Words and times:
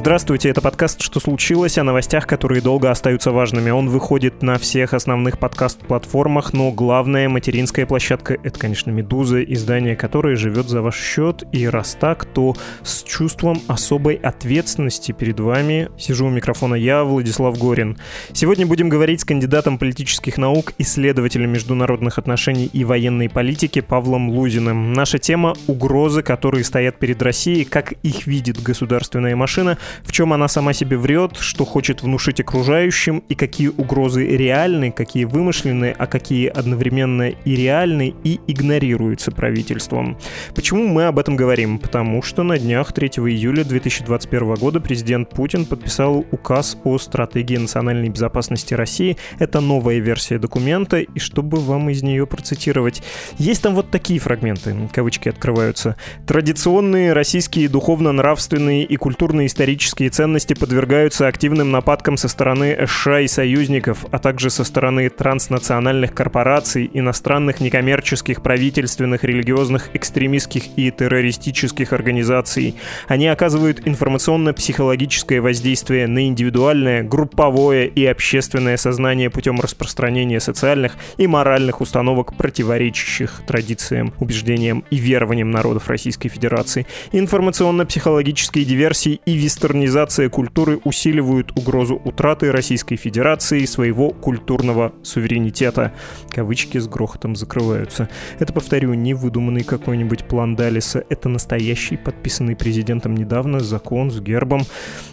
Здравствуйте, 0.00 0.48
это 0.48 0.62
подкаст 0.62 1.02
«Что 1.02 1.20
случилось?» 1.20 1.76
о 1.76 1.84
новостях, 1.84 2.26
которые 2.26 2.62
долго 2.62 2.90
остаются 2.90 3.32
важными. 3.32 3.68
Он 3.68 3.90
выходит 3.90 4.40
на 4.40 4.56
всех 4.56 4.94
основных 4.94 5.38
подкаст-платформах, 5.38 6.54
но 6.54 6.72
главная 6.72 7.28
материнская 7.28 7.84
площадка— 7.84 8.38
это, 8.42 8.58
конечно, 8.58 8.90
«Медуза», 8.90 9.42
издание 9.42 9.96
которое 9.96 10.36
живет 10.36 10.70
за 10.70 10.80
ваш 10.80 10.98
счет. 10.98 11.44
И 11.52 11.68
раз 11.68 11.98
так, 12.00 12.24
то 12.24 12.56
с 12.82 13.02
чувством 13.02 13.60
особой 13.68 14.14
ответственности 14.14 15.12
перед 15.12 15.38
вами 15.38 15.90
сижу 15.98 16.28
у 16.28 16.30
микрофона 16.30 16.76
я, 16.76 17.04
Владислав 17.04 17.58
Горин. 17.58 17.98
Сегодня 18.32 18.66
будем 18.66 18.88
говорить 18.88 19.20
с 19.20 19.26
кандидатом 19.26 19.76
политических 19.76 20.38
наук, 20.38 20.72
исследователем 20.78 21.52
международных 21.52 22.16
отношений 22.16 22.70
и 22.72 22.84
военной 22.84 23.28
политики 23.28 23.82
Павлом 23.82 24.30
Лузиным. 24.30 24.94
Наша 24.94 25.18
тема— 25.18 25.54
угрозы, 25.66 26.22
которые 26.22 26.64
стоят 26.64 26.98
перед 26.98 27.20
Россией, 27.20 27.66
как 27.66 27.92
их 28.02 28.26
видит 28.26 28.62
государственная 28.62 29.36
машина— 29.36 29.76
в 30.04 30.12
чем 30.12 30.32
она 30.32 30.48
сама 30.48 30.72
себе 30.72 30.96
врет, 30.96 31.36
что 31.38 31.64
хочет 31.64 32.02
внушить 32.02 32.40
окружающим 32.40 33.22
и 33.28 33.34
какие 33.34 33.68
угрозы 33.68 34.26
реальны, 34.26 34.90
какие 34.90 35.24
вымышленные, 35.24 35.94
а 35.98 36.06
какие 36.06 36.48
одновременно 36.48 37.30
и 37.30 37.56
реальны 37.56 38.14
и 38.24 38.40
игнорируются 38.46 39.30
правительством. 39.30 40.16
Почему 40.54 40.86
мы 40.86 41.06
об 41.06 41.18
этом 41.18 41.36
говорим? 41.36 41.78
Потому 41.78 42.22
что 42.22 42.42
на 42.42 42.58
днях 42.58 42.92
3 42.92 43.08
июля 43.08 43.64
2021 43.64 44.54
года 44.54 44.80
президент 44.80 45.30
Путин 45.30 45.64
подписал 45.64 46.24
указ 46.30 46.76
о 46.84 46.98
стратегии 46.98 47.56
национальной 47.56 48.08
безопасности 48.08 48.74
России. 48.74 49.16
Это 49.38 49.60
новая 49.60 49.98
версия 49.98 50.38
документа, 50.38 50.98
и 51.00 51.18
чтобы 51.18 51.58
вам 51.58 51.90
из 51.90 52.02
нее 52.02 52.26
процитировать, 52.26 53.02
есть 53.38 53.62
там 53.62 53.74
вот 53.74 53.90
такие 53.90 54.20
фрагменты, 54.20 54.74
кавычки 54.92 55.28
открываются. 55.28 55.96
Традиционные 56.26 57.12
российские 57.12 57.68
духовно-нравственные 57.68 58.84
и 58.84 58.96
культурно-исторические 58.96 59.79
политические 59.80 60.10
ценности 60.10 60.52
подвергаются 60.52 61.26
активным 61.26 61.70
нападкам 61.70 62.18
со 62.18 62.28
стороны 62.28 62.86
США 62.86 63.20
и 63.20 63.26
союзников, 63.26 64.04
а 64.10 64.18
также 64.18 64.50
со 64.50 64.62
стороны 64.62 65.08
транснациональных 65.08 66.12
корпораций, 66.12 66.90
иностранных 66.92 67.60
некоммерческих, 67.60 68.42
правительственных, 68.42 69.24
религиозных, 69.24 69.88
экстремистских 69.94 70.64
и 70.76 70.90
террористических 70.90 71.94
организаций. 71.94 72.74
Они 73.08 73.26
оказывают 73.26 73.80
информационно-психологическое 73.86 75.40
воздействие 75.40 76.06
на 76.06 76.26
индивидуальное, 76.26 77.02
групповое 77.02 77.88
и 77.88 78.04
общественное 78.04 78.76
сознание 78.76 79.30
путем 79.30 79.60
распространения 79.60 80.40
социальных 80.40 80.92
и 81.16 81.26
моральных 81.26 81.80
установок, 81.80 82.36
противоречащих 82.36 83.40
традициям, 83.46 84.12
убеждениям 84.18 84.84
и 84.90 84.96
верованиям 84.98 85.50
народов 85.50 85.88
Российской 85.88 86.28
Федерации, 86.28 86.86
информационно-психологические 87.12 88.66
диверсии 88.66 89.20
и 89.24 89.32
вестер 89.32 89.69
модернизация 89.70 90.28
культуры 90.28 90.80
усиливают 90.82 91.56
угрозу 91.56 91.94
утраты 92.04 92.50
Российской 92.50 92.96
Федерации 92.96 93.64
своего 93.66 94.10
культурного 94.10 94.92
суверенитета. 95.04 95.92
Кавычки 96.30 96.78
с 96.78 96.88
грохотом 96.88 97.36
закрываются. 97.36 98.08
Это, 98.40 98.52
повторю, 98.52 98.94
не 98.94 99.14
выдуманный 99.14 99.62
какой-нибудь 99.62 100.24
план 100.24 100.56
Далиса. 100.56 101.04
Это 101.08 101.28
настоящий, 101.28 101.96
подписанный 101.96 102.56
президентом 102.56 103.14
недавно, 103.14 103.60
закон 103.60 104.10
с 104.10 104.20
гербом. 104.20 104.62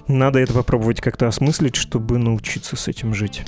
Надо 0.08 0.40
это 0.40 0.54
попробовать 0.54 1.02
как-то 1.02 1.28
осмыслить, 1.28 1.76
чтобы 1.76 2.18
научиться 2.18 2.76
с 2.76 2.88
этим 2.88 3.14
жить. 3.14 3.44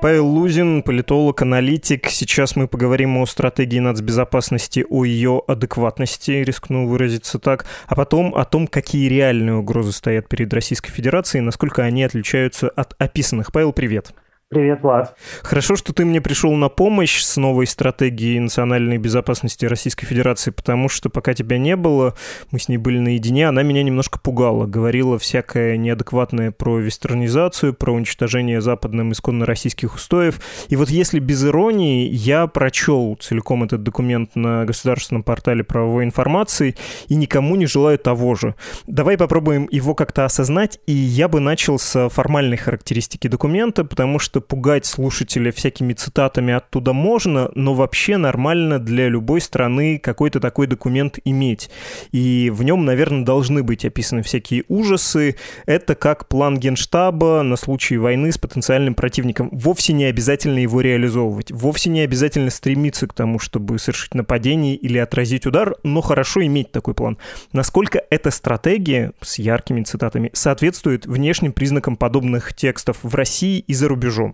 Павел 0.00 0.28
Лузин, 0.28 0.84
политолог, 0.84 1.42
аналитик. 1.42 2.06
Сейчас 2.06 2.54
мы 2.54 2.68
поговорим 2.68 3.16
о 3.16 3.26
стратегии 3.26 3.80
нацбезопасности, 3.80 4.86
о 4.88 5.04
ее 5.04 5.42
адекватности, 5.48 6.30
рискну 6.30 6.86
выразиться 6.86 7.40
так, 7.40 7.66
а 7.88 7.96
потом 7.96 8.32
о 8.36 8.44
том, 8.44 8.68
какие 8.68 9.08
реальные 9.08 9.56
угрозы 9.56 9.90
стоят 9.90 10.28
перед 10.28 10.54
Российской 10.54 10.92
Федерацией, 10.92 11.42
насколько 11.42 11.82
они 11.82 12.04
отличаются 12.04 12.68
от 12.68 12.94
описанных. 12.98 13.50
Павел, 13.50 13.72
привет. 13.72 14.12
Привет, 14.50 14.82
Влад. 14.82 15.14
Хорошо, 15.42 15.76
что 15.76 15.92
ты 15.92 16.06
мне 16.06 16.22
пришел 16.22 16.54
на 16.54 16.70
помощь 16.70 17.20
с 17.20 17.36
новой 17.36 17.66
стратегией 17.66 18.40
национальной 18.40 18.96
безопасности 18.96 19.66
Российской 19.66 20.06
Федерации, 20.06 20.52
потому 20.52 20.88
что 20.88 21.10
пока 21.10 21.34
тебя 21.34 21.58
не 21.58 21.76
было, 21.76 22.14
мы 22.50 22.58
с 22.58 22.66
ней 22.66 22.78
были 22.78 22.98
наедине, 22.98 23.46
она 23.46 23.62
меня 23.62 23.82
немножко 23.82 24.18
пугала. 24.18 24.64
Говорила 24.64 25.18
всякое 25.18 25.76
неадекватное 25.76 26.50
про 26.50 26.78
вестернизацию, 26.78 27.74
про 27.74 27.92
уничтожение 27.92 28.62
западным 28.62 29.12
исконно 29.12 29.44
российских 29.44 29.94
устоев. 29.94 30.40
И 30.70 30.76
вот 30.76 30.88
если 30.88 31.18
без 31.18 31.44
иронии, 31.44 32.08
я 32.08 32.46
прочел 32.46 33.18
целиком 33.20 33.64
этот 33.64 33.82
документ 33.82 34.34
на 34.34 34.64
государственном 34.64 35.24
портале 35.24 35.62
правовой 35.62 36.04
информации 36.04 36.74
и 37.08 37.16
никому 37.16 37.54
не 37.56 37.66
желаю 37.66 37.98
того 37.98 38.34
же. 38.34 38.54
Давай 38.86 39.18
попробуем 39.18 39.68
его 39.70 39.94
как-то 39.94 40.24
осознать, 40.24 40.80
и 40.86 40.92
я 40.94 41.28
бы 41.28 41.38
начал 41.38 41.78
с 41.78 42.08
формальной 42.08 42.56
характеристики 42.56 43.28
документа, 43.28 43.84
потому 43.84 44.18
что 44.18 44.37
что 44.38 44.40
пугать 44.40 44.86
слушателя 44.86 45.50
всякими 45.50 45.94
цитатами 45.94 46.54
оттуда 46.54 46.92
можно, 46.92 47.50
но 47.54 47.74
вообще 47.74 48.16
нормально 48.18 48.78
для 48.78 49.08
любой 49.08 49.40
страны 49.40 49.98
какой-то 49.98 50.38
такой 50.38 50.68
документ 50.68 51.18
иметь. 51.24 51.70
И 52.12 52.50
в 52.54 52.62
нем, 52.62 52.84
наверное, 52.84 53.24
должны 53.24 53.64
быть 53.64 53.84
описаны 53.84 54.22
всякие 54.22 54.64
ужасы. 54.68 55.34
Это 55.66 55.96
как 55.96 56.28
план 56.28 56.56
генштаба 56.56 57.42
на 57.42 57.56
случай 57.56 57.96
войны 57.96 58.30
с 58.30 58.38
потенциальным 58.38 58.94
противником. 58.94 59.48
Вовсе 59.50 59.92
не 59.92 60.04
обязательно 60.04 60.58
его 60.58 60.80
реализовывать. 60.80 61.50
Вовсе 61.50 61.90
не 61.90 62.00
обязательно 62.00 62.50
стремиться 62.50 63.08
к 63.08 63.14
тому, 63.14 63.40
чтобы 63.40 63.78
совершить 63.78 64.14
нападение 64.14 64.76
или 64.76 64.98
отразить 64.98 65.46
удар, 65.46 65.74
но 65.82 66.00
хорошо 66.00 66.44
иметь 66.46 66.70
такой 66.70 66.94
план. 66.94 67.18
Насколько 67.52 68.02
эта 68.10 68.30
стратегия 68.30 69.12
с 69.20 69.40
яркими 69.40 69.82
цитатами 69.82 70.30
соответствует 70.32 71.06
внешним 71.06 71.52
признакам 71.52 71.96
подобных 71.96 72.54
текстов 72.54 72.98
в 73.02 73.14
России 73.14 73.58
и 73.58 73.74
за 73.74 73.88
рубежом? 73.88 74.27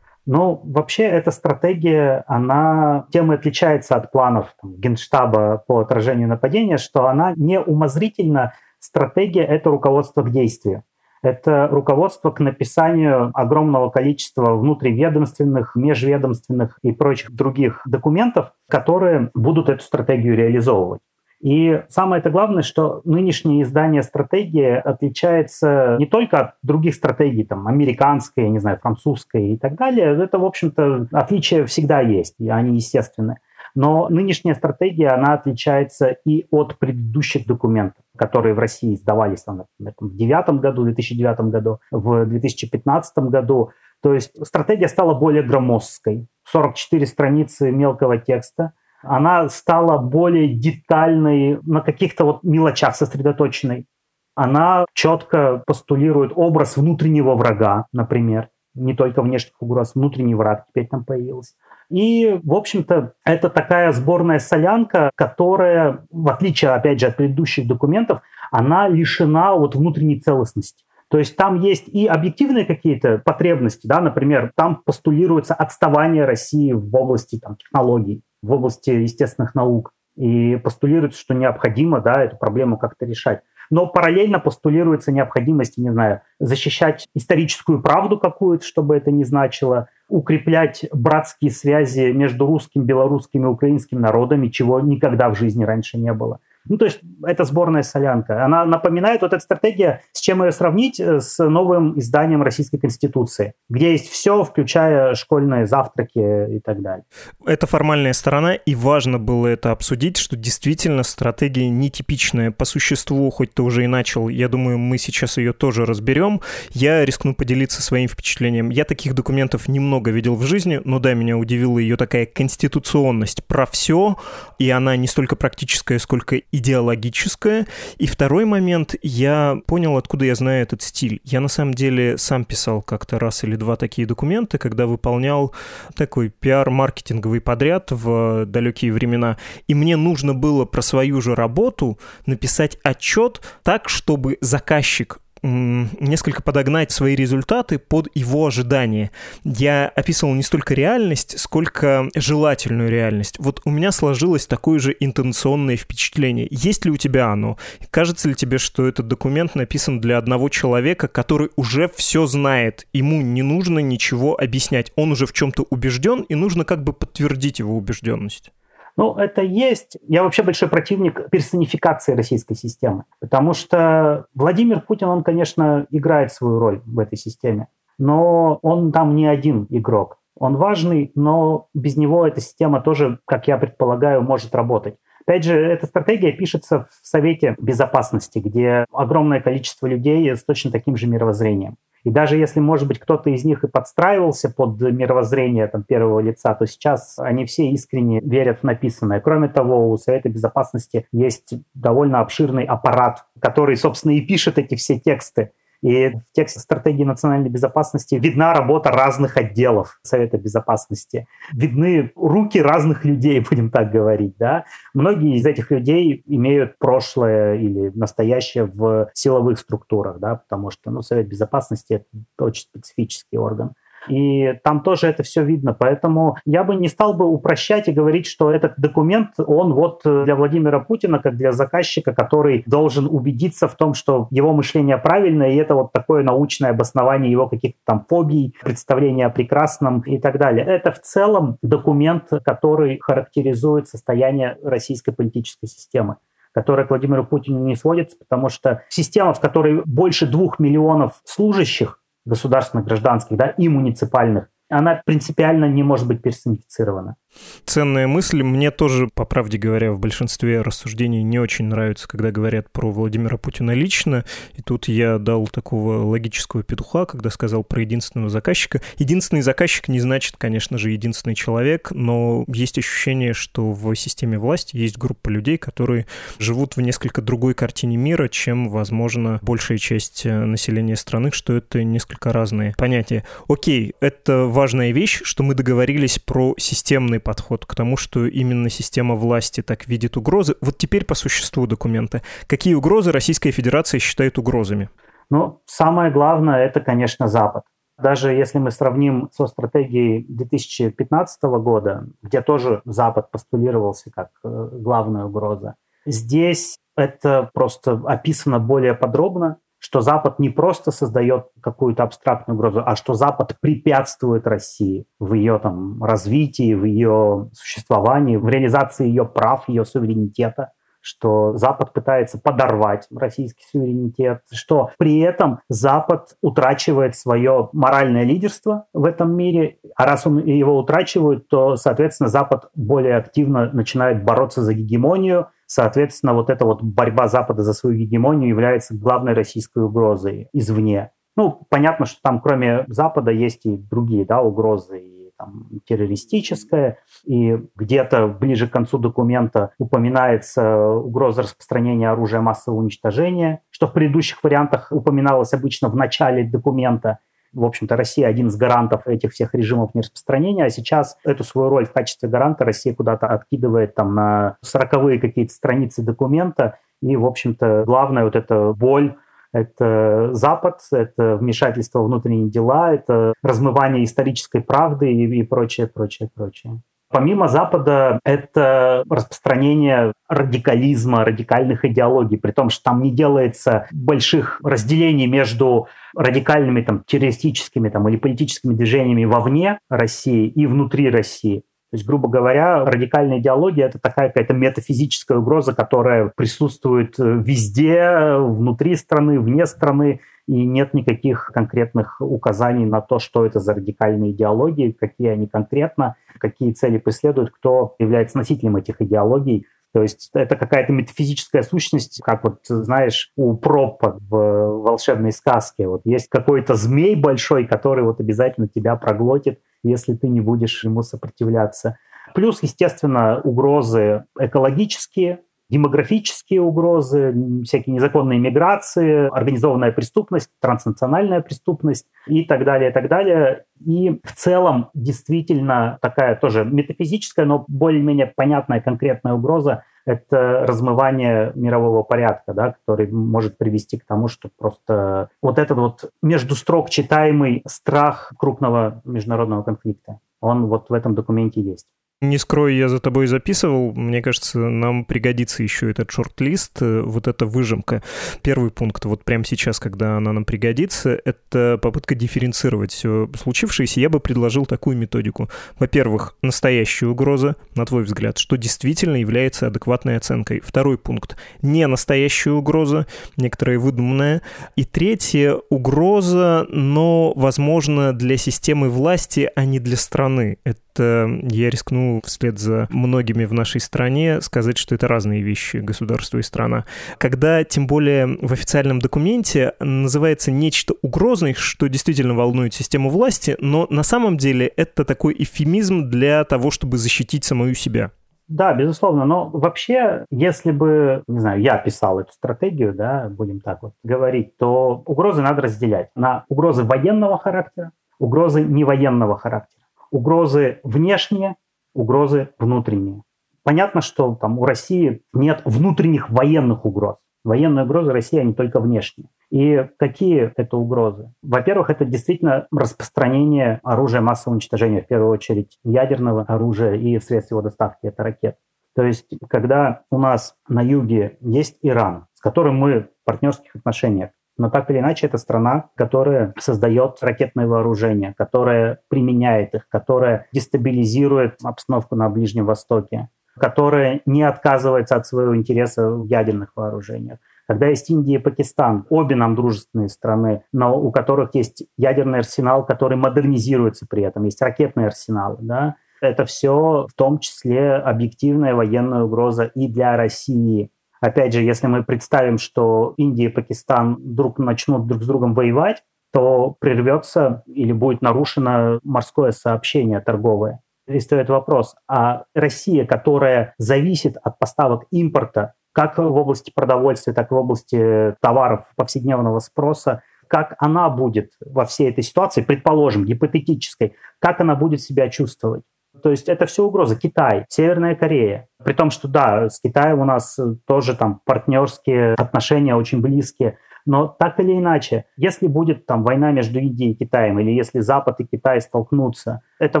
Но 0.26 0.60
вообще 0.64 1.04
эта 1.04 1.30
стратегия, 1.30 2.24
она 2.26 3.06
тем 3.10 3.32
и 3.32 3.34
отличается 3.34 3.96
от 3.96 4.10
планов 4.10 4.54
там, 4.60 4.74
Генштаба 4.76 5.62
по 5.66 5.80
отражению 5.80 6.28
нападения, 6.28 6.78
что 6.78 7.08
она 7.08 7.34
не 7.36 7.60
умозрительна. 7.60 8.54
Стратегия— 8.78 9.44
это 9.44 9.70
руководство 9.70 10.22
к 10.22 10.30
действию. 10.30 10.82
Это 11.22 11.68
руководство 11.68 12.30
к 12.30 12.40
написанию 12.40 13.30
огромного 13.32 13.88
количества 13.88 14.54
внутриведомственных, 14.56 15.74
межведомственных 15.74 16.78
и 16.82 16.92
прочих 16.92 17.34
других 17.34 17.80
документов, 17.86 18.52
которые 18.68 19.30
будут 19.34 19.70
эту 19.70 19.82
стратегию 19.82 20.36
реализовывать. 20.36 21.00
И 21.44 21.82
самое 21.90 22.20
это 22.20 22.30
главное, 22.30 22.62
что 22.62 23.02
нынешнее 23.04 23.64
издание 23.64 24.02
стратегии 24.02 24.70
отличается 24.70 25.96
не 25.98 26.06
только 26.06 26.40
от 26.40 26.54
других 26.62 26.94
стратегий, 26.94 27.44
там, 27.44 27.68
американской, 27.68 28.48
не 28.48 28.60
знаю, 28.60 28.78
французской 28.78 29.50
и 29.50 29.58
так 29.58 29.76
далее. 29.76 30.16
Это, 30.24 30.38
в 30.38 30.44
общем-то, 30.46 31.08
отличия 31.12 31.66
всегда 31.66 32.00
есть, 32.00 32.36
и 32.38 32.48
они 32.48 32.76
естественны. 32.76 33.36
Но 33.74 34.08
нынешняя 34.08 34.54
стратегия, 34.54 35.08
она 35.08 35.34
отличается 35.34 36.16
и 36.24 36.46
от 36.50 36.78
предыдущих 36.78 37.46
документов, 37.46 38.02
которые 38.16 38.54
в 38.54 38.58
России 38.58 38.94
издавались, 38.94 39.44
например, 39.46 39.92
в 40.00 40.16
2009 40.16 40.60
году, 40.62 40.80
в 40.80 40.84
2009 40.86 41.40
году, 41.50 41.78
в 41.90 42.24
2015 42.24 43.18
году. 43.18 43.70
То 44.02 44.14
есть 44.14 44.32
стратегия 44.46 44.88
стала 44.88 45.12
более 45.12 45.42
громоздкой. 45.42 46.26
44 46.44 47.04
страницы 47.04 47.70
мелкого 47.70 48.16
текста– 48.16 48.72
она 49.06 49.48
стала 49.48 49.98
более 49.98 50.54
детальной, 50.54 51.58
на 51.62 51.80
каких-то 51.80 52.24
вот 52.24 52.42
мелочах 52.42 52.96
сосредоточенной. 52.96 53.86
Она 54.34 54.86
четко 54.94 55.62
постулирует 55.66 56.32
образ 56.34 56.76
внутреннего 56.76 57.34
врага, 57.34 57.86
например. 57.92 58.48
Не 58.74 58.94
только 58.94 59.22
внешних 59.22 59.54
угроз, 59.60 59.94
внутренний 59.94 60.34
враг 60.34 60.64
теперь 60.68 60.88
там 60.88 61.04
появился. 61.04 61.54
И, 61.90 62.40
в 62.42 62.54
общем-то, 62.54 63.12
это 63.24 63.50
такая 63.50 63.92
сборная 63.92 64.40
солянка, 64.40 65.10
которая, 65.14 66.04
в 66.10 66.28
отличие, 66.28 66.72
опять 66.72 66.98
же, 66.98 67.06
от 67.06 67.16
предыдущих 67.16 67.68
документов, 67.68 68.20
она 68.50 68.88
лишена 68.88 69.54
вот 69.54 69.76
внутренней 69.76 70.18
целостности. 70.18 70.84
То 71.08 71.18
есть 71.18 71.36
там 71.36 71.60
есть 71.60 71.86
и 71.86 72.06
объективные 72.06 72.64
какие-то 72.64 73.18
потребности, 73.18 73.86
да, 73.86 74.00
например, 74.00 74.50
там 74.56 74.82
постулируется 74.84 75.54
отставание 75.54 76.24
России 76.24 76.72
в 76.72 76.92
области 76.96 77.38
там, 77.38 77.56
технологий, 77.56 78.22
в 78.44 78.52
области 78.52 78.90
естественных 78.90 79.54
наук, 79.54 79.92
и 80.16 80.56
постулируется, 80.56 81.18
что 81.18 81.34
необходимо 81.34 82.00
да, 82.00 82.22
эту 82.22 82.36
проблему 82.36 82.78
как-то 82.78 83.04
решать. 83.04 83.40
Но 83.70 83.86
параллельно 83.86 84.38
постулируется 84.38 85.10
необходимость, 85.10 85.78
не 85.78 85.90
знаю, 85.90 86.20
защищать 86.38 87.08
историческую 87.14 87.82
правду 87.82 88.18
какую-то, 88.18 88.64
чтобы 88.64 88.96
это 88.96 89.10
не 89.10 89.24
значило, 89.24 89.88
укреплять 90.08 90.86
братские 90.92 91.50
связи 91.50 92.12
между 92.12 92.46
русским, 92.46 92.84
белорусским 92.84 93.44
и 93.44 93.48
украинским 93.48 94.00
народами, 94.00 94.48
чего 94.48 94.80
никогда 94.80 95.30
в 95.30 95.36
жизни 95.36 95.64
раньше 95.64 95.96
не 95.98 96.12
было. 96.12 96.40
Ну, 96.68 96.78
то 96.78 96.86
есть 96.86 97.00
это 97.26 97.44
сборная 97.44 97.82
солянка. 97.82 98.44
Она 98.44 98.64
напоминает, 98.64 99.22
вот 99.22 99.32
эта 99.32 99.42
стратегия, 99.42 100.02
с 100.12 100.20
чем 100.20 100.42
ее 100.42 100.52
сравнить, 100.52 100.98
э, 100.98 101.20
с 101.20 101.42
новым 101.44 101.98
изданием 101.98 102.42
Российской 102.42 102.78
Конституции, 102.78 103.54
где 103.68 103.92
есть 103.92 104.08
все, 104.08 104.44
включая 104.44 105.14
школьные 105.14 105.66
завтраки 105.66 106.56
и 106.56 106.60
так 106.60 106.80
далее. 106.80 107.04
Это 107.46 107.66
формальная 107.66 108.12
сторона, 108.12 108.54
и 108.54 108.74
важно 108.74 109.18
было 109.18 109.48
это 109.48 109.72
обсудить, 109.72 110.16
что 110.16 110.36
действительно 110.36 111.02
стратегия 111.02 111.68
нетипичная 111.68 112.50
по 112.50 112.64
существу, 112.64 113.30
хоть 113.30 113.52
ты 113.52 113.62
уже 113.62 113.84
и 113.84 113.86
начал, 113.86 114.28
я 114.28 114.48
думаю, 114.48 114.78
мы 114.78 114.98
сейчас 114.98 115.36
ее 115.36 115.52
тоже 115.52 115.84
разберем. 115.84 116.40
Я 116.70 117.04
рискну 117.04 117.34
поделиться 117.34 117.82
своим 117.82 118.08
впечатлением. 118.08 118.70
Я 118.70 118.84
таких 118.84 119.14
документов 119.14 119.68
немного 119.68 120.10
видел 120.10 120.34
в 120.34 120.44
жизни, 120.44 120.80
но 120.84 120.98
да, 120.98 121.14
меня 121.14 121.36
удивила 121.36 121.78
ее 121.78 121.96
такая 121.96 122.26
конституционность 122.26 123.44
про 123.44 123.66
все, 123.66 124.16
и 124.58 124.70
она 124.70 124.96
не 124.96 125.06
столько 125.06 125.36
практическая, 125.36 125.98
сколько 125.98 126.36
идеологическое. 126.58 127.66
И 127.98 128.06
второй 128.06 128.44
момент, 128.44 128.94
я 129.02 129.58
понял, 129.66 129.96
откуда 129.96 130.24
я 130.24 130.34
знаю 130.34 130.62
этот 130.62 130.82
стиль. 130.82 131.20
Я 131.24 131.40
на 131.40 131.48
самом 131.48 131.74
деле 131.74 132.16
сам 132.18 132.44
писал 132.44 132.82
как-то 132.82 133.18
раз 133.18 133.44
или 133.44 133.56
два 133.56 133.76
такие 133.76 134.06
документы, 134.06 134.58
когда 134.58 134.86
выполнял 134.86 135.54
такой 135.96 136.28
пиар-маркетинговый 136.28 137.40
подряд 137.40 137.90
в 137.90 138.46
далекие 138.46 138.92
времена. 138.92 139.36
И 139.66 139.74
мне 139.74 139.96
нужно 139.96 140.34
было 140.34 140.64
про 140.64 140.82
свою 140.82 141.20
же 141.20 141.34
работу 141.34 141.98
написать 142.26 142.78
отчет 142.82 143.40
так, 143.62 143.88
чтобы 143.88 144.38
заказчик 144.40 145.20
несколько 145.44 146.42
подогнать 146.42 146.90
свои 146.90 147.14
результаты 147.14 147.78
под 147.78 148.08
его 148.14 148.46
ожидания. 148.46 149.10
Я 149.44 149.88
описывал 149.88 150.34
не 150.34 150.42
столько 150.42 150.74
реальность, 150.74 151.38
сколько 151.38 152.08
желательную 152.14 152.90
реальность. 152.90 153.36
Вот 153.38 153.60
у 153.64 153.70
меня 153.70 153.92
сложилось 153.92 154.46
такое 154.46 154.78
же 154.78 154.96
интенционное 154.98 155.76
впечатление. 155.76 156.48
Есть 156.50 156.84
ли 156.86 156.90
у 156.90 156.96
тебя 156.96 157.28
оно? 157.28 157.58
Кажется 157.90 158.28
ли 158.28 158.34
тебе, 158.34 158.58
что 158.58 158.86
этот 158.86 159.06
документ 159.06 159.54
написан 159.54 160.00
для 160.00 160.16
одного 160.18 160.48
человека, 160.48 161.08
который 161.08 161.50
уже 161.56 161.90
все 161.94 162.26
знает? 162.26 162.86
Ему 162.92 163.20
не 163.20 163.42
нужно 163.42 163.80
ничего 163.80 164.40
объяснять. 164.40 164.92
Он 164.96 165.12
уже 165.12 165.26
в 165.26 165.34
чем-то 165.34 165.66
убежден, 165.68 166.22
и 166.22 166.34
нужно 166.34 166.64
как 166.64 166.82
бы 166.82 166.92
подтвердить 166.92 167.58
его 167.58 167.76
убежденность. 167.76 168.50
Ну, 168.96 169.16
это 169.16 169.42
есть. 169.42 169.98
Я 170.06 170.22
вообще 170.22 170.42
большой 170.42 170.68
противник 170.68 171.28
персонификации 171.30 172.14
российской 172.14 172.54
системы, 172.54 173.04
потому 173.20 173.52
что 173.52 174.26
Владимир 174.34 174.80
Путин, 174.80 175.08
он, 175.08 175.24
конечно, 175.24 175.86
играет 175.90 176.32
свою 176.32 176.58
роль 176.58 176.82
в 176.86 176.98
этой 177.00 177.16
системе, 177.16 177.68
но 177.98 178.58
он 178.62 178.92
там 178.92 179.16
не 179.16 179.26
один 179.26 179.66
игрок. 179.70 180.18
Он 180.36 180.56
важный, 180.56 181.12
но 181.14 181.68
без 181.74 181.96
него 181.96 182.26
эта 182.26 182.40
система 182.40 182.80
тоже, 182.80 183.18
как 183.24 183.48
я 183.48 183.56
предполагаю, 183.56 184.22
может 184.22 184.54
работать. 184.54 184.96
Опять 185.26 185.44
же, 185.44 185.58
эта 185.58 185.86
стратегия 185.86 186.32
пишется 186.32 186.86
в 186.90 187.06
Совете 187.06 187.56
Безопасности, 187.58 188.40
где 188.40 188.84
огромное 188.92 189.40
количество 189.40 189.86
людей 189.86 190.34
с 190.34 190.44
точно 190.44 190.70
таким 190.70 190.96
же 190.96 191.06
мировоззрением. 191.06 191.76
И 192.04 192.10
даже 192.10 192.36
если, 192.36 192.60
может 192.60 192.86
быть, 192.86 192.98
кто-то 192.98 193.30
из 193.30 193.44
них 193.44 193.64
и 193.64 193.68
подстраивался 193.68 194.50
под 194.50 194.80
мировоззрение 194.80 195.66
там, 195.66 195.82
первого 195.82 196.20
лица, 196.20 196.54
то 196.54 196.66
сейчас 196.66 197.18
они 197.18 197.46
все 197.46 197.70
искренне 197.70 198.20
верят 198.20 198.60
в 198.60 198.62
написанное. 198.62 199.20
Кроме 199.20 199.48
того, 199.48 199.90
у 199.90 199.96
Совета 199.96 200.28
Безопасности 200.28 201.06
есть 201.12 201.54
довольно 201.72 202.20
обширный 202.20 202.64
аппарат, 202.64 203.24
который, 203.40 203.76
собственно, 203.76 204.12
и 204.12 204.20
пишет 204.20 204.58
эти 204.58 204.74
все 204.74 204.98
тексты. 204.98 205.52
И 205.84 206.08
в 206.08 206.22
тексте 206.32 206.60
стратегии 206.60 207.04
национальной 207.04 207.50
безопасности 207.50 208.14
видна 208.14 208.54
работа 208.54 208.90
разных 208.90 209.36
отделов 209.36 210.00
Совета 210.02 210.38
Безопасности. 210.38 211.26
Видны 211.52 212.10
руки 212.16 212.58
разных 212.58 213.04
людей, 213.04 213.38
будем 213.50 213.70
так 213.70 213.92
говорить. 213.92 214.34
Да? 214.38 214.64
Многие 214.94 215.36
из 215.36 215.44
этих 215.44 215.70
людей 215.70 216.22
имеют 216.24 216.78
прошлое 216.78 217.56
или 217.56 217.90
настоящее 217.94 218.64
в 218.64 219.10
силовых 219.12 219.58
структурах, 219.58 220.20
да? 220.20 220.36
потому 220.36 220.70
что 220.70 220.90
ну, 220.90 221.02
Совет 221.02 221.28
Безопасности— 221.28 221.92
это 221.94 222.06
очень 222.38 222.62
специфический 222.62 223.36
орган. 223.36 223.74
И 224.08 224.54
там 224.62 224.82
тоже 224.82 225.06
это 225.06 225.22
все 225.22 225.44
видно. 225.44 225.74
Поэтому 225.74 226.36
я 226.44 226.64
бы 226.64 226.76
не 226.76 226.88
стал 226.88 227.14
бы 227.14 227.26
упрощать 227.26 227.88
и 227.88 227.92
говорить, 227.92 228.26
что 228.26 228.50
этот 228.50 228.74
документ, 228.76 229.30
он 229.38 229.72
вот 229.72 230.02
для 230.04 230.34
Владимира 230.34 230.80
Путина, 230.80 231.18
как 231.18 231.36
для 231.36 231.52
заказчика, 231.52 232.12
который 232.12 232.62
должен 232.66 233.06
убедиться 233.06 233.68
в 233.68 233.74
том, 233.74 233.94
что 233.94 234.28
его 234.30 234.52
мышление 234.52 234.98
правильное, 234.98 235.50
и 235.50 235.56
это 235.56 235.74
вот 235.74 235.92
такое 235.92 236.22
научное 236.22 236.70
обоснование 236.70 237.30
его 237.30 237.48
каких-то 237.48 237.78
там 237.84 238.04
фобий, 238.08 238.54
представления 238.62 239.26
о 239.26 239.30
прекрасном 239.30 240.00
и 240.00 240.18
так 240.18 240.38
далее. 240.38 240.64
Это 240.66 240.92
в 240.92 241.00
целом 241.00 241.58
документ, 241.62 242.28
который 242.44 242.98
характеризует 243.00 243.88
состояние 243.88 244.58
российской 244.62 245.12
политической 245.12 245.66
системы 245.66 246.16
которая 246.54 246.86
к 246.86 246.90
Владимиру 246.90 247.26
Путину 247.26 247.64
не 247.64 247.74
сводится, 247.74 248.16
потому 248.16 248.48
что 248.48 248.84
система, 248.88 249.34
в 249.34 249.40
которой 249.40 249.82
больше 249.84 250.24
двух 250.24 250.60
миллионов 250.60 251.20
служащих, 251.24 251.98
государственных, 252.24 252.86
гражданских 252.86 253.36
да, 253.36 253.48
и 253.48 253.68
муниципальных, 253.68 254.48
она 254.68 255.02
принципиально 255.04 255.66
не 255.66 255.82
может 255.82 256.06
быть 256.06 256.22
персонифицирована. 256.22 257.16
Ценная 257.66 258.06
мысль. 258.06 258.42
Мне 258.42 258.70
тоже, 258.70 259.08
по 259.12 259.24
правде 259.24 259.58
говоря, 259.58 259.92
в 259.92 259.98
большинстве 259.98 260.60
рассуждений 260.60 261.22
не 261.22 261.38
очень 261.38 261.66
нравится, 261.66 262.06
когда 262.06 262.30
говорят 262.30 262.70
про 262.70 262.90
Владимира 262.90 263.36
Путина 263.36 263.72
лично. 263.72 264.24
И 264.54 264.62
тут 264.62 264.88
я 264.88 265.18
дал 265.18 265.46
такого 265.48 266.04
логического 266.04 266.62
петуха, 266.62 267.06
когда 267.06 267.30
сказал 267.30 267.64
про 267.64 267.80
единственного 267.80 268.30
заказчика. 268.30 268.82
Единственный 268.98 269.42
заказчик 269.42 269.88
не 269.88 270.00
значит, 270.00 270.36
конечно 270.36 270.78
же, 270.78 270.90
единственный 270.90 271.34
человек, 271.34 271.90
но 271.90 272.44
есть 272.48 272.78
ощущение, 272.78 273.32
что 273.32 273.72
в 273.72 273.94
системе 273.94 274.38
власти 274.38 274.76
есть 274.76 274.98
группа 274.98 275.28
людей, 275.28 275.58
которые 275.58 276.06
живут 276.38 276.76
в 276.76 276.80
несколько 276.80 277.22
другой 277.22 277.54
картине 277.54 277.96
мира, 277.96 278.28
чем, 278.28 278.68
возможно, 278.68 279.38
большая 279.42 279.78
часть 279.78 280.26
э, 280.26 280.44
населения 280.44 280.96
страны, 280.96 281.30
что 281.32 281.54
это 281.54 281.82
несколько 281.82 282.32
разные 282.32 282.74
понятия. 282.76 283.24
Окей, 283.48 283.94
это 284.00 284.44
важная 284.44 284.92
вещь, 284.92 285.20
что 285.24 285.42
мы 285.42 285.54
договорились 285.54 286.18
про 286.18 286.54
системный 286.58 287.20
подход 287.24 287.66
к 287.66 287.74
тому, 287.74 287.96
что 287.96 288.26
именно 288.26 288.68
система 288.70 289.16
власти 289.16 289.62
так 289.62 289.88
видит 289.88 290.16
угрозы. 290.16 290.54
Вот 290.60 290.78
теперь 290.78 291.04
по 291.04 291.14
существу 291.14 291.66
документа. 291.66 292.22
Какие 292.46 292.74
угрозы 292.74 293.10
Российская 293.10 293.50
Федерация 293.50 293.98
считает 293.98 294.38
угрозами? 294.38 294.90
Ну, 295.30 295.62
самое 295.64 296.12
главное– 296.12 296.58
это, 296.66 296.80
конечно, 296.80 297.26
Запад. 297.26 297.64
Даже 297.98 298.32
если 298.32 298.58
мы 298.58 298.70
сравним 298.70 299.30
со 299.32 299.46
стратегией 299.46 300.26
2015 300.28 301.42
года, 301.42 302.06
где 302.22 302.42
тоже 302.42 302.82
Запад 302.84 303.30
постулировался 303.30 304.10
как 304.10 304.30
э, 304.44 304.68
главная 304.72 305.24
угроза, 305.24 305.76
здесь 306.04 306.78
это 306.96 307.50
просто 307.54 308.02
описано 308.04 308.58
более 308.58 308.94
подробно 308.94 309.58
что 309.84 310.00
Запад 310.00 310.38
не 310.38 310.48
просто 310.48 310.92
создает 310.92 311.48
какую-то 311.60 312.04
абстрактную 312.04 312.56
угрозу, 312.56 312.82
а 312.86 312.96
что 312.96 313.12
Запад 313.12 313.58
препятствует 313.60 314.46
России 314.46 315.04
в 315.18 315.34
ее 315.34 315.58
там, 315.58 316.02
развитии, 316.02 316.72
в 316.72 316.84
ее 316.84 317.50
существовании, 317.52 318.38
в 318.38 318.48
реализации 318.48 319.06
ее 319.06 319.26
прав, 319.26 319.68
ее 319.68 319.84
суверенитета 319.84 320.70
что 321.04 321.56
Запад 321.56 321.92
пытается 321.92 322.40
подорвать 322.40 323.06
российский 323.14 323.64
суверенитет, 323.70 324.40
что 324.50 324.90
при 324.98 325.20
этом 325.20 325.60
Запад 325.68 326.36
утрачивает 326.40 327.14
свое 327.14 327.68
моральное 327.72 328.24
лидерство 328.24 328.86
в 328.92 329.04
этом 329.04 329.36
мире, 329.36 329.78
а 329.96 330.06
раз 330.06 330.26
он 330.26 330.38
его 330.38 330.78
утрачивает, 330.78 331.48
то, 331.48 331.76
соответственно, 331.76 332.28
Запад 332.28 332.70
более 332.74 333.16
активно 333.16 333.70
начинает 333.72 334.24
бороться 334.24 334.62
за 334.62 334.74
гегемонию, 334.74 335.48
Соответственно, 335.66 336.34
вот 336.34 336.50
эта 336.50 336.66
вот 336.66 336.82
борьба 336.82 337.26
Запада 337.26 337.62
за 337.62 337.72
свою 337.72 337.96
гегемонию 337.96 338.50
является 338.50 338.94
главной 338.94 339.32
российской 339.32 339.82
угрозой 339.82 340.48
извне. 340.52 341.10
Ну, 341.36 341.66
понятно, 341.68 342.06
что 342.06 342.20
там 342.22 342.40
кроме 342.40 342.84
Запада 342.88 343.32
есть 343.32 343.66
и 343.66 343.76
другие 343.76 344.24
да, 344.24 344.40
угрозы, 344.40 345.00
там, 345.44 345.68
террористическая, 345.86 346.98
и 347.24 347.58
где-то 347.76 348.28
ближе 348.28 348.66
к 348.66 348.72
концу 348.72 348.98
документа 348.98 349.70
упоминается 349.78 350.78
угроза 350.88 351.42
распространения 351.42 352.10
оружия 352.10 352.40
массового 352.40 352.80
уничтожения, 352.80 353.60
что 353.70 353.86
в 353.86 353.92
предыдущих 353.92 354.42
вариантах 354.42 354.88
упоминалось 354.90 355.52
обычно 355.52 355.88
в 355.88 355.96
начале 355.96 356.44
документа, 356.44 357.18
в 357.52 357.64
общем-то, 357.64 357.96
Россия 357.96 358.26
один 358.26 358.48
из 358.48 358.56
гарантов 358.56 359.06
этих 359.06 359.32
всех 359.32 359.54
режимов 359.54 359.94
нераспространения, 359.94 360.64
а 360.64 360.70
сейчас 360.70 361.18
эту 361.24 361.44
свою 361.44 361.68
роль 361.68 361.86
в 361.86 361.92
качестве 361.92 362.28
гаранта 362.28 362.64
Россия 362.64 362.94
куда-то 362.94 363.26
откидывает 363.26 363.94
там 363.94 364.14
на 364.14 364.56
сороковые 364.60 365.20
какие-то 365.20 365.52
страницы 365.52 366.02
документа, 366.02 366.78
и, 367.00 367.16
в 367.16 367.26
общем-то, 367.26 367.84
главная 367.86 368.24
вот 368.24 368.34
эта 368.34 368.72
боль 368.72 369.16
это 369.54 370.30
Запад, 370.34 370.80
это 370.92 371.36
вмешательство 371.36 372.00
в 372.00 372.06
внутренние 372.06 372.50
дела, 372.50 372.92
это 372.92 373.32
размывание 373.42 374.04
исторической 374.04 374.60
правды 374.60 375.12
и, 375.12 375.40
и 375.40 375.42
прочее, 375.44 375.86
прочее, 375.86 376.28
прочее. 376.34 376.82
Помимо 377.10 377.46
Запада, 377.46 378.18
это 378.24 379.04
распространение 379.08 380.12
радикализма, 380.28 381.24
радикальных 381.24 381.84
идеологий, 381.84 382.36
при 382.36 382.50
том, 382.50 382.70
что 382.70 382.90
там 382.90 383.02
не 383.02 383.12
делается 383.12 383.86
больших 383.92 384.60
разделений 384.64 385.28
между 385.28 385.86
радикальными 386.16 386.82
там, 386.82 387.04
террористическими 387.06 387.88
там, 387.88 388.08
или 388.08 388.16
политическими 388.16 388.74
движениями 388.74 389.26
вовне 389.26 389.78
России 389.88 390.48
и 390.48 390.66
внутри 390.66 391.08
России. 391.08 391.62
То 391.94 391.96
есть, 391.96 392.08
грубо 392.08 392.28
говоря, 392.28 392.84
радикальная 392.84 393.38
идеология— 393.38 393.86
это 393.86 394.00
такая 394.00 394.26
какая-то 394.26 394.52
метафизическая 394.52 395.38
угроза, 395.38 395.76
которая 395.76 396.32
присутствует 396.34 397.14
э, 397.20 397.22
везде, 397.22 398.34
внутри 398.36 398.96
страны, 398.96 399.38
вне 399.38 399.64
страны, 399.64 400.18
и 400.48 400.64
нет 400.64 400.92
никаких 400.92 401.52
конкретных 401.54 402.20
указаний 402.20 402.84
на 402.84 403.00
то, 403.00 403.20
что 403.20 403.46
это 403.46 403.60
за 403.60 403.74
радикальные 403.74 404.32
идеологии, 404.32 404.90
какие 404.90 405.28
они 405.28 405.46
конкретно, 405.46 406.16
какие 406.40 406.72
цели 406.72 406.98
преследуют, 406.98 407.52
кто 407.52 407.94
является 408.00 408.38
носителем 408.38 408.74
этих 408.74 409.00
идеологий. 409.00 409.68
То 409.92 410.02
есть 410.02 410.30
это 410.34 410.56
какая-то 410.56 410.92
метафизическая 410.92 411.62
сущность, 411.62 412.20
как 412.24 412.42
вот, 412.42 412.58
знаешь, 412.64 413.30
у 413.36 413.56
Пропа 413.56 414.18
в 414.28 414.82
волшебной 414.82 415.30
сказке. 415.30 415.86
Вот 415.86 416.00
есть 416.04 416.28
какой-то 416.28 416.74
змей 416.74 417.14
большой, 417.14 417.68
который 417.68 418.02
вот 418.02 418.18
обязательно 418.18 418.66
тебя 418.66 418.96
проглотит, 418.96 419.60
если 419.84 420.14
ты 420.14 420.28
не 420.28 420.40
будешь 420.40 420.84
ему 420.84 421.02
сопротивляться. 421.02 421.98
Плюс, 422.34 422.62
естественно, 422.62 423.40
угрозы 423.42 424.24
экологические, 424.38 425.40
демографические 425.70 426.60
угрозы, 426.60 427.34
всякие 427.64 427.94
незаконные 427.94 428.38
миграции, 428.38 429.28
организованная 429.34 429.92
преступность, 429.92 430.50
транснациональная 430.60 431.40
преступность 431.40 432.06
и 432.26 432.44
так 432.44 432.64
далее, 432.64 432.90
и 432.90 432.92
так 432.92 433.08
далее. 433.08 433.64
И 433.84 434.20
в 434.24 434.32
целом 434.34 434.90
действительно 434.94 435.98
такая 436.02 436.36
тоже 436.36 436.64
метафизическая, 436.64 437.46
но 437.46 437.64
более-менее 437.68 438.32
понятная 438.34 438.80
конкретная 438.80 439.34
угроза— 439.34 439.84
это 440.06 440.64
размывание 440.66 441.52
мирового 441.54 442.02
порядка, 442.02 442.52
да, 442.52 442.72
который 442.72 443.10
может 443.10 443.58
привести 443.58 443.98
к 443.98 444.04
тому, 444.04 444.28
что 444.28 444.50
просто 444.56 445.30
вот 445.42 445.58
этот 445.58 445.78
вот 445.78 446.12
между 446.22 446.54
строк 446.54 446.90
читаемый 446.90 447.62
страх 447.66 448.32
крупного 448.38 449.00
международного 449.04 449.62
конфликта, 449.62 450.20
он 450.40 450.66
вот 450.66 450.90
в 450.90 450.92
этом 450.92 451.14
документе 451.14 451.60
есть. 451.60 451.86
Не 452.22 452.38
скрою, 452.38 452.74
я 452.74 452.88
за 452.88 453.00
тобой 453.00 453.26
записывал. 453.26 453.92
Мне 453.92 454.22
кажется, 454.22 454.58
нам 454.58 455.04
пригодится 455.04 455.62
еще 455.62 455.90
этот 455.90 456.10
шорт-лист, 456.10 456.78
э, 456.80 457.02
вот 457.02 457.28
эта 457.28 457.44
выжимка. 457.44 458.02
Первый 458.42 458.70
пункт, 458.70 459.04
вот 459.04 459.24
прямо 459.24 459.44
сейчас, 459.44 459.78
когда 459.78 460.16
она 460.16 460.32
нам 460.32 460.44
пригодится, 460.44 461.20
это 461.24 461.78
попытка 461.82 462.14
дифференцировать 462.14 462.92
все 462.92 463.28
случившееся. 463.38 464.00
Я 464.00 464.08
бы 464.08 464.20
предложил 464.20 464.64
такую 464.64 464.96
методику. 464.96 465.50
Во-первых, 465.78 466.36
настоящая 466.40 467.06
угроза, 467.06 467.56
на 467.74 467.84
твой 467.84 468.04
взгляд, 468.04 468.38
что 468.38 468.56
действительно 468.56 469.16
является 469.16 469.66
адекватной 469.66 470.16
оценкой. 470.16 470.60
Второй 470.64 470.96
пункт, 470.96 471.36
не 471.62 471.86
настоящая 471.86 472.52
угроза, 472.52 473.06
некоторая 473.36 473.78
выдуманная. 473.78 474.40
И 474.76 474.84
третье, 474.84 475.56
угроза, 475.68 476.66
но, 476.70 477.34
возможно, 477.34 478.12
для 478.12 478.38
системы 478.38 478.88
власти, 478.88 479.50
а 479.54 479.64
не 479.66 479.78
для 479.78 479.96
страны. 479.96 480.58
Это 480.64 480.80
я 481.02 481.70
рискну 481.70 482.20
вслед 482.24 482.58
за 482.58 482.86
многими 482.90 483.44
в 483.44 483.52
нашей 483.52 483.80
стране 483.80 484.40
сказать, 484.40 484.78
что 484.78 484.94
это 484.94 485.08
разные 485.08 485.42
вещи, 485.42 485.78
государство 485.78 486.38
и 486.38 486.42
страна. 486.42 486.84
Когда, 487.18 487.64
тем 487.64 487.86
более, 487.86 488.38
в 488.40 488.52
официальном 488.52 488.98
документе 488.98 489.74
называется 489.80 490.50
нечто 490.50 490.94
угрозное, 491.02 491.54
что 491.54 491.88
действительно 491.88 492.34
волнует 492.34 492.74
систему 492.74 493.10
власти, 493.10 493.56
но 493.60 493.86
на 493.90 494.02
самом 494.02 494.36
деле 494.36 494.66
это 494.66 495.04
такой 495.04 495.34
эфемизм 495.38 496.08
для 496.08 496.44
того, 496.44 496.70
чтобы 496.70 496.98
защитить 496.98 497.44
самую 497.44 497.74
себя. 497.74 498.10
Да, 498.48 498.74
безусловно. 498.74 499.24
Но 499.24 499.48
вообще, 499.48 500.26
если 500.30 500.70
бы, 500.70 501.22
не 501.26 501.40
знаю, 501.40 501.62
я 501.62 501.78
писал 501.78 502.20
эту 502.20 502.32
стратегию, 502.32 502.94
да, 502.94 503.28
будем 503.30 503.60
так 503.60 503.82
вот 503.82 503.94
говорить, 504.02 504.56
то 504.58 505.02
угрозы 505.06 505.40
надо 505.40 505.62
разделять 505.62 506.10
на 506.14 506.44
угрозы 506.48 506.84
военного 506.84 507.38
характера, 507.38 507.92
угрозы 508.18 508.62
невоенного 508.62 509.38
характера 509.38 509.73
угрозы 510.14 510.78
внешние, 510.84 511.56
угрозы 511.92 512.50
внутренние. 512.58 513.22
Понятно, 513.64 514.00
что 514.00 514.36
там 514.36 514.60
у 514.60 514.64
России 514.64 515.22
нет 515.32 515.62
внутренних 515.64 516.30
военных 516.30 516.84
угроз. 516.86 517.16
Военные 517.42 517.84
угрозы 517.84 518.12
России, 518.12 518.38
они 518.38 518.54
только 518.54 518.78
внешние. 518.78 519.28
И 519.50 519.88
какие 519.98 520.52
это 520.56 520.76
угрозы? 520.76 521.32
Во-первых, 521.42 521.90
это 521.90 522.04
действительно 522.04 522.68
распространение 522.72 523.80
оружия 523.82 524.20
массового 524.20 524.54
уничтожения, 524.54 525.02
в 525.02 525.08
первую 525.08 525.30
очередь 525.30 525.78
ядерного 525.82 526.42
оружия 526.42 526.94
и 526.94 527.18
средств 527.18 527.50
его 527.50 527.62
доставки, 527.62 528.06
это 528.06 528.22
ракет. 528.22 528.56
То 528.94 529.02
есть, 529.02 529.26
когда 529.48 530.02
у 530.10 530.18
нас 530.18 530.54
на 530.68 530.80
юге 530.80 531.38
есть 531.40 531.78
Иран, 531.82 532.26
с 532.34 532.40
которым 532.40 532.76
мы 532.76 533.00
в 533.00 533.08
партнерских 533.24 533.74
отношениях, 533.74 534.30
но 534.56 534.70
так 534.70 534.90
или 534.90 534.98
иначе, 534.98 535.26
это 535.26 535.38
страна, 535.38 535.90
которая 535.96 536.54
создает 536.58 537.18
ракетное 537.22 537.66
вооружение, 537.66 538.34
которая 538.36 539.00
применяет 539.08 539.74
их, 539.74 539.88
которая 539.88 540.46
дестабилизирует 540.52 541.56
обстановку 541.62 542.14
на 542.16 542.28
Ближнем 542.28 542.66
Востоке, 542.66 543.28
которая 543.58 544.20
не 544.26 544.42
отказывается 544.42 545.16
от 545.16 545.26
своего 545.26 545.56
интереса 545.56 546.08
в 546.08 546.26
ядерных 546.26 546.72
вооружениях. 546.76 547.38
Когда 547.66 547.86
есть 547.86 548.10
Индия 548.10 548.34
и 548.34 548.38
Пакистан, 548.38 549.06
обе 549.08 549.36
нам 549.36 549.54
дружественные 549.54 550.08
страны, 550.08 550.62
но 550.72 551.00
у 551.00 551.10
которых 551.10 551.54
есть 551.54 551.86
ядерный 551.96 552.40
арсенал, 552.40 552.84
который 552.84 553.16
модернизируется 553.16 554.06
при 554.08 554.22
этом, 554.22 554.44
есть 554.44 554.60
ракетные 554.60 555.06
арсеналы, 555.06 555.58
да, 555.60 555.96
это 556.20 556.44
все 556.44 557.06
в 557.08 557.14
том 557.14 557.38
числе 557.38 557.94
объективная 557.94 558.74
военная 558.74 559.22
угроза 559.22 559.64
и 559.64 559.88
для 559.88 560.16
России. 560.16 560.90
Опять 561.24 561.54
же, 561.54 561.62
если 561.62 561.86
мы 561.86 562.04
представим, 562.04 562.58
что 562.58 563.14
Индия 563.16 563.46
и 563.46 563.48
Пакистан 563.48 564.16
вдруг 564.16 564.58
начнут 564.58 565.06
друг 565.06 565.22
с 565.22 565.26
другом 565.26 565.54
воевать, 565.54 566.02
то 566.34 566.76
прервется 566.78 567.62
или 567.64 567.92
будет 567.92 568.20
нарушено 568.20 569.00
морское 569.02 569.52
сообщение 569.52 570.20
торговое. 570.20 570.82
И 571.08 571.18
стоит 571.20 571.48
вопрос, 571.48 571.94
а 572.06 572.44
Россия, 572.54 573.06
которая 573.06 573.74
зависит 573.78 574.36
от 574.42 574.58
поставок 574.58 575.04
импорта, 575.10 575.72
как 575.92 576.18
в 576.18 576.36
области 576.36 576.70
продовольствия, 576.74 577.32
так 577.32 577.50
и 577.50 577.54
в 577.54 577.56
области 577.56 578.36
товаров 578.42 578.84
повседневного 578.94 579.60
спроса, 579.60 580.22
как 580.46 580.74
она 580.78 581.08
будет 581.08 581.52
во 581.64 581.86
всей 581.86 582.10
этой 582.10 582.22
ситуации, 582.22 582.60
предположим, 582.60 583.24
гипотетической, 583.24 584.14
как 584.40 584.60
она 584.60 584.74
будет 584.74 585.00
себя 585.00 585.30
чувствовать? 585.30 585.84
То 586.24 586.30
есть 586.30 586.48
это 586.48 586.64
все 586.64 586.82
угроза. 586.82 587.16
Китай, 587.16 587.66
Северная 587.68 588.14
Корея. 588.14 588.66
При 588.82 588.94
том, 588.94 589.10
что 589.10 589.28
да, 589.28 589.68
с 589.68 589.78
Китаем 589.78 590.20
у 590.20 590.24
нас 590.24 590.58
тоже 590.86 591.14
там 591.14 591.42
партнерские 591.44 592.32
отношения 592.32 592.96
очень 592.96 593.20
близкие. 593.20 593.76
Но 594.06 594.28
так 594.28 594.58
или 594.58 594.72
иначе, 594.72 595.26
если 595.36 595.66
будет 595.66 596.06
там 596.06 596.24
война 596.24 596.50
между 596.50 596.78
Индией 596.78 597.12
и 597.12 597.14
Китаем, 597.14 597.60
или 597.60 597.72
если 597.72 598.00
Запад 598.00 598.40
и 598.40 598.46
Китай 598.46 598.80
столкнутся, 598.80 599.60
это 599.78 600.00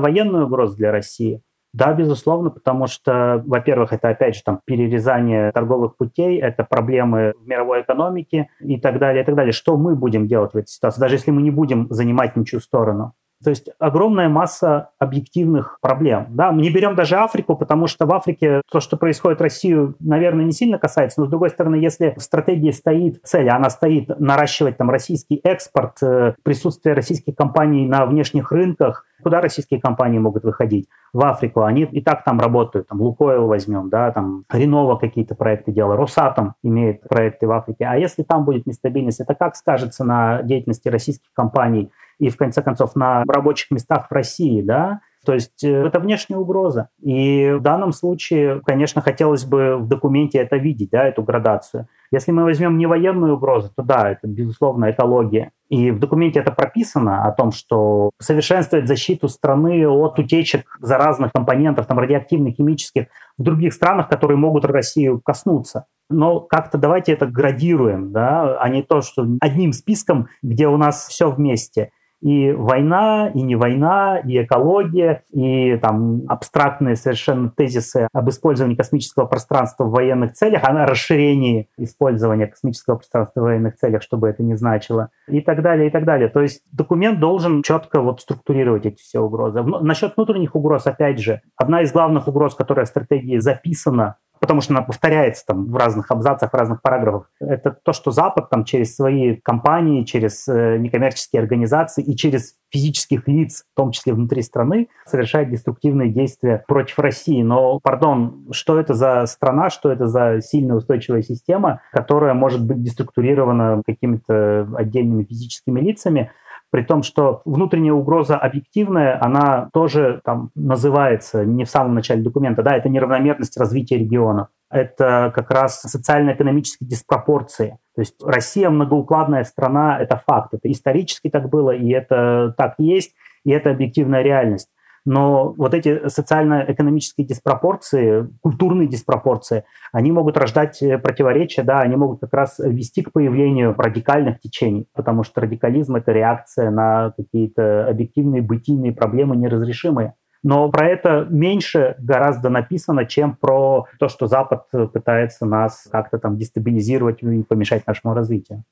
военная 0.00 0.44
угроза 0.44 0.76
для 0.78 0.92
России. 0.92 1.42
Да, 1.74 1.92
безусловно, 1.92 2.48
потому 2.48 2.86
что, 2.86 3.42
во-первых, 3.44 3.92
это 3.92 4.08
опять 4.08 4.36
же 4.36 4.42
там 4.44 4.60
перерезание 4.64 5.52
торговых 5.52 5.96
путей, 5.98 6.38
это 6.40 6.64
проблемы 6.64 7.34
в 7.38 7.46
мировой 7.46 7.82
экономике 7.82 8.48
и 8.60 8.80
так 8.80 8.98
далее, 8.98 9.24
и 9.24 9.26
так 9.26 9.34
далее. 9.34 9.52
Что 9.52 9.76
мы 9.76 9.94
будем 9.94 10.26
делать 10.26 10.54
в 10.54 10.56
этой 10.56 10.68
ситуации, 10.68 11.00
даже 11.00 11.16
если 11.16 11.32
мы 11.32 11.42
не 11.42 11.50
будем 11.50 11.88
занимать 11.90 12.34
ничью 12.34 12.60
сторону? 12.60 13.12
То 13.44 13.50
есть 13.50 13.68
огромная 13.78 14.28
масса 14.28 14.90
объективных 14.98 15.78
проблем. 15.80 16.26
Да? 16.30 16.50
Мы 16.50 16.62
не 16.62 16.70
берем 16.70 16.94
даже 16.94 17.16
Африку, 17.16 17.56
потому 17.56 17.86
что 17.86 18.06
в 18.06 18.12
Африке 18.12 18.62
то, 18.70 18.80
что 18.80 18.96
происходит 18.96 19.40
Россию, 19.40 19.94
наверное, 20.00 20.44
не 20.44 20.52
сильно 20.52 20.78
касается. 20.78 21.20
Но, 21.20 21.26
с 21.26 21.30
другой 21.30 21.50
стороны, 21.50 21.76
если 21.76 22.14
в 22.16 22.22
стратегии 22.22 22.70
стоит 22.70 23.20
цель, 23.22 23.48
она 23.50 23.70
стоит 23.70 24.08
наращивать 24.18 24.78
там 24.78 24.90
российский 24.90 25.40
экспорт, 25.44 26.02
э, 26.02 26.34
присутствие 26.42 26.94
российских 26.94 27.36
компаний 27.36 27.86
на 27.86 28.06
внешних 28.06 28.50
рынках, 28.50 29.04
куда 29.22 29.40
российские 29.40 29.80
компании 29.80 30.18
могут 30.18 30.44
выходить? 30.44 30.88
В 31.12 31.24
Африку. 31.24 31.62
Они 31.62 31.82
и 31.82 32.00
так 32.00 32.24
там 32.24 32.40
работают. 32.40 32.88
Там 32.88 33.00
Лукойл 33.00 33.46
возьмем, 33.46 33.88
да, 33.88 34.10
там 34.10 34.44
Ренова 34.50 34.96
какие-то 34.96 35.34
проекты 35.34 35.70
делают, 35.70 36.00
Росатом 36.00 36.54
имеет 36.62 37.02
проекты 37.08 37.46
в 37.46 37.52
Африке. 37.52 37.84
А 37.84 37.96
если 37.96 38.22
там 38.22 38.44
будет 38.44 38.66
нестабильность, 38.66 39.20
это 39.20 39.34
как 39.34 39.54
скажется 39.54 40.04
на 40.04 40.42
деятельности 40.42 40.88
российских 40.88 41.28
компаний 41.32 41.90
и, 42.18 42.28
в 42.28 42.36
конце 42.36 42.62
концов, 42.62 42.96
на 42.96 43.24
рабочих 43.26 43.70
местах 43.70 44.08
в 44.08 44.12
России, 44.12 44.62
да, 44.62 45.00
то 45.24 45.32
есть 45.32 45.64
э, 45.64 45.86
это 45.86 45.98
внешняя 46.00 46.36
угроза. 46.36 46.88
И 47.00 47.54
в 47.58 47.60
данном 47.60 47.92
случае, 47.92 48.60
конечно, 48.64 49.00
хотелось 49.00 49.44
бы 49.44 49.76
в 49.78 49.88
документе 49.88 50.38
это 50.38 50.56
видеть, 50.56 50.90
да, 50.90 51.04
эту 51.06 51.22
градацию. 51.22 51.88
Если 52.10 52.30
мы 52.30 52.44
возьмем 52.44 52.78
не 52.78 52.86
военную 52.86 53.34
угрозу, 53.34 53.70
то 53.74 53.82
да, 53.82 54.10
это, 54.10 54.26
безусловно, 54.26 54.90
экология. 54.90 55.52
И 55.68 55.90
в 55.90 55.98
документе 55.98 56.40
это 56.40 56.52
прописано 56.52 57.24
о 57.24 57.32
том, 57.32 57.50
что 57.50 58.10
совершенствовать 58.20 58.86
защиту 58.86 59.28
страны 59.28 59.88
от 59.88 60.18
утечек 60.18 60.66
заразных 60.80 61.32
компонентов, 61.32 61.86
там, 61.86 61.98
радиоактивных, 61.98 62.56
химических, 62.56 63.06
в 63.38 63.42
других 63.42 63.72
странах, 63.72 64.08
которые 64.08 64.36
могут 64.36 64.64
Россию 64.64 65.20
коснуться. 65.24 65.86
Но 66.10 66.40
как-то 66.40 66.76
давайте 66.76 67.12
это 67.12 67.26
градируем, 67.26 68.12
да, 68.12 68.58
а 68.58 68.68
не 68.68 68.82
то, 68.82 69.00
что 69.00 69.26
одним 69.40 69.72
списком, 69.72 70.28
где 70.42 70.68
у 70.68 70.76
нас 70.76 71.08
все 71.08 71.30
вместе– 71.30 71.90
и 72.24 72.52
война, 72.52 73.30
и 73.34 73.42
не 73.42 73.54
война, 73.54 74.18
и 74.18 74.42
экология, 74.42 75.24
и 75.30 75.76
там 75.76 76.22
абстрактные 76.26 76.96
совершенно 76.96 77.50
тезисы 77.50 78.08
об 78.14 78.30
использовании 78.30 78.76
космического 78.76 79.26
пространства 79.26 79.84
в 79.84 79.90
военных 79.90 80.32
целях, 80.32 80.64
о 80.64 80.86
расширении 80.86 81.68
использования 81.76 82.46
космического 82.46 82.96
пространства 82.96 83.40
в 83.40 83.44
военных 83.44 83.76
целях, 83.76 84.02
чтобы 84.02 84.30
это 84.30 84.42
не 84.42 84.54
значило, 84.54 85.10
и 85.28 85.42
так 85.42 85.60
далее, 85.60 85.88
и 85.88 85.90
так 85.90 86.06
далее. 86.06 86.30
То 86.30 86.40
есть 86.40 86.62
документ 86.72 87.20
должен 87.20 87.62
четко 87.62 88.00
вот 88.00 88.22
структурировать 88.22 88.86
эти 88.86 89.02
все 89.02 89.20
угрозы. 89.20 89.62
Насчет 89.62 90.16
внутренних 90.16 90.56
угроз, 90.56 90.86
опять 90.86 91.18
же, 91.18 91.42
одна 91.56 91.82
из 91.82 91.92
главных 91.92 92.26
угроз, 92.26 92.54
которая 92.54 92.86
в 92.86 92.88
стратегии 92.88 93.36
записана, 93.36 94.16
потому 94.44 94.60
что 94.60 94.74
она 94.74 94.82
повторяется 94.82 95.42
там 95.46 95.72
в 95.72 95.74
разных 95.74 96.10
абзацах, 96.10 96.50
в 96.50 96.54
разных 96.54 96.82
параграфах. 96.82 97.30
Это 97.40 97.70
то, 97.82 97.94
что 97.94 98.10
Запад 98.10 98.50
там 98.50 98.64
через 98.64 98.94
свои 98.94 99.36
компании, 99.36 100.04
через 100.04 100.46
э, 100.46 100.76
некоммерческие 100.76 101.40
организации 101.40 102.04
и 102.04 102.14
через 102.14 102.52
физических 102.70 103.26
лиц, 103.26 103.64
в 103.72 103.74
том 103.74 103.90
числе 103.90 104.12
внутри 104.12 104.42
страны, 104.42 104.88
совершает 105.06 105.48
деструктивные 105.48 106.10
действия 106.10 106.62
против 106.68 106.98
России. 106.98 107.42
Но, 107.42 107.80
пардон, 107.82 108.48
что 108.50 108.78
это 108.78 108.92
за 108.92 109.24
страна, 109.24 109.70
что 109.70 109.90
это 109.90 110.08
за 110.08 110.42
сильная 110.42 110.76
устойчивая 110.76 111.22
система, 111.22 111.80
которая 111.90 112.34
может 112.34 112.62
быть 112.66 112.82
деструктурирована 112.82 113.80
какими-то 113.86 114.68
отдельными 114.76 115.24
физическими 115.24 115.80
лицами, 115.80 116.30
при 116.74 116.82
том, 116.82 117.04
что 117.04 117.40
внутренняя 117.44 117.92
угроза 117.92 118.36
объективная, 118.36 119.16
она 119.24 119.68
тоже 119.72 120.20
там 120.24 120.50
называется 120.56 121.44
не 121.44 121.64
в 121.64 121.70
самом 121.70 121.94
начале 121.94 122.20
документа, 122.20 122.64
да, 122.64 122.76
это 122.76 122.88
неравномерность 122.88 123.56
развития 123.56 123.96
регионов 123.96 124.48
это 124.70 125.30
как 125.32 125.52
раз 125.52 125.82
социально-экономические 125.82 126.88
диспропорции. 126.88 127.78
То 127.94 128.00
есть 128.00 128.16
Россия 128.24 128.70
многоукладная 128.70 129.44
страна, 129.44 130.00
это 130.00 130.20
факт, 130.26 130.52
это 130.52 130.68
исторически 130.68 131.30
так 131.30 131.48
было, 131.48 131.70
и 131.70 131.90
это 131.90 132.52
так 132.58 132.74
есть, 132.78 133.14
и 133.44 133.52
это 133.52 133.70
объективная 133.70 134.22
реальность. 134.22 134.68
Но 135.04 135.52
вот 135.52 135.74
эти 135.74 136.08
социально-экономические 136.08 137.26
диспропорции, 137.26 138.28
культурные 138.40 138.88
диспропорции, 138.88 139.64
они 139.92 140.12
могут 140.12 140.36
рождать 140.38 140.82
э, 140.82 140.98
противоречия, 140.98 141.62
да, 141.62 141.80
они 141.80 141.96
могут 141.96 142.20
как 142.20 142.32
раз 142.32 142.58
вести 142.58 143.02
к 143.02 143.12
появлению 143.12 143.74
радикальных 143.76 144.40
течений, 144.40 144.86
потому 144.94 145.22
что 145.22 145.42
радикализм— 145.42 145.96
это 145.96 146.12
реакция 146.12 146.70
на 146.70 147.12
какие-то 147.16 147.86
объективные 147.86 148.40
бытийные 148.40 148.92
проблемы 148.92 149.36
неразрешимые. 149.36 150.14
Но 150.44 150.68
про 150.68 150.86
это 150.88 151.26
меньше 151.28 151.96
гораздо 151.98 152.50
написано, 152.50 153.06
чем 153.06 153.34
про 153.34 153.86
то, 153.98 154.08
что 154.08 154.28
Запад 154.28 154.66
пытается 154.70 155.46
нас 155.46 155.88
как-то 155.90 156.18
там 156.18 156.36
дестабилизировать 156.36 157.22
и 157.22 157.42
помешать 157.42 157.86
нашему 157.86 158.14
развитию. 158.14 158.62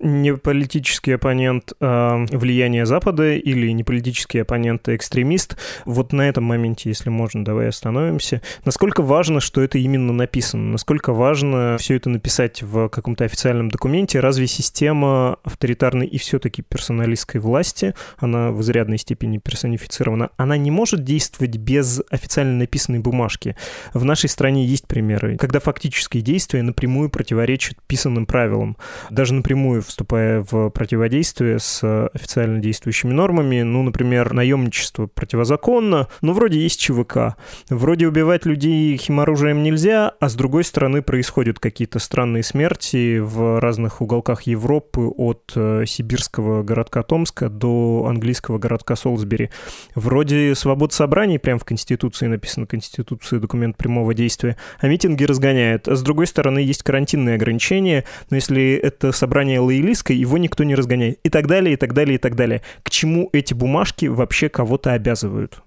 Не 0.00 0.34
политический 0.34 1.12
оппонент 1.12 1.72
а 1.80 2.26
влияния 2.32 2.84
Запада 2.84 3.34
или 3.34 3.70
не 3.70 3.84
политический 3.84 4.40
оппонент 4.40 4.88
а 4.88 4.96
экстремист. 4.96 5.56
Вот 5.84 6.12
на 6.12 6.22
этом 6.28 6.42
моменте, 6.42 6.88
если 6.88 7.08
можно, 7.08 7.44
давай 7.44 7.68
остановимся. 7.68 8.42
Насколько 8.64 9.02
важно, 9.02 9.38
что 9.38 9.60
это 9.62 9.78
именно 9.78 10.12
написано? 10.12 10.72
Насколько 10.72 11.12
важно 11.12 11.76
все 11.78 11.94
это 11.94 12.10
написать 12.10 12.62
в 12.62 12.88
каком-то 12.88 13.24
официальном 13.24 13.70
документе? 13.70 14.18
Разве 14.18 14.48
система 14.48 15.38
авторитарной 15.44 16.08
и 16.08 16.18
все-таки 16.18 16.62
персоналистской 16.62 17.40
власти, 17.40 17.94
она 18.18 18.50
в 18.50 18.60
изрядной 18.62 18.98
степени 18.98 19.38
персонифицирована, 19.38 20.30
она 20.36 20.56
не 20.56 20.72
может 20.72 21.04
действовать 21.04 21.19
действовать 21.20 21.58
без 21.58 22.00
официально 22.10 22.56
написанной 22.56 22.98
бумажки. 22.98 23.54
В 23.92 24.04
нашей 24.04 24.30
стране 24.30 24.64
есть 24.64 24.86
примеры, 24.86 25.36
когда 25.36 25.60
фактические 25.60 26.22
действия 26.22 26.62
напрямую 26.62 27.10
противоречат 27.10 27.76
писанным 27.86 28.24
правилам. 28.24 28.78
Даже 29.10 29.34
напрямую 29.34 29.82
вступая 29.82 30.46
в 30.50 30.70
противодействие 30.70 31.58
с 31.58 32.08
официально 32.14 32.58
действующими 32.58 33.12
нормами, 33.12 33.60
ну, 33.60 33.82
например, 33.82 34.32
наемничество 34.32 35.08
противозаконно, 35.08 36.08
но 36.22 36.32
вроде 36.32 36.58
есть 36.58 36.80
ЧВК. 36.80 37.36
Вроде 37.68 38.08
убивать 38.08 38.46
людей 38.46 38.96
химоружием 38.96 39.62
нельзя, 39.62 40.14
а 40.20 40.28
с 40.30 40.34
другой 40.34 40.64
стороны 40.64 41.02
происходят 41.02 41.58
какие-то 41.58 41.98
странные 41.98 42.42
смерти 42.42 43.18
в 43.18 43.60
разных 43.60 44.00
уголках 44.00 44.42
Европы 44.42 45.02
от 45.02 45.52
э, 45.54 45.84
сибирского 45.86 46.62
городка 46.62 47.02
Томска 47.02 47.50
до 47.50 48.06
английского 48.08 48.58
городка 48.58 48.96
Солсбери. 48.96 49.50
Вроде 49.94 50.54
свобода 50.54 50.94
собраний, 51.10 51.38
прям 51.38 51.58
в 51.58 51.64
Конституции 51.64 52.28
написано, 52.28 52.66
Конституция 52.66 53.40
документ 53.40 53.76
прямого 53.76 54.14
действия, 54.14 54.56
а 54.78 54.86
митинги 54.86 55.24
разгоняют. 55.24 55.88
А 55.88 55.96
с 55.96 56.02
другой 56.02 56.28
стороны, 56.28 56.60
есть 56.60 56.84
карантинные 56.84 57.34
ограничения, 57.34 58.04
но 58.30 58.36
если 58.36 58.74
это 58.74 59.10
собрание 59.10 59.58
лоялистское, 59.58 60.16
его 60.16 60.38
никто 60.38 60.62
не 60.62 60.76
разгоняет. 60.76 61.18
И 61.24 61.28
так 61.28 61.48
далее, 61.48 61.74
и 61.74 61.76
так 61.76 61.94
далее, 61.94 62.14
и 62.14 62.18
так 62.18 62.36
далее. 62.36 62.62
К 62.84 62.90
чему 62.90 63.28
эти 63.32 63.54
бумажки 63.54 64.06
вообще 64.06 64.48
кого-то 64.48 64.92
обязывают? 64.92 65.60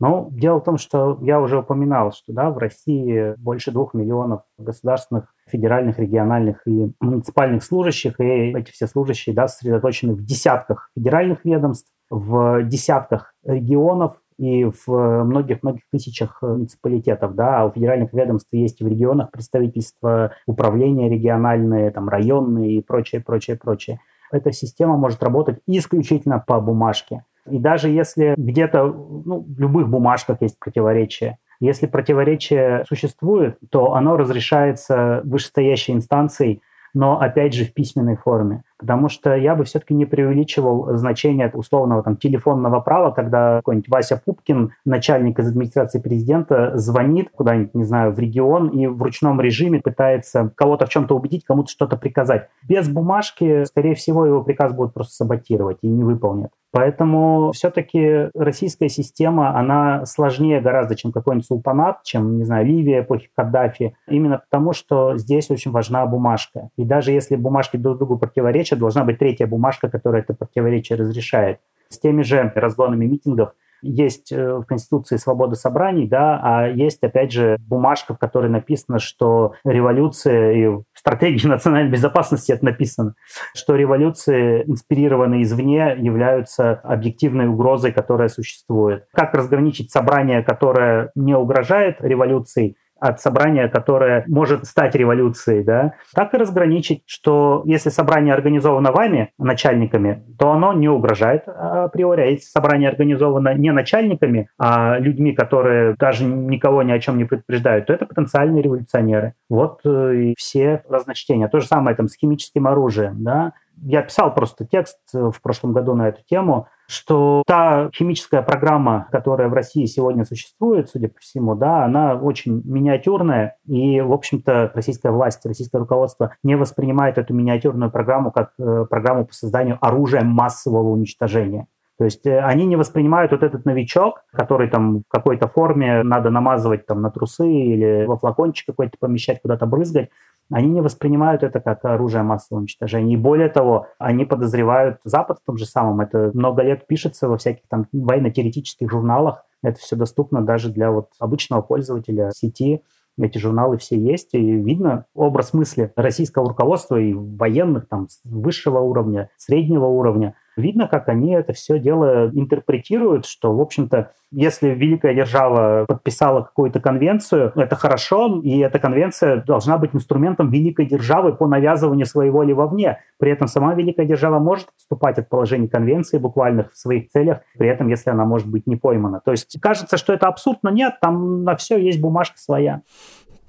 Ну, 0.00 0.28
дело 0.32 0.60
в 0.60 0.64
том, 0.64 0.76
что 0.76 1.18
я 1.22 1.40
уже 1.40 1.60
упоминал, 1.60 2.12
что 2.12 2.34
да, 2.34 2.50
в 2.50 2.58
России 2.58 3.34
больше 3.38 3.70
двух 3.70 3.94
миллионов 3.94 4.42
государственных, 4.58 5.32
федеральных, 5.48 5.98
региональных 5.98 6.66
и 6.66 6.92
муниципальных 7.00 7.64
служащих, 7.64 8.20
и 8.20 8.52
эти 8.54 8.70
все 8.70 8.86
служащие 8.86 9.34
да, 9.34 9.48
сосредоточены 9.48 10.12
в 10.12 10.22
десятках 10.22 10.90
федеральных 10.94 11.44
ведомств, 11.46 11.90
в 12.10 12.62
десятках 12.64 13.32
регионов, 13.44 14.16
и 14.40 14.64
в 14.64 14.88
многих-многих 15.24 15.82
тысячах 15.92 16.38
муниципалитетов, 16.40 17.34
да, 17.34 17.60
а 17.60 17.66
у 17.66 17.70
федеральных 17.70 18.14
ведомств 18.14 18.48
есть 18.52 18.80
в 18.80 18.88
регионах 18.88 19.30
представительства, 19.30 20.32
управления 20.46 21.10
региональные, 21.10 21.90
там, 21.90 22.08
районные 22.08 22.78
и 22.78 22.82
прочее, 22.82 23.20
прочее, 23.20 23.58
прочее. 23.58 24.00
Эта 24.32 24.50
система 24.52 24.96
может 24.96 25.22
работать 25.22 25.58
исключительно 25.66 26.42
по 26.44 26.58
бумажке. 26.58 27.24
И 27.50 27.58
даже 27.58 27.90
если 27.90 28.34
где-то, 28.38 28.84
ну, 28.84 29.40
в 29.46 29.60
любых 29.60 29.90
бумажках 29.90 30.38
есть 30.40 30.58
противоречия, 30.58 31.36
если 31.60 31.86
противоречие 31.86 32.84
существует, 32.88 33.58
то 33.70 33.92
оно 33.92 34.16
разрешается 34.16 35.20
вышестоящей 35.24 35.92
инстанцией 35.92 36.62
но 36.94 37.20
опять 37.20 37.54
же 37.54 37.64
в 37.64 37.72
письменной 37.72 38.16
форме. 38.16 38.62
Потому 38.80 39.08
что 39.08 39.34
я 39.34 39.54
бы 39.54 39.64
все-таки 39.64 39.94
не 39.94 40.06
преувеличивал 40.06 40.96
значение 40.96 41.50
условного 41.52 42.02
там, 42.02 42.16
телефонного 42.16 42.80
права, 42.80 43.10
когда 43.10 43.56
какой-нибудь 43.56 43.90
Вася 43.90 44.20
Пупкин, 44.24 44.72
начальник 44.84 45.38
из 45.38 45.48
администрации 45.48 46.00
президента, 46.00 46.76
звонит 46.76 47.28
куда-нибудь, 47.30 47.74
не 47.74 47.84
знаю, 47.84 48.12
в 48.12 48.18
регион 48.18 48.68
и 48.68 48.86
в 48.86 49.02
ручном 49.02 49.40
режиме 49.40 49.80
пытается 49.80 50.50
кого-то 50.56 50.86
в 50.86 50.88
чем-то 50.88 51.14
убедить, 51.14 51.44
кому-то 51.44 51.70
что-то 51.70 51.96
приказать. 51.96 52.48
Без 52.66 52.88
бумажки, 52.88 53.64
скорее 53.64 53.94
всего, 53.94 54.24
его 54.24 54.42
приказ 54.42 54.72
будут 54.72 54.94
просто 54.94 55.14
саботировать 55.14 55.78
и 55.82 55.88
не 55.88 56.02
выполнят. 56.02 56.50
Поэтому 56.72 57.50
все-таки 57.52 58.30
российская 58.34 58.88
система, 58.88 59.58
она 59.58 60.06
сложнее 60.06 60.60
гораздо, 60.60 60.94
чем 60.94 61.10
какой-нибудь 61.10 61.46
султанат, 61.46 62.04
чем, 62.04 62.38
не 62.38 62.44
знаю, 62.44 62.64
Ливия 62.64 63.00
эпохи 63.00 63.28
Каддафи, 63.34 63.96
именно 64.06 64.38
потому, 64.38 64.72
что 64.72 65.16
здесь 65.16 65.50
очень 65.50 65.72
важна 65.72 66.06
бумажка. 66.06 66.68
И 66.76 66.84
даже 66.84 67.10
если 67.10 67.34
бумажки 67.34 67.76
друг 67.76 67.98
другу 67.98 68.18
противоречат, 68.18 68.69
должна 68.76 69.04
быть 69.04 69.18
третья 69.18 69.46
бумажка, 69.46 69.88
которая 69.88 70.22
это 70.22 70.34
противоречие 70.34 70.98
разрешает. 70.98 71.60
С 71.88 71.98
теми 71.98 72.22
же 72.22 72.52
разгонами 72.54 73.06
митингов 73.06 73.52
есть 73.82 74.32
э, 74.32 74.56
в 74.56 74.64
Конституции 74.64 75.16
свобода 75.16 75.56
собраний, 75.56 76.06
да, 76.06 76.40
а 76.42 76.68
есть, 76.68 77.02
опять 77.02 77.32
же, 77.32 77.56
бумажка, 77.60 78.14
в 78.14 78.18
которой 78.18 78.50
написано, 78.50 78.98
что 78.98 79.54
революция 79.64 80.52
и 80.52 80.66
в 80.66 80.84
стратегии 80.94 81.46
национальной 81.48 81.90
безопасности 81.90 82.52
это 82.52 82.64
написано, 82.64 83.14
что 83.54 83.74
революции, 83.74 84.64
инспирированные 84.66 85.42
извне, 85.42 85.96
являются 85.98 86.72
объективной 86.72 87.48
угрозой, 87.48 87.92
которая 87.92 88.28
существует. 88.28 89.06
Как 89.12 89.34
разграничить 89.34 89.90
собрание, 89.90 90.42
которое 90.42 91.10
не 91.14 91.34
угрожает 91.34 91.96
революции, 92.00 92.76
от 93.00 93.20
собрания, 93.20 93.68
которое 93.68 94.24
может 94.28 94.66
стать 94.66 94.94
революцией, 94.94 95.64
да, 95.64 95.94
так 96.14 96.34
и 96.34 96.36
разграничить, 96.36 97.02
что 97.06 97.62
если 97.64 97.88
собрание 97.90 98.34
организовано 98.34 98.92
вами, 98.92 99.32
начальниками, 99.38 100.22
то 100.38 100.52
оно 100.52 100.72
не 100.72 100.88
угрожает 100.88 101.48
априори, 101.48 102.20
а 102.22 102.26
если 102.26 102.44
собрание 102.44 102.88
организовано 102.88 103.54
не 103.54 103.72
начальниками, 103.72 104.48
а 104.58 104.98
людьми, 104.98 105.32
которые 105.32 105.94
даже 105.98 106.24
никого 106.24 106.82
ни 106.82 106.92
о 106.92 106.98
чем 106.98 107.18
не 107.18 107.24
предупреждают, 107.24 107.86
то 107.86 107.92
это 107.92 108.06
потенциальные 108.06 108.62
революционеры. 108.62 109.34
Вот 109.48 109.80
э, 109.84 110.14
и 110.16 110.34
все 110.36 110.82
разночтения. 110.88 111.48
То 111.48 111.60
же 111.60 111.66
самое 111.66 111.96
там 111.96 112.08
с 112.08 112.16
химическим 112.16 112.66
оружием, 112.66 113.22
да. 113.22 113.52
Я 113.82 114.02
писал 114.02 114.34
просто 114.34 114.66
текст 114.66 114.98
э, 115.14 115.18
в 115.18 115.40
прошлом 115.40 115.72
году 115.72 115.94
на 115.94 116.08
эту 116.08 116.22
тему, 116.28 116.68
что 116.90 117.44
та 117.46 117.88
химическая 117.94 118.42
программа, 118.42 119.06
которая 119.12 119.48
в 119.48 119.52
России 119.52 119.86
сегодня 119.86 120.24
существует, 120.24 120.90
судя 120.90 121.08
по 121.08 121.20
всему, 121.20 121.54
да, 121.54 121.84
она 121.84 122.16
очень 122.16 122.62
миниатюрная, 122.64 123.56
и, 123.66 124.00
в 124.00 124.12
общем-то, 124.12 124.72
российская 124.74 125.12
власть, 125.12 125.46
российское 125.46 125.78
руководство 125.78 126.34
не 126.42 126.56
воспринимает 126.56 127.16
эту 127.16 127.32
миниатюрную 127.32 127.92
программу 127.92 128.32
как 128.32 128.54
э, 128.58 128.86
программу 128.90 129.24
по 129.24 129.32
созданию 129.32 129.78
оружия 129.80 130.22
массового 130.24 130.88
уничтожения. 130.88 131.68
То 132.00 132.04
есть 132.04 132.26
э, 132.26 132.40
они 132.40 132.64
не 132.64 132.76
воспринимают 132.76 133.30
вот 133.30 133.42
этот 133.42 133.66
новичок, 133.66 134.24
который 134.32 134.68
там 134.68 135.00
в 135.00 135.02
какой-то 135.08 135.48
форме 135.48 136.02
надо 136.02 136.30
намазывать 136.30 136.86
там 136.86 137.02
на 137.02 137.10
трусы 137.10 137.46
или 137.46 138.06
во 138.06 138.16
флакончик 138.16 138.66
какой-то 138.66 138.96
помещать, 138.98 139.42
куда-то 139.42 139.66
брызгать. 139.66 140.08
Они 140.50 140.68
не 140.68 140.80
воспринимают 140.80 141.42
это 141.42 141.60
как 141.60 141.84
оружие 141.84 142.22
массового 142.22 142.60
уничтожения. 142.60 143.14
И 143.14 143.16
более 143.16 143.48
того, 143.48 143.86
они 143.98 144.24
подозревают 144.24 144.98
Запад 145.04 145.38
в 145.42 145.46
том 145.46 145.56
же 145.56 145.66
самом. 145.66 146.00
Это 146.00 146.30
много 146.34 146.62
лет 146.62 146.86
пишется 146.86 147.28
во 147.28 147.38
всяких 147.38 147.68
там 147.68 147.86
военно-теоретических 147.92 148.90
журналах. 148.90 149.44
Это 149.62 149.78
все 149.78 149.96
доступно 149.96 150.42
даже 150.42 150.70
для 150.70 150.90
вот 150.90 151.10
обычного 151.18 151.62
пользователя 151.62 152.30
сети. 152.34 152.82
Эти 153.20 153.38
журналы 153.38 153.76
все 153.76 153.98
есть, 153.98 154.32
и 154.32 154.38
видно 154.40 155.04
образ 155.14 155.52
мысли 155.52 155.92
российского 155.94 156.48
руководства 156.48 156.96
и 156.96 157.12
военных 157.12 157.86
там 157.88 158.08
высшего 158.24 158.78
уровня, 158.78 159.30
среднего 159.36 159.86
уровня– 159.86 160.34
видно, 160.56 160.88
как 160.88 161.08
они 161.08 161.32
это 161.32 161.52
все 161.52 161.78
дело 161.78 162.30
интерпретируют, 162.32 163.26
что, 163.26 163.54
в 163.54 163.60
общем-то, 163.60 164.12
если 164.32 164.68
великая 164.68 165.12
держава 165.12 165.86
подписала 165.86 166.42
какую-то 166.42 166.80
конвенцию, 166.80 167.52
это 167.56 167.74
хорошо, 167.74 168.40
и 168.42 168.58
эта 168.60 168.78
конвенция 168.78 169.42
должна 169.44 169.76
быть 169.76 169.90
инструментом 169.92 170.50
великой 170.50 170.86
державы 170.86 171.34
по 171.34 171.48
навязыванию 171.48 172.06
своей 172.06 172.30
воли 172.30 172.52
вовне. 172.52 173.00
При 173.18 173.32
этом 173.32 173.48
сама 173.48 173.74
великая 173.74 174.06
держава 174.06 174.38
может 174.38 174.68
отступать 174.76 175.18
от 175.18 175.28
положений 175.28 175.68
конвенции 175.68 176.18
буквальных 176.18 176.72
в 176.72 176.78
своих 176.78 177.08
целях, 177.10 177.40
при 177.58 177.68
этом, 177.68 177.88
если 177.88 178.10
она 178.10 178.24
может 178.24 178.48
быть 178.48 178.66
не 178.68 178.76
поймана. 178.76 179.20
То 179.24 179.32
есть 179.32 179.60
кажется, 179.60 179.96
что 179.96 180.12
это 180.12 180.28
абсурд, 180.28 180.60
но 180.62 180.70
нет, 180.70 180.94
там 181.00 181.42
на 181.42 181.56
все 181.56 181.76
есть 181.76 182.00
бумажка 182.00 182.38
своя. 182.38 182.82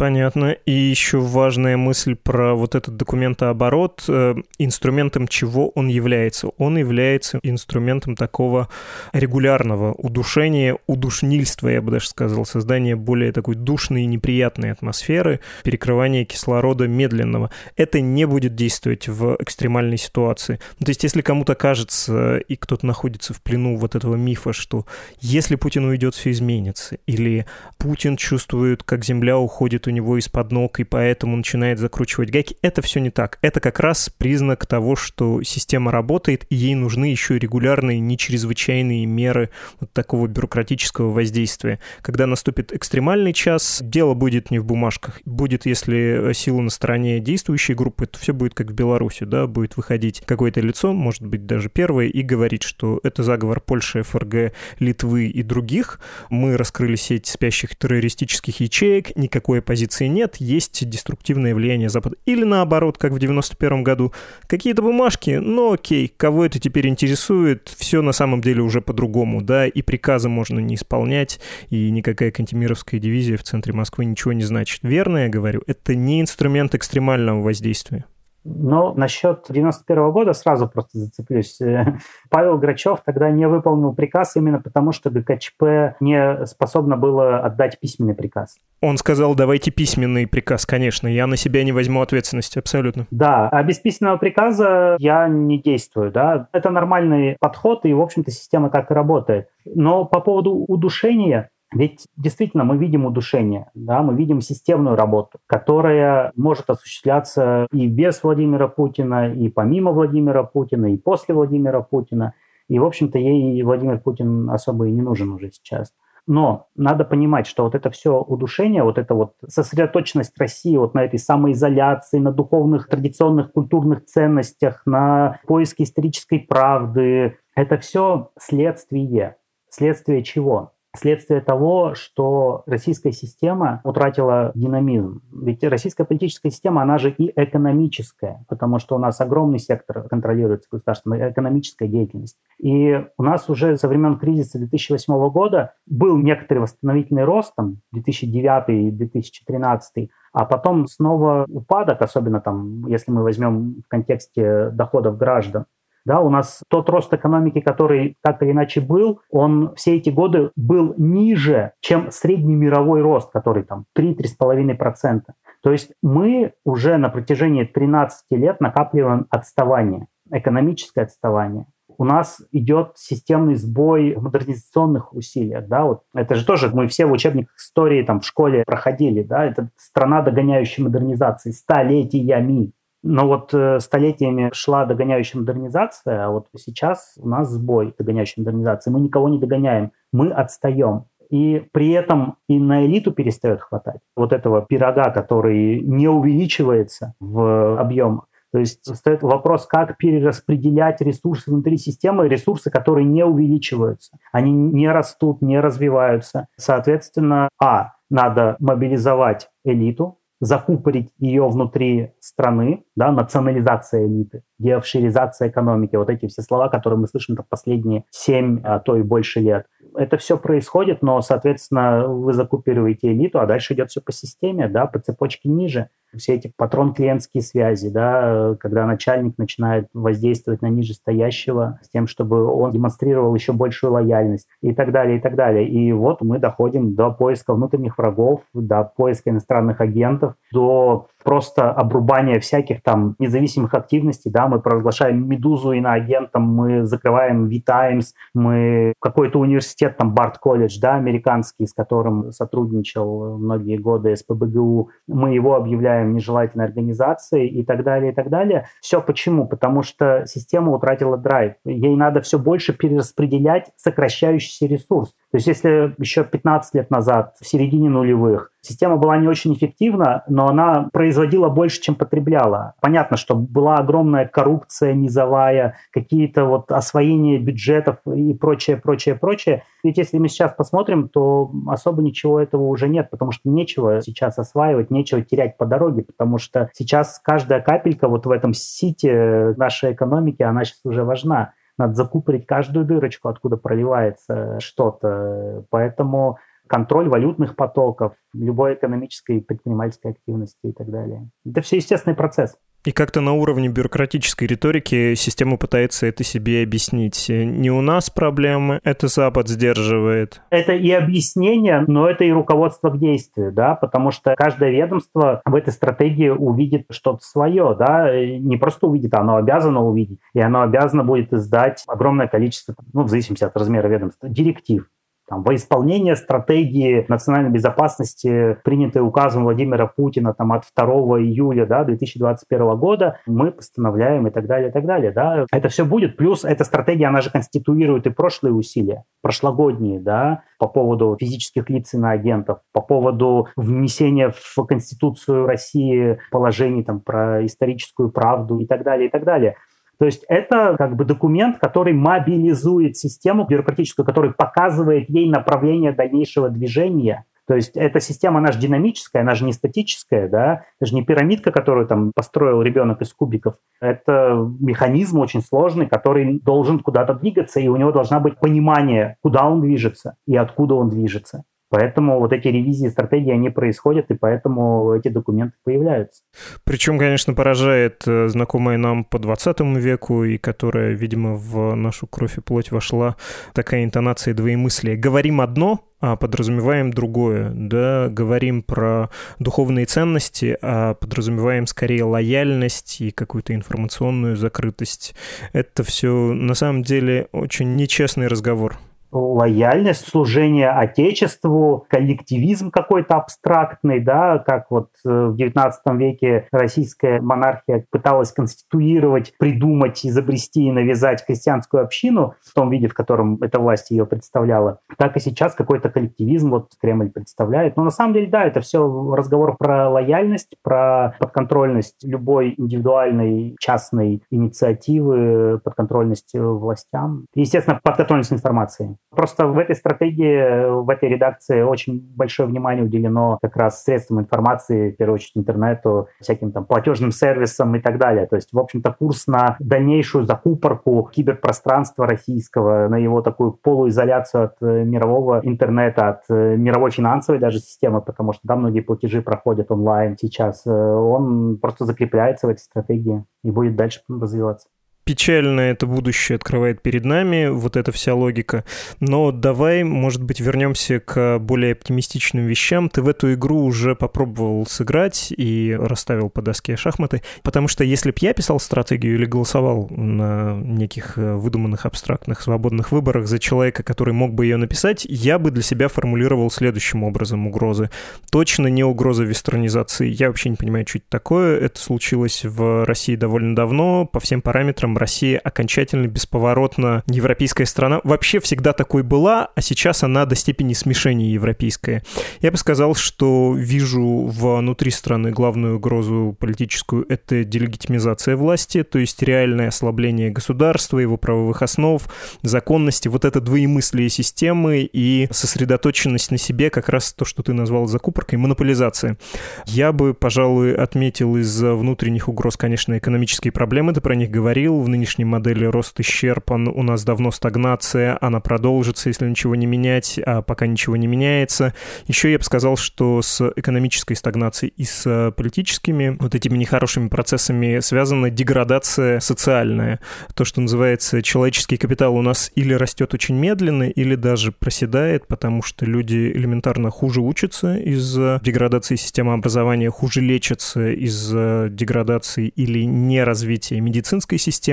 Понятно. 0.01 0.57
И 0.65 0.71
еще 0.71 1.19
важная 1.19 1.77
мысль 1.77 2.15
про 2.15 2.55
вот 2.55 2.73
этот 2.73 2.97
документооборот. 2.97 4.03
Э, 4.07 4.33
инструментом 4.57 5.27
чего 5.27 5.69
он 5.69 5.89
является? 5.89 6.47
Он 6.57 6.75
является 6.75 7.39
инструментом 7.43 8.15
такого 8.15 8.67
регулярного 9.13 9.93
удушения, 9.93 10.75
удушнильства, 10.87 11.67
я 11.67 11.83
бы 11.83 11.91
даже 11.91 12.07
сказал, 12.07 12.47
создания 12.47 12.95
более 12.95 13.31
такой 13.31 13.53
душной 13.53 14.01
и 14.01 14.05
неприятной 14.07 14.71
атмосферы, 14.71 15.39
перекрывания 15.63 16.25
кислорода 16.25 16.87
медленного. 16.87 17.51
Это 17.75 18.01
не 18.01 18.25
будет 18.25 18.55
действовать 18.55 19.07
в 19.07 19.35
экстремальной 19.37 19.97
ситуации. 19.97 20.59
То 20.79 20.89
есть 20.89 21.03
если 21.03 21.21
кому-то 21.21 21.53
кажется, 21.53 22.37
и 22.37 22.55
кто-то 22.55 22.87
находится 22.87 23.35
в 23.35 23.41
плену 23.43 23.77
вот 23.77 23.93
этого 23.93 24.15
мифа, 24.15 24.51
что 24.51 24.87
если 25.19 25.57
Путин 25.57 25.85
уйдет, 25.85 26.15
все 26.15 26.31
изменится, 26.31 26.97
или 27.05 27.45
Путин 27.77 28.17
чувствует, 28.17 28.81
как 28.81 29.05
земля 29.05 29.37
уходит 29.37 29.85
у 29.85 29.90
него 29.91 30.17
из-под 30.17 30.51
ног, 30.51 30.79
и 30.79 30.83
поэтому 30.83 31.37
начинает 31.37 31.79
закручивать 31.79 32.31
гайки. 32.31 32.57
Это 32.61 32.81
все 32.81 32.99
не 32.99 33.09
так. 33.09 33.37
Это 33.41 33.59
как 33.59 33.79
раз 33.79 34.09
признак 34.09 34.65
того, 34.65 34.95
что 34.95 35.41
система 35.43 35.91
работает, 35.91 36.45
и 36.49 36.55
ей 36.55 36.75
нужны 36.75 37.05
еще 37.05 37.37
регулярные, 37.37 37.99
не 37.99 38.17
чрезвычайные 38.17 39.05
меры 39.05 39.49
вот 39.79 39.91
такого 39.93 40.27
бюрократического 40.27 41.11
воздействия. 41.11 41.79
Когда 42.01 42.27
наступит 42.27 42.73
экстремальный 42.73 43.33
час, 43.33 43.79
дело 43.81 44.13
будет 44.13 44.51
не 44.51 44.59
в 44.59 44.65
бумажках. 44.65 45.21
Будет, 45.25 45.65
если 45.65 46.31
сила 46.33 46.61
на 46.61 46.69
стороне 46.69 47.19
действующей 47.19 47.73
группы, 47.73 48.05
то 48.07 48.19
все 48.19 48.33
будет 48.33 48.53
как 48.53 48.71
в 48.71 48.73
Беларуси, 48.73 49.23
да, 49.23 49.47
будет 49.47 49.77
выходить 49.77 50.21
какое-то 50.25 50.61
лицо, 50.61 50.93
может 50.93 51.25
быть, 51.25 51.45
даже 51.45 51.69
первое, 51.69 52.07
и 52.07 52.21
говорить, 52.21 52.63
что 52.63 52.99
это 53.03 53.23
заговор 53.23 53.61
Польши, 53.61 54.03
ФРГ, 54.03 54.53
Литвы 54.79 55.27
и 55.27 55.43
других. 55.43 55.99
Мы 56.29 56.57
раскрыли 56.57 56.95
сеть 56.95 57.27
спящих 57.27 57.75
террористических 57.75 58.59
ячеек, 58.59 59.15
никакой 59.15 59.59
позиции 59.71 60.07
нет, 60.07 60.35
есть 60.35 60.85
деструктивное 60.89 61.55
влияние 61.55 61.87
Запада. 61.87 62.17
Или 62.25 62.43
наоборот, 62.43 62.97
как 62.97 63.13
в 63.13 63.19
91 63.19 63.83
году, 63.83 64.11
какие-то 64.45 64.81
бумажки, 64.81 65.39
но 65.41 65.71
окей, 65.71 66.13
кого 66.17 66.43
это 66.43 66.59
теперь 66.59 66.89
интересует, 66.89 67.73
все 67.77 68.01
на 68.01 68.11
самом 68.11 68.41
деле 68.41 68.63
уже 68.63 68.81
по-другому, 68.81 69.41
да, 69.41 69.65
и 69.65 69.81
приказы 69.81 70.27
можно 70.27 70.59
не 70.59 70.75
исполнять, 70.75 71.39
и 71.69 71.89
никакая 71.89 72.31
кантемировская 72.31 72.99
дивизия 72.99 73.37
в 73.37 73.43
центре 73.43 73.71
Москвы 73.71 74.03
ничего 74.03 74.33
не 74.33 74.43
значит. 74.43 74.81
Верно 74.83 75.19
я 75.19 75.29
говорю? 75.29 75.61
Это 75.67 75.95
не 75.95 76.19
инструмент 76.19 76.75
экстремального 76.75 77.41
воздействия. 77.41 78.03
Но 78.43 78.93
насчет 78.93 79.45
91 79.49 80.11
года 80.11 80.33
сразу 80.33 80.67
просто 80.67 80.97
зацеплюсь. 80.97 81.59
Павел 82.29 82.57
Грачев 82.57 83.01
тогда 83.05 83.29
не 83.29 83.47
выполнил 83.47 83.93
приказ 83.93 84.35
именно 84.35 84.59
потому, 84.59 84.91
что 84.91 85.09
ГКЧП 85.11 85.95
не 85.99 86.45
способно 86.45 86.97
было 86.97 87.39
отдать 87.39 87.79
письменный 87.79 88.15
приказ. 88.15 88.57
Он 88.81 88.97
сказал, 88.97 89.35
давайте 89.35 89.69
письменный 89.69 90.25
приказ, 90.25 90.65
конечно, 90.65 91.07
я 91.07 91.27
на 91.27 91.37
себя 91.37 91.63
не 91.63 91.71
возьму 91.71 92.01
ответственности, 92.01 92.57
абсолютно. 92.57 93.05
Да, 93.11 93.47
а 93.49 93.61
без 93.61 93.77
письменного 93.77 94.17
приказа 94.17 94.95
я 94.97 95.27
не 95.27 95.61
действую, 95.61 96.11
да. 96.11 96.47
Это 96.51 96.71
нормальный 96.71 97.37
подход, 97.39 97.85
и, 97.85 97.93
в 97.93 98.01
общем-то, 98.01 98.31
система 98.31 98.71
так 98.71 98.89
и 98.89 98.95
работает. 98.95 99.49
Но 99.65 100.05
по 100.05 100.19
поводу 100.19 100.51
удушения, 100.53 101.50
ведь 101.73 102.07
действительно 102.17 102.65
мы 102.65 102.77
видим 102.77 103.05
удушение, 103.05 103.71
да, 103.73 104.01
мы 104.03 104.13
видим 104.15 104.41
системную 104.41 104.97
работу, 104.97 105.39
которая 105.47 106.31
может 106.35 106.69
осуществляться 106.69 107.67
и 107.71 107.87
без 107.87 108.21
Владимира 108.23 108.67
Путина, 108.67 109.31
и 109.31 109.47
помимо 109.49 109.91
Владимира 109.91 110.43
Путина, 110.43 110.93
и 110.93 110.97
после 110.97 111.33
Владимира 111.33 111.81
Путина. 111.81 112.33
И, 112.67 112.77
в 112.79 112.85
общем-то, 112.85 113.17
ей 113.17 113.61
Владимир 113.63 113.99
Путин 113.99 114.49
особо 114.49 114.87
и 114.87 114.91
не 114.91 115.01
нужен 115.01 115.31
уже 115.31 115.49
сейчас. 115.51 115.93
Но 116.27 116.67
надо 116.75 117.03
понимать, 117.03 117.47
что 117.47 117.63
вот 117.63 117.73
это 117.73 117.89
все 117.89 118.19
удушение, 118.21 118.83
вот 118.83 118.97
эта 118.97 119.15
вот 119.15 119.33
сосредоточенность 119.47 120.37
России 120.37 120.77
вот 120.77 120.93
на 120.93 121.03
этой 121.03 121.19
самоизоляции, 121.19 122.19
на 122.19 122.31
духовных, 122.31 122.87
традиционных, 122.87 123.51
культурных 123.51 124.05
ценностях, 124.05 124.83
на 124.85 125.39
поиске 125.47 125.83
исторической 125.83 126.39
правды, 126.39 127.37
это 127.55 127.77
все 127.79 128.29
следствие. 128.37 129.37
Следствие 129.69 130.23
чего? 130.23 130.73
Следствие 130.95 131.41
того, 131.41 131.95
что 131.95 132.63
российская 132.65 133.11
система 133.11 133.81
утратила 133.83 134.53
динамизм. 134.55 135.21
Ведь 135.31 135.63
российская 135.63 136.05
политическая 136.05 136.49
система, 136.49 136.81
она 136.81 136.97
же 136.97 137.11
и 137.11 137.31
экономическая, 137.35 138.43
потому 138.49 138.79
что 138.79 138.95
у 138.95 138.99
нас 138.99 139.21
огромный 139.21 139.59
сектор 139.59 140.07
контролируется 140.07 140.67
государством, 140.71 141.17
экономическая 141.17 141.87
деятельность. 141.87 142.37
И 142.59 143.05
у 143.17 143.23
нас 143.23 143.47
уже 143.49 143.77
со 143.77 143.87
времен 143.87 144.17
кризиса 144.17 144.57
2008 144.59 145.29
года 145.29 145.73
был 145.85 146.17
некоторый 146.17 146.59
восстановительный 146.59 147.23
рост, 147.23 147.53
там, 147.55 147.77
2009-2013, 147.95 150.09
а 150.33 150.45
потом 150.45 150.87
снова 150.87 151.45
упадок, 151.47 152.01
особенно 152.01 152.41
там, 152.41 152.85
если 152.87 153.11
мы 153.11 153.23
возьмем 153.23 153.81
в 153.85 153.87
контексте 153.87 154.71
доходов 154.71 155.17
граждан. 155.17 155.65
Да, 156.05 156.19
у 156.19 156.29
нас 156.29 156.63
тот 156.69 156.89
рост 156.89 157.13
экономики, 157.13 157.59
который 157.59 158.17
так 158.21 158.41
или 158.41 158.51
иначе 158.51 158.81
был, 158.81 159.21
он 159.29 159.73
все 159.75 159.97
эти 159.97 160.09
годы 160.09 160.51
был 160.55 160.93
ниже, 160.97 161.73
чем 161.79 162.11
средний 162.11 162.55
мировой 162.55 163.01
рост, 163.01 163.31
который 163.31 163.63
там 163.63 163.85
3-3,5%. 163.97 165.21
То 165.61 165.71
есть 165.71 165.91
мы 166.01 166.53
уже 166.65 166.97
на 166.97 167.09
протяжении 167.09 167.63
13 167.63 168.25
лет 168.31 168.61
накапливаем 168.61 169.27
отставание, 169.29 170.07
экономическое 170.31 171.01
отставание 171.01 171.67
у 172.01 172.03
нас 172.03 172.41
идет 172.51 172.93
системный 172.95 173.53
сбой 173.53 174.15
в 174.15 174.23
модернизационных 174.23 175.13
усилиях. 175.13 175.67
Да? 175.67 175.83
Вот 175.83 176.01
это 176.15 176.33
же 176.33 176.43
тоже 176.43 176.71
мы 176.73 176.87
все 176.87 177.05
в 177.05 177.11
учебниках 177.11 177.55
истории 177.57 178.01
там, 178.01 178.21
в 178.21 178.25
школе 178.25 178.63
проходили. 178.65 179.21
Да? 179.21 179.45
Это 179.45 179.69
страна, 179.77 180.23
догоняющая 180.23 180.83
модернизации 180.83 181.51
столетиями. 181.51 182.71
Но 183.03 183.27
вот 183.27 183.53
э, 183.53 183.79
столетиями 183.79 184.51
шла 184.53 184.85
догоняющая 184.85 185.39
модернизация, 185.39 186.25
а 186.25 186.29
вот 186.29 186.47
сейчас 186.57 187.15
у 187.17 187.27
нас 187.27 187.49
сбой 187.49 187.93
догоняющей 187.97 188.41
модернизации. 188.41 188.91
Мы 188.91 188.99
никого 188.99 189.29
не 189.29 189.39
догоняем, 189.39 189.91
мы 190.11 190.29
отстаем. 190.29 191.05
И 191.29 191.65
при 191.71 191.91
этом 191.91 192.35
и 192.47 192.59
на 192.59 192.85
элиту 192.85 193.11
перестает 193.11 193.61
хватать 193.61 194.01
вот 194.15 194.33
этого 194.33 194.61
пирога, 194.61 195.09
который 195.11 195.79
не 195.79 196.07
увеличивается 196.09 197.15
в 197.19 197.79
объемах. 197.79 198.27
То 198.51 198.59
есть 198.59 198.95
стоит 198.95 199.23
вопрос, 199.23 199.65
как 199.65 199.97
перераспределять 199.97 200.99
ресурсы 200.99 201.49
внутри 201.49 201.77
системы, 201.77 202.27
ресурсы, 202.27 202.69
которые 202.69 203.05
не 203.05 203.23
увеличиваются. 203.23 204.17
Они 204.33 204.51
не 204.51 204.89
растут, 204.89 205.41
не 205.41 205.59
развиваются. 205.59 206.47
Соответственно, 206.57 207.47
а, 207.57 207.93
надо 208.09 208.57
мобилизовать 208.59 209.49
элиту, 209.63 210.17
закупорить 210.41 211.13
ее 211.19 211.47
внутри 211.47 212.13
страны, 212.19 212.83
да, 212.95 213.11
национализация 213.11 214.07
элиты, 214.07 214.43
деофшеризация 214.59 215.49
экономики, 215.49 215.95
вот 215.95 216.09
эти 216.09 216.27
все 216.27 216.41
слова, 216.41 216.67
которые 216.67 216.99
мы 216.99 217.07
слышим 217.07 217.35
там 217.35 217.45
последние 217.47 218.03
7, 218.09 218.61
а 218.63 218.79
то 218.79 218.97
и 218.97 219.03
больше 219.03 219.39
лет. 219.39 219.67
Это 219.95 220.17
все 220.17 220.37
происходит, 220.37 221.01
но, 221.01 221.21
соответственно, 221.21 222.07
вы 222.07 222.33
закупируете 222.33 223.11
элиту, 223.11 223.39
а 223.39 223.45
дальше 223.45 223.75
идет 223.75 223.91
все 223.91 224.01
по 224.01 224.11
системе, 224.11 224.67
да, 224.67 224.87
по 224.87 224.99
цепочке 224.99 225.47
ниже 225.47 225.89
все 226.17 226.35
эти 226.35 226.51
патрон-клиентские 226.55 227.41
связи, 227.41 227.89
да, 227.89 228.55
когда 228.59 228.85
начальник 228.85 229.37
начинает 229.37 229.87
воздействовать 229.93 230.61
на 230.61 230.67
нижестоящего 230.67 231.79
с 231.83 231.89
тем, 231.89 232.07
чтобы 232.07 232.45
он 232.45 232.71
демонстрировал 232.71 233.33
еще 233.35 233.53
большую 233.53 233.93
лояльность 233.93 234.47
и 234.61 234.73
так 234.73 234.91
далее, 234.91 235.17
и 235.17 235.21
так 235.21 235.35
далее. 235.35 235.67
И 235.67 235.91
вот 235.91 236.21
мы 236.21 236.39
доходим 236.39 236.95
до 236.95 237.11
поиска 237.11 237.53
внутренних 237.53 237.97
врагов, 237.97 238.41
до 238.53 238.83
поиска 238.83 239.29
иностранных 239.29 239.81
агентов– 239.81 240.35
до 240.51 241.07
просто 241.23 241.71
обрубание 241.71 242.39
всяких 242.39 242.81
там 242.81 243.15
независимых 243.19 243.73
активностей, 243.73 244.31
да, 244.31 244.47
мы 244.47 244.59
провозглашаем 244.59 245.27
«Медузу» 245.27 245.71
иноагентом, 245.71 246.43
мы 246.43 246.85
закрываем 246.85 247.47
V-Times, 247.47 248.13
мы 248.33 248.93
какой-то 248.99 249.39
университет, 249.39 249.97
там, 249.97 250.13
Барт 250.13 250.39
колледж, 250.39 250.79
да, 250.79 250.95
американский, 250.95 251.67
с 251.67 251.73
которым 251.73 252.31
сотрудничал 252.31 253.37
многие 253.37 253.77
годы 253.77 254.15
СПБГУ, 254.15 254.89
мы 255.07 255.33
его 255.33 255.55
объявляем 255.55 256.00
нежелательной 256.03 256.65
организацией 256.65 257.47
и 257.47 257.63
так 257.63 257.83
далее, 257.83 258.11
и 258.11 258.15
так 258.15 258.29
далее. 258.29 258.67
Все 258.81 259.01
почему? 259.01 259.47
Потому 259.47 259.83
что 259.83 260.25
система 260.25 260.73
утратила 260.73 261.17
драйв. 261.17 261.53
Ей 261.65 261.95
надо 261.95 262.21
все 262.21 262.39
больше 262.39 262.73
перераспределять 262.73 263.71
сокращающийся 263.75 264.67
ресурс. 264.67 265.13
То 265.31 265.37
есть 265.37 265.47
если 265.47 265.95
еще 265.97 266.25
15 266.25 266.75
лет 266.75 266.91
назад, 266.91 267.35
в 267.39 267.47
середине 267.47 267.89
нулевых, 267.89 268.51
система 268.61 268.97
была 268.97 269.17
не 269.17 269.27
очень 269.27 269.53
эффективна, 269.53 270.23
но 270.27 270.47
она 270.47 270.89
производила 270.91 271.47
больше, 271.47 271.81
чем 271.81 271.95
потребляла. 271.95 272.73
Понятно, 272.81 273.15
что 273.15 273.35
была 273.35 273.77
огромная 273.77 274.27
коррупция 274.27 274.93
низовая, 274.93 275.77
какие-то 275.91 276.43
вот 276.43 276.71
освоения 276.71 277.39
бюджетов 277.39 277.97
и 278.13 278.33
прочее, 278.33 278.75
прочее, 278.75 279.15
прочее. 279.15 279.63
Ведь 279.83 279.97
если 279.97 280.17
мы 280.17 280.27
сейчас 280.27 280.53
посмотрим, 280.53 281.07
то 281.07 281.49
особо 281.67 282.01
ничего 282.01 282.39
этого 282.39 282.63
уже 282.63 282.89
нет, 282.89 283.09
потому 283.09 283.31
что 283.31 283.49
нечего 283.49 284.01
сейчас 284.01 284.37
осваивать, 284.37 284.91
нечего 284.91 285.21
терять 285.21 285.57
по 285.57 285.65
дороге, 285.65 286.03
потому 286.03 286.37
что 286.39 286.69
сейчас 286.73 287.21
каждая 287.23 287.61
капелька 287.61 288.09
вот 288.09 288.25
в 288.25 288.31
этом 288.31 288.53
сите 288.53 289.53
нашей 289.57 289.93
экономики, 289.93 290.43
она 290.43 290.65
сейчас 290.65 290.81
уже 290.83 291.05
важна. 291.05 291.53
Надо 291.81 291.95
закупорить 291.95 292.45
каждую 292.45 292.85
дырочку, 292.85 293.27
откуда 293.27 293.57
проливается 293.57 294.59
что-то. 294.59 295.65
Поэтому 295.71 296.37
контроль 296.67 297.09
валютных 297.09 297.55
потоков, 297.55 298.13
любой 298.35 298.75
экономической 298.75 299.37
и 299.37 299.41
предпринимательской 299.41 300.11
активности 300.11 300.59
и 300.67 300.73
так 300.73 300.91
далее. 300.91 301.27
Это 301.43 301.61
все 301.61 301.77
естественный 301.77 302.15
процесс. 302.15 302.55
И 302.83 302.91
как-то 302.91 303.21
на 303.21 303.33
уровне 303.33 303.69
бюрократической 303.69 304.45
риторики 304.45 305.13
система 305.13 305.57
пытается 305.57 306.07
это 306.07 306.23
себе 306.23 306.63
объяснить. 306.63 307.27
Не 307.29 307.69
у 307.69 307.81
нас 307.81 308.09
проблемы, 308.09 308.79
это 308.83 309.07
Запад 309.07 309.47
сдерживает. 309.47 310.41
Это 310.49 310.73
и 310.73 310.89
объяснение, 310.91 311.83
но 311.87 312.09
это 312.09 312.23
и 312.23 312.31
руководство 312.31 312.89
к 312.89 312.97
действию, 312.97 313.51
да, 313.51 313.75
потому 313.75 314.09
что 314.09 314.33
каждое 314.35 314.71
ведомство 314.71 315.41
в 315.45 315.53
этой 315.53 315.71
стратегии 315.71 316.29
увидит 316.29 316.85
что-то 316.89 317.19
свое, 317.21 317.75
да, 317.77 318.11
не 318.13 318.57
просто 318.57 318.87
увидит, 318.87 319.13
а 319.13 319.19
оно 319.19 319.35
обязано 319.35 319.83
увидеть, 319.83 320.19
и 320.33 320.39
оно 320.39 320.61
обязано 320.61 321.03
будет 321.03 321.31
издать 321.33 321.83
огромное 321.87 322.27
количество, 322.27 322.73
ну, 322.93 323.03
в 323.03 323.09
зависимости 323.09 323.43
от 323.43 323.55
размера 323.55 323.87
ведомства, 323.87 324.27
директив, 324.27 324.87
там, 325.31 325.43
во 325.43 325.55
исполнение 325.55 326.17
стратегии 326.17 327.05
национальной 327.07 327.51
безопасности, 327.51 328.57
принятой 328.65 329.01
указом 329.01 329.43
Владимира 329.43 329.87
Путина 329.87 330.33
там, 330.33 330.51
от 330.51 330.65
2 330.75 330.85
июля 331.21 331.65
да, 331.65 331.85
2021 331.85 332.77
года, 332.77 333.17
мы 333.25 333.51
постановляем 333.51 334.27
и 334.27 334.29
так 334.29 334.45
далее, 334.45 334.67
и 334.67 334.71
так 334.73 334.85
далее. 334.85 335.11
Да. 335.11 335.45
Это 335.49 335.69
все 335.69 335.85
будет. 335.85 336.17
Плюс 336.17 336.43
эта 336.43 336.65
стратегия, 336.65 337.07
она 337.07 337.21
же 337.21 337.29
конституирует 337.29 338.07
и 338.07 338.09
прошлые 338.09 338.53
усилия, 338.53 339.05
прошлогодние, 339.21 340.01
да, 340.01 340.43
по 340.59 340.67
поводу 340.67 341.15
физических 341.17 341.69
лиц 341.69 341.93
и 341.93 341.97
на 341.97 342.11
агентов, 342.11 342.59
по 342.73 342.81
поводу 342.81 343.47
внесения 343.55 344.33
в 344.35 344.65
Конституцию 344.65 345.45
России 345.45 346.19
положений 346.29 346.83
там, 346.83 346.99
про 346.99 347.45
историческую 347.45 348.11
правду 348.11 348.59
и 348.59 348.65
так 348.65 348.83
далее, 348.83 349.07
и 349.07 349.09
так 349.09 349.23
далее. 349.23 349.55
То 350.01 350.07
есть 350.07 350.25
это 350.27 350.73
как 350.79 350.95
бы 350.95 351.05
документ, 351.05 351.59
который 351.59 351.93
мобилизует 351.93 352.97
систему 352.97 353.45
бюрократическую, 353.45 354.03
который 354.03 354.33
показывает 354.33 355.07
ей 355.11 355.29
направление 355.29 355.91
дальнейшего 355.91 356.49
движения. 356.49 357.25
То 357.47 357.53
есть 357.53 357.77
эта 357.77 357.99
система, 357.99 358.39
она 358.39 358.51
же 358.51 358.57
динамическая, 358.57 359.21
она 359.21 359.35
же 359.35 359.45
не 359.45 359.53
статическая, 359.53 360.27
да, 360.27 360.63
это 360.79 360.89
же 360.89 360.95
не 360.95 361.05
пирамидка, 361.05 361.51
которую 361.51 361.85
там 361.85 362.13
построил 362.15 362.63
ребенок 362.63 363.03
из 363.03 363.13
кубиков. 363.13 363.57
Это 363.79 364.43
механизм 364.59 365.19
очень 365.19 365.43
сложный, 365.43 365.85
который 365.85 366.39
должен 366.39 366.79
куда-то 366.79 367.13
двигаться, 367.13 367.59
и 367.59 367.67
у 367.67 367.75
него 367.75 367.91
должна 367.91 368.19
быть 368.19 368.39
понимание, 368.39 369.17
куда 369.21 369.47
он 369.47 369.61
движется 369.61 370.15
и 370.25 370.35
откуда 370.35 370.73
он 370.73 370.89
движется. 370.89 371.43
Поэтому 371.71 372.19
вот 372.19 372.33
эти 372.33 372.49
ревизии 372.49 372.89
стратегии, 372.89 373.31
они 373.31 373.49
происходят, 373.49 374.11
и 374.11 374.13
поэтому 374.13 374.93
эти 374.93 375.07
документы 375.07 375.55
появляются. 375.63 376.21
Причем, 376.65 376.99
конечно, 376.99 377.33
поражает 377.33 378.03
э, 378.05 378.27
знакомая 378.27 378.77
нам 378.77 379.05
по 379.05 379.19
20 379.19 379.61
веку, 379.77 380.25
и 380.25 380.37
которая, 380.37 380.91
видимо, 380.91 381.35
в 381.35 381.73
нашу 381.75 382.07
кровь 382.07 382.37
и 382.37 382.41
плоть 382.41 382.71
вошла, 382.71 383.15
такая 383.53 383.85
интонация 383.85 384.33
двоемыслия. 384.33 384.97
Говорим 384.97 385.39
одно, 385.39 385.79
а 386.01 386.17
подразумеваем 386.17 386.91
другое, 386.91 387.51
да, 387.53 388.09
говорим 388.09 388.63
про 388.63 389.09
духовные 389.39 389.85
ценности, 389.85 390.57
а 390.61 390.95
подразумеваем 390.95 391.67
скорее 391.67 392.03
лояльность 392.03 392.99
и 392.99 393.11
какую-то 393.11 393.55
информационную 393.55 394.35
закрытость. 394.35 395.15
Это 395.53 395.83
все 395.83 396.11
на 396.33 396.53
самом 396.53 396.83
деле 396.83 397.29
очень 397.31 397.77
нечестный 397.77 398.27
разговор 398.27 398.77
лояльность, 399.11 400.07
служение 400.07 400.69
Отечеству, 400.69 401.85
коллективизм 401.89 402.71
какой-то 402.71 403.15
абстрактный, 403.15 403.99
да, 403.99 404.39
как 404.39 404.71
вот 404.71 404.89
э, 405.05 405.09
в 405.09 405.35
XIX 405.35 405.71
веке 405.97 406.47
российская 406.51 407.19
монархия 407.21 407.85
пыталась 407.89 408.31
конституировать, 408.31 409.33
придумать, 409.37 410.05
изобрести 410.05 410.67
и 410.67 410.71
навязать 410.71 411.25
христианскую 411.25 411.83
общину 411.83 412.35
в 412.41 412.53
том 412.53 412.69
виде, 412.69 412.87
в 412.87 412.93
котором 412.93 413.37
эта 413.41 413.59
власть 413.59 413.91
ее 413.91 414.05
представляла, 414.05 414.79
так 414.97 415.17
и 415.17 415.19
сейчас 415.19 415.53
какой-то 415.53 415.89
коллективизм 415.89 416.51
вот 416.51 416.71
Кремль 416.81 417.11
представляет. 417.11 417.77
Но 417.77 417.83
на 417.83 417.91
самом 417.91 418.13
деле, 418.13 418.27
да, 418.27 418.45
это 418.45 418.61
все 418.61 418.81
разговор 419.13 419.57
про 419.57 419.89
лояльность, 419.89 420.55
про 420.63 421.15
подконтрольность 421.19 422.03
любой 422.03 422.55
индивидуальной 422.57 423.55
частной 423.59 424.23
инициативы, 424.31 425.59
подконтрольность 425.59 426.31
властям. 426.33 427.25
И, 427.33 427.41
естественно, 427.41 427.79
подконтрольность 427.83 428.33
информации. 428.33 428.97
Просто 429.13 429.45
в 429.45 429.57
этой 429.57 429.75
стратегии, 429.75 430.81
в 430.83 430.89
этой 430.89 431.09
редакции 431.09 431.61
очень 431.61 431.99
большое 432.15 432.47
внимание 432.47 432.85
уделено 432.85 433.37
как 433.41 433.57
раз 433.57 433.83
средствам 433.83 434.21
информации, 434.21 434.91
в 434.91 434.95
первую 434.95 435.15
очередь 435.15 435.35
интернету, 435.35 436.07
всяким 436.21 436.53
там 436.53 436.65
платежным 436.65 437.11
сервисам 437.11 437.75
и 437.75 437.79
так 437.79 437.97
далее. 437.97 438.25
То 438.25 438.37
есть, 438.37 438.53
в 438.53 438.59
общем-то, 438.59 438.95
курс 438.97 439.27
на 439.27 439.57
дальнейшую 439.59 440.23
закупорку 440.23 441.09
киберпространства 441.11 442.07
российского, 442.07 442.87
на 442.87 442.95
его 442.95 443.21
такую 443.21 443.51
полуизоляцию 443.51 444.45
от 444.45 444.55
э, 444.61 444.83
мирового 444.85 445.41
интернета, 445.43 446.07
от 446.07 446.21
э, 446.29 446.55
мировой 446.55 446.91
финансовой 446.91 447.39
даже 447.39 447.59
системы, 447.59 448.01
потому 448.01 448.31
что 448.31 448.41
да, 448.43 448.55
многие 448.55 448.79
платежи 448.79 449.21
проходят 449.21 449.71
онлайн 449.71 450.15
сейчас, 450.17 450.65
э, 450.65 450.71
он 450.71 451.57
просто 451.57 451.83
закрепляется 451.83 452.47
в 452.47 452.49
этой 452.51 452.59
стратегии 452.59 453.25
и 453.43 453.51
будет 453.51 453.75
дальше 453.75 454.01
развиваться 454.07 454.69
печально 455.11 455.59
это 455.59 455.87
будущее 455.87 456.37
открывает 456.37 456.81
перед 456.81 457.03
нами, 457.03 457.49
вот 457.49 457.75
эта 457.75 457.91
вся 457.91 458.15
логика. 458.15 458.63
Но 459.01 459.33
давай, 459.33 459.83
может 459.83 460.23
быть, 460.23 460.39
вернемся 460.39 461.01
к 461.01 461.37
более 461.37 461.73
оптимистичным 461.73 462.45
вещам. 462.45 462.89
Ты 462.89 463.01
в 463.01 463.09
эту 463.09 463.33
игру 463.33 463.61
уже 463.61 463.93
попробовал 463.93 464.65
сыграть 464.65 465.33
и 465.35 465.77
расставил 465.77 466.29
по 466.29 466.41
доске 466.41 466.77
шахматы, 466.77 467.23
потому 467.43 467.67
что 467.67 467.83
если 467.83 468.11
б 468.11 468.17
я 468.21 468.33
писал 468.33 468.57
стратегию 468.61 469.15
или 469.15 469.25
голосовал 469.25 469.89
на 469.89 470.53
неких 470.55 471.17
э, 471.17 471.35
выдуманных 471.35 471.85
абстрактных 471.85 472.41
свободных 472.41 472.93
выборах 472.93 473.27
за 473.27 473.37
человека, 473.37 473.83
который 473.83 474.13
мог 474.13 474.33
бы 474.33 474.45
ее 474.45 474.55
написать, 474.55 475.03
я 475.09 475.39
бы 475.39 475.51
для 475.51 475.61
себя 475.61 475.89
формулировал 475.89 476.49
следующим 476.49 477.03
образом 477.03 477.47
угрозы. 477.47 477.89
Точно 478.31 478.67
не 478.67 478.85
угроза 478.85 479.25
вестернизации. 479.25 480.07
Я 480.07 480.27
вообще 480.27 480.47
не 480.47 480.55
понимаю, 480.55 480.87
что 480.87 480.99
это 480.99 481.07
такое. 481.09 481.59
Это 481.59 481.81
случилось 481.81 482.45
в 482.45 482.85
России 482.85 483.17
довольно 483.17 483.57
давно, 483.57 484.05
по 484.05 484.21
всем 484.21 484.41
параметрам 484.41 485.00
Россия 485.01 485.39
окончательно 485.39 486.05
бесповоротно 486.05 487.03
европейская 487.07 487.65
страна. 487.65 488.01
Вообще 488.03 488.39
всегда 488.39 488.71
такой 488.71 489.01
была, 489.01 489.49
а 489.55 489.61
сейчас 489.61 490.03
она 490.03 490.25
до 490.25 490.35
степени 490.35 490.73
смешения 490.73 491.31
европейская. 491.31 492.03
Я 492.39 492.51
бы 492.51 492.57
сказал, 492.57 492.93
что 492.93 493.55
вижу 493.55 494.27
внутри 494.27 494.91
страны 494.91 495.31
главную 495.31 495.77
угрозу 495.77 496.37
политическую— 496.39 497.05
это 497.09 497.43
делегитимизация 497.43 498.35
власти, 498.35 498.83
то 498.83 498.99
есть 498.99 499.21
реальное 499.23 499.69
ослабление 499.69 500.29
государства, 500.29 500.99
его 500.99 501.17
правовых 501.17 501.63
основ, 501.63 502.01
законности, 502.43 503.07
вот 503.07 503.25
это 503.25 503.41
двоемыслие 503.41 504.07
системы 504.09 504.87
и 504.91 505.27
сосредоточенность 505.31 506.29
на 506.29 506.37
себе, 506.37 506.69
как 506.69 506.89
раз 506.89 507.11
то, 507.13 507.25
что 507.25 507.41
ты 507.41 507.53
назвал 507.53 507.87
закупоркой, 507.87 508.35
монополизация. 508.35 509.17
Я 509.65 509.93
бы, 509.93 510.13
пожалуй, 510.13 510.75
отметил 510.75 511.37
из 511.37 511.59
внутренних 511.59 512.29
угроз, 512.29 512.55
конечно, 512.55 512.99
экономические 512.99 513.51
проблемы, 513.51 513.93
ты 513.93 514.01
про 514.01 514.13
них 514.13 514.29
говорил, 514.29 514.80
в 514.81 514.89
нынешней 514.89 515.25
модели 515.25 515.65
рост 515.65 515.99
исчерпан, 515.99 516.67
у 516.67 516.83
нас 516.83 517.03
давно 517.03 517.31
стагнация, 517.31 518.17
она 518.21 518.39
продолжится, 518.39 519.09
если 519.09 519.27
ничего 519.27 519.55
не 519.55 519.65
менять, 519.65 520.19
а 520.25 520.41
пока 520.41 520.67
ничего 520.67 520.95
не 520.95 521.07
меняется. 521.07 521.73
Еще 522.07 522.31
я 522.31 522.37
бы 522.37 522.43
сказал, 522.43 522.77
что 522.77 523.21
с 523.21 523.41
экономической 523.55 524.15
стагнацией 524.15 524.73
и 524.75 524.83
с 524.83 525.33
политическими 525.35 526.17
вот 526.19 526.35
этими 526.35 526.57
нехорошими 526.57 527.07
процессами 527.07 527.79
связана 527.79 528.29
деградация 528.29 529.19
социальная. 529.19 529.99
То, 530.35 530.45
что 530.45 530.61
называется 530.61 531.21
человеческий 531.21 531.77
капитал 531.77 532.15
у 532.15 532.21
нас 532.21 532.51
или 532.55 532.73
растет 532.73 533.13
очень 533.13 533.35
медленно, 533.35 533.83
или 533.83 534.15
даже 534.15 534.51
проседает, 534.51 535.27
потому 535.27 535.61
что 535.61 535.85
люди 535.85 536.31
элементарно 536.33 536.89
хуже 536.89 537.21
учатся 537.21 537.77
из-за 537.77 538.39
деградации 538.43 538.95
системы 538.95 539.33
образования, 539.33 539.89
хуже 539.89 540.21
лечатся 540.21 540.91
из-за 540.91 541.67
деградации 541.69 542.47
или 542.47 542.83
неразвития 542.83 543.79
медицинской 543.81 544.37
системы, 544.37 544.70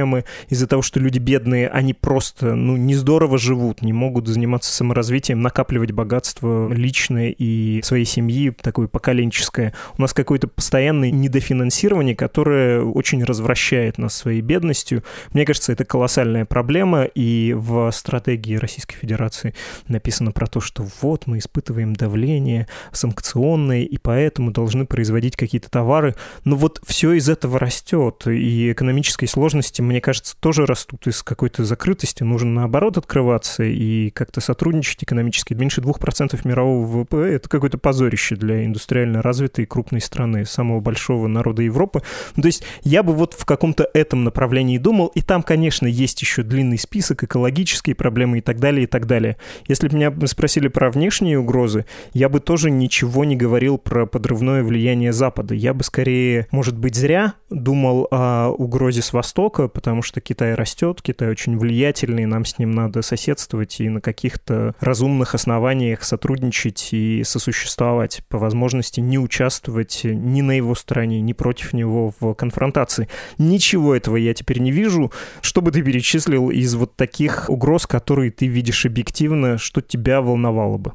из-за 0.48 0.66
того, 0.66 0.82
что 0.82 1.00
люди 1.00 1.18
бедные, 1.18 1.68
они 1.68 1.94
просто 1.94 2.54
ну, 2.54 2.76
не 2.76 2.94
здорово 2.94 3.38
живут, 3.38 3.82
не 3.82 3.92
могут 3.92 4.26
заниматься 4.28 4.72
саморазвитием, 4.72 5.40
накапливать 5.40 5.92
богатство 5.92 6.72
личное 6.72 7.30
и 7.30 7.80
своей 7.82 8.04
семьи, 8.04 8.50
такое 8.50 8.88
поколенческое. 8.88 9.74
У 9.96 10.02
нас 10.02 10.12
какое-то 10.12 10.48
постоянное 10.48 11.10
недофинансирование, 11.10 12.16
которое 12.16 12.82
очень 12.82 13.24
развращает 13.24 13.98
нас 13.98 14.14
своей 14.14 14.40
бедностью. 14.40 15.04
Мне 15.32 15.44
кажется, 15.44 15.72
это 15.72 15.84
колоссальная 15.84 16.44
проблема, 16.44 17.04
и 17.04 17.54
в 17.56 17.90
стратегии 17.92 18.56
Российской 18.56 18.96
Федерации 18.96 19.54
написано 19.86 20.32
про 20.32 20.46
то, 20.46 20.60
что 20.60 20.86
вот 21.02 21.26
мы 21.26 21.38
испытываем 21.38 21.94
давление 21.94 22.66
санкционное, 22.92 23.82
и 23.82 23.98
поэтому 23.98 24.50
должны 24.50 24.86
производить 24.86 25.36
какие-то 25.36 25.70
товары. 25.70 26.14
Но 26.44 26.56
вот 26.56 26.80
все 26.86 27.12
из 27.12 27.28
этого 27.28 27.58
растет, 27.58 28.26
и 28.26 28.72
экономические 28.72 29.28
сложности, 29.28 29.82
мне 29.88 30.00
кажется, 30.00 30.36
тоже 30.38 30.66
растут 30.66 31.06
из 31.06 31.22
какой-то 31.22 31.64
закрытости. 31.64 32.22
Нужно 32.22 32.50
наоборот 32.50 32.98
открываться 32.98 33.64
и 33.64 34.10
как-то 34.10 34.40
сотрудничать 34.40 35.02
экономически. 35.02 35.54
Меньше 35.54 35.80
2% 35.80 36.38
мирового 36.44 36.86
ВВП— 36.86 37.16
это 37.16 37.48
какое-то 37.48 37.78
позорище 37.78 38.36
для 38.36 38.64
индустриально 38.64 39.22
развитой 39.22 39.66
крупной 39.66 40.00
страны, 40.00 40.44
самого 40.44 40.80
большого 40.80 41.26
народа 41.26 41.62
Европы. 41.62 42.02
Ну, 42.36 42.42
то 42.42 42.46
есть 42.46 42.64
я 42.82 43.02
бы 43.02 43.14
вот 43.14 43.34
в 43.34 43.44
каком-то 43.44 43.88
этом 43.94 44.24
направлении 44.24 44.78
думал, 44.78 45.06
и 45.08 45.22
там, 45.22 45.42
конечно, 45.42 45.86
есть 45.86 46.20
еще 46.20 46.42
длинный 46.42 46.78
список, 46.78 47.24
экологические 47.24 47.94
проблемы 47.94 48.38
и 48.38 48.40
так 48.42 48.60
далее, 48.60 48.84
и 48.84 48.86
так 48.86 49.06
далее. 49.06 49.36
Если 49.66 49.88
бы 49.88 49.96
меня 49.96 50.12
спросили 50.26 50.68
про 50.68 50.90
внешние 50.90 51.38
угрозы, 51.38 51.86
я 52.12 52.28
бы 52.28 52.40
тоже 52.40 52.70
ничего 52.70 53.24
не 53.24 53.36
говорил 53.36 53.78
про 53.78 54.06
подрывное 54.06 54.62
влияние 54.62 55.12
Запада. 55.12 55.54
Я 55.54 55.72
бы 55.72 55.82
скорее, 55.82 56.46
может 56.50 56.76
быть, 56.76 56.94
зря 56.94 57.34
думал 57.50 58.08
о 58.10 58.50
угрозе 58.50 59.02
с 59.02 59.12
Востока, 59.12 59.68
потому 59.68 60.02
что 60.02 60.20
Китай 60.20 60.54
растет, 60.54 61.02
Китай 61.02 61.30
очень 61.30 61.58
влиятельный, 61.58 62.26
нам 62.26 62.44
с 62.44 62.58
ним 62.58 62.72
надо 62.72 63.02
соседствовать 63.02 63.80
и 63.80 63.88
на 63.88 64.00
каких-то 64.00 64.74
разумных 64.80 65.34
основаниях 65.34 66.02
сотрудничать 66.02 66.88
и 66.92 67.22
сосуществовать, 67.24 68.22
по 68.28 68.38
возможности 68.38 69.00
не 69.00 69.18
участвовать 69.18 70.00
ни 70.04 70.42
на 70.42 70.52
его 70.52 70.74
стороне, 70.74 71.20
ни 71.20 71.32
против 71.32 71.72
него 71.72 72.12
в 72.20 72.34
конфронтации. 72.34 73.08
Ничего 73.38 73.94
этого 73.94 74.16
я 74.16 74.34
теперь 74.34 74.60
не 74.60 74.70
вижу. 74.70 75.12
Что 75.40 75.62
бы 75.62 75.70
ты 75.70 75.82
перечислил 75.82 76.50
из 76.50 76.74
вот 76.74 76.96
таких 76.96 77.48
угроз, 77.48 77.86
которые 77.86 78.30
ты 78.30 78.46
видишь 78.46 78.86
объективно, 78.86 79.58
что 79.58 79.80
тебя 79.80 80.20
волновало 80.20 80.78
бы? 80.78 80.92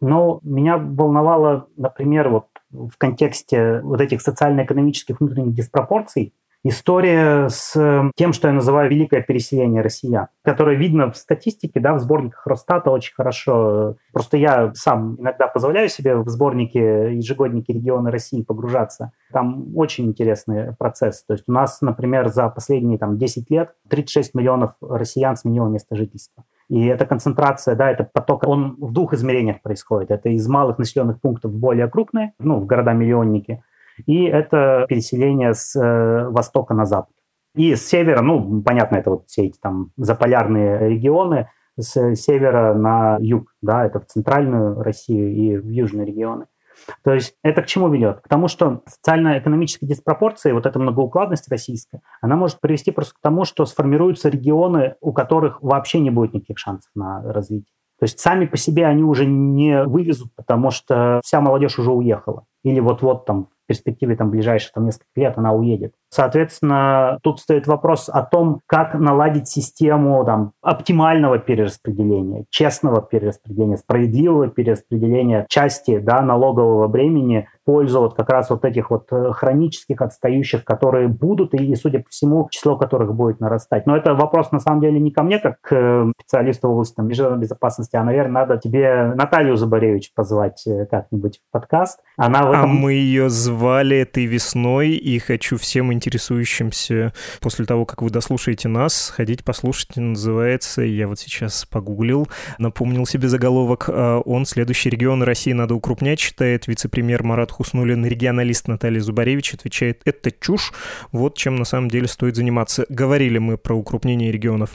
Ну, 0.00 0.40
меня 0.42 0.76
волновало, 0.76 1.68
например, 1.76 2.28
вот 2.28 2.46
в 2.76 2.98
контексте 2.98 3.80
вот 3.82 4.00
этих 4.00 4.20
социально-экономических 4.22 5.20
внутренних 5.20 5.54
диспропорций, 5.54 6.34
история 6.68 7.48
с 7.48 8.10
тем, 8.16 8.32
что 8.32 8.48
я 8.48 8.54
называю 8.54 8.90
великое 8.90 9.22
переселение 9.22 9.82
россиян, 9.82 10.28
которое 10.42 10.76
видно 10.76 11.10
в 11.10 11.16
статистике, 11.16 11.80
да, 11.80 11.94
в 11.94 12.00
сборниках 12.00 12.46
Росстата 12.46 12.90
очень 12.90 13.14
хорошо. 13.14 13.96
Просто 14.12 14.36
я 14.36 14.72
сам 14.74 15.16
иногда 15.18 15.46
позволяю 15.46 15.88
себе 15.88 16.16
в 16.16 16.28
сборнике 16.28 17.14
ежегодники 17.14 17.70
регионы 17.72 18.10
России 18.10 18.42
погружаться. 18.42 19.12
Там 19.32 19.76
очень 19.76 20.06
интересный 20.06 20.74
процесс. 20.76 21.22
То 21.24 21.34
есть 21.34 21.44
у 21.46 21.52
нас, 21.52 21.80
например, 21.80 22.28
за 22.28 22.48
последние 22.48 22.98
там, 22.98 23.18
10 23.18 23.50
лет 23.50 23.72
36 23.88 24.34
миллионов 24.34 24.72
россиян 24.80 25.36
сменило 25.36 25.68
место 25.68 25.94
жительства. 25.94 26.44
И 26.68 26.86
эта 26.86 27.06
концентрация, 27.06 27.76
да, 27.76 27.90
это 27.90 28.04
поток, 28.04 28.46
он 28.46 28.76
в 28.78 28.92
двух 28.92 29.12
измерениях 29.12 29.62
происходит. 29.62 30.10
Это 30.10 30.30
из 30.30 30.48
малых 30.48 30.78
населенных 30.78 31.20
пунктов 31.20 31.52
в 31.52 31.58
более 31.58 31.88
крупные, 31.88 32.32
ну, 32.38 32.58
в 32.58 32.66
города-миллионники, 32.66 33.62
и 34.04 34.24
это 34.24 34.84
переселение 34.88 35.54
с 35.54 35.74
э, 35.76 36.28
востока 36.28 36.74
на 36.74 36.84
запад. 36.84 37.14
И 37.54 37.74
с 37.74 37.86
севера, 37.86 38.20
ну, 38.20 38.62
понятно, 38.62 38.96
это 38.96 39.10
вот 39.10 39.26
все 39.28 39.46
эти 39.46 39.58
там 39.58 39.92
заполярные 39.96 40.90
регионы, 40.90 41.48
с 41.78 42.14
севера 42.16 42.74
на 42.74 43.16
юг, 43.20 43.54
да, 43.62 43.86
это 43.86 44.00
в 44.00 44.06
центральную 44.06 44.82
Россию 44.82 45.32
и 45.34 45.56
в 45.56 45.68
южные 45.68 46.06
регионы. 46.06 46.46
То 47.02 47.12
есть 47.12 47.34
это 47.42 47.62
к 47.62 47.66
чему 47.66 47.88
ведет? 47.88 48.20
К 48.20 48.28
тому, 48.28 48.48
что 48.48 48.82
социально-экономические 48.86 49.88
диспропорции, 49.88 50.52
вот 50.52 50.66
эта 50.66 50.78
многоукладность 50.78 51.48
российская, 51.50 52.02
она 52.20 52.36
может 52.36 52.60
привести 52.60 52.90
просто 52.90 53.14
к 53.14 53.20
тому, 53.20 53.44
что 53.44 53.64
сформируются 53.66 54.28
регионы, 54.28 54.96
у 55.00 55.12
которых 55.12 55.62
вообще 55.62 56.00
не 56.00 56.10
будет 56.10 56.34
никаких 56.34 56.58
шансов 56.58 56.90
на 56.94 57.22
развитие. 57.22 57.72
То 57.98 58.04
есть 58.04 58.20
сами 58.20 58.44
по 58.44 58.58
себе 58.58 58.86
они 58.86 59.02
уже 59.02 59.24
не 59.24 59.84
вывезут, 59.84 60.28
потому 60.36 60.70
что 60.70 61.20
вся 61.24 61.40
молодежь 61.40 61.78
уже 61.78 61.92
уехала. 61.92 62.44
Или 62.62 62.80
вот-вот 62.80 63.24
там 63.24 63.46
перспективе 63.66 64.16
там, 64.16 64.30
ближайших 64.30 64.72
там, 64.72 64.84
несколько 64.84 65.08
лет 65.16 65.34
она 65.36 65.52
уедет. 65.52 65.92
Соответственно, 66.08 67.18
тут 67.22 67.40
стоит 67.40 67.66
вопрос 67.66 68.08
о 68.08 68.22
том, 68.22 68.60
как 68.66 68.94
наладить 68.94 69.48
систему 69.48 70.24
там, 70.24 70.52
оптимального 70.62 71.38
перераспределения, 71.38 72.44
честного 72.50 73.02
перераспределения, 73.02 73.76
справедливого 73.76 74.48
перераспределения 74.48 75.46
части 75.48 75.98
да, 75.98 76.22
налогового 76.22 76.88
бремени 76.88 77.48
в 77.55 77.55
пользу 77.66 78.00
вот 78.00 78.14
как 78.14 78.30
раз 78.30 78.48
вот 78.48 78.64
этих 78.64 78.90
вот 78.90 79.08
э, 79.10 79.32
хронических 79.32 80.00
отстающих, 80.00 80.64
которые 80.64 81.08
будут, 81.08 81.52
и, 81.52 81.74
судя 81.74 81.98
по 81.98 82.08
всему, 82.08 82.48
число 82.50 82.76
которых 82.76 83.12
будет 83.12 83.40
нарастать. 83.40 83.86
Но 83.86 83.96
это 83.96 84.14
вопрос, 84.14 84.52
на 84.52 84.60
самом 84.60 84.80
деле, 84.80 85.00
не 85.00 85.10
ко 85.10 85.24
мне, 85.24 85.40
как 85.40 85.60
к 85.60 86.12
специалисту 86.20 86.68
в 86.68 86.72
области 86.72 86.94
там, 86.94 87.08
международной 87.08 87.42
безопасности, 87.42 87.96
а, 87.96 88.04
наверное, 88.04 88.46
надо 88.46 88.56
тебе 88.58 89.12
Наталью 89.16 89.56
Забаревич 89.56 90.14
позвать 90.14 90.64
э, 90.66 90.86
как-нибудь 90.86 91.38
в 91.38 91.52
подкаст. 91.52 91.98
Она 92.16 92.44
в 92.44 92.46
а 92.46 92.50
этом... 92.50 92.62
А 92.62 92.66
мы 92.66 92.92
ее 92.92 93.28
звали 93.28 93.98
этой 93.98 94.26
весной, 94.26 94.90
и 94.90 95.18
хочу 95.18 95.58
всем 95.58 95.92
интересующимся 95.92 97.12
после 97.40 97.66
того, 97.66 97.84
как 97.84 98.00
вы 98.00 98.10
дослушаете 98.10 98.68
нас, 98.68 98.94
сходить 98.94 99.44
послушать, 99.44 99.96
называется, 99.96 100.82
я 100.82 101.08
вот 101.08 101.18
сейчас 101.18 101.66
погуглил, 101.66 102.28
напомнил 102.58 103.06
себе 103.06 103.28
заголовок, 103.28 103.86
а, 103.88 104.20
он 104.20 104.46
«Следующий 104.46 104.88
регион 104.88 105.24
России 105.24 105.52
надо 105.52 105.74
укрупнять», 105.74 106.20
считает 106.20 106.68
вице-премьер 106.68 107.24
Марат 107.24 107.55
Хуснулин, 107.56 108.04
регионалист 108.04 108.68
Наталья 108.68 109.00
Зубаревич 109.00 109.54
отвечает 109.54 110.02
«Это 110.04 110.30
чушь, 110.30 110.74
вот 111.10 111.38
чем 111.38 111.56
на 111.56 111.64
самом 111.64 111.88
деле 111.88 112.06
стоит 112.06 112.36
заниматься». 112.36 112.84
Говорили 112.90 113.38
мы 113.38 113.56
про 113.56 113.74
укрупнение 113.74 114.30
регионов. 114.30 114.70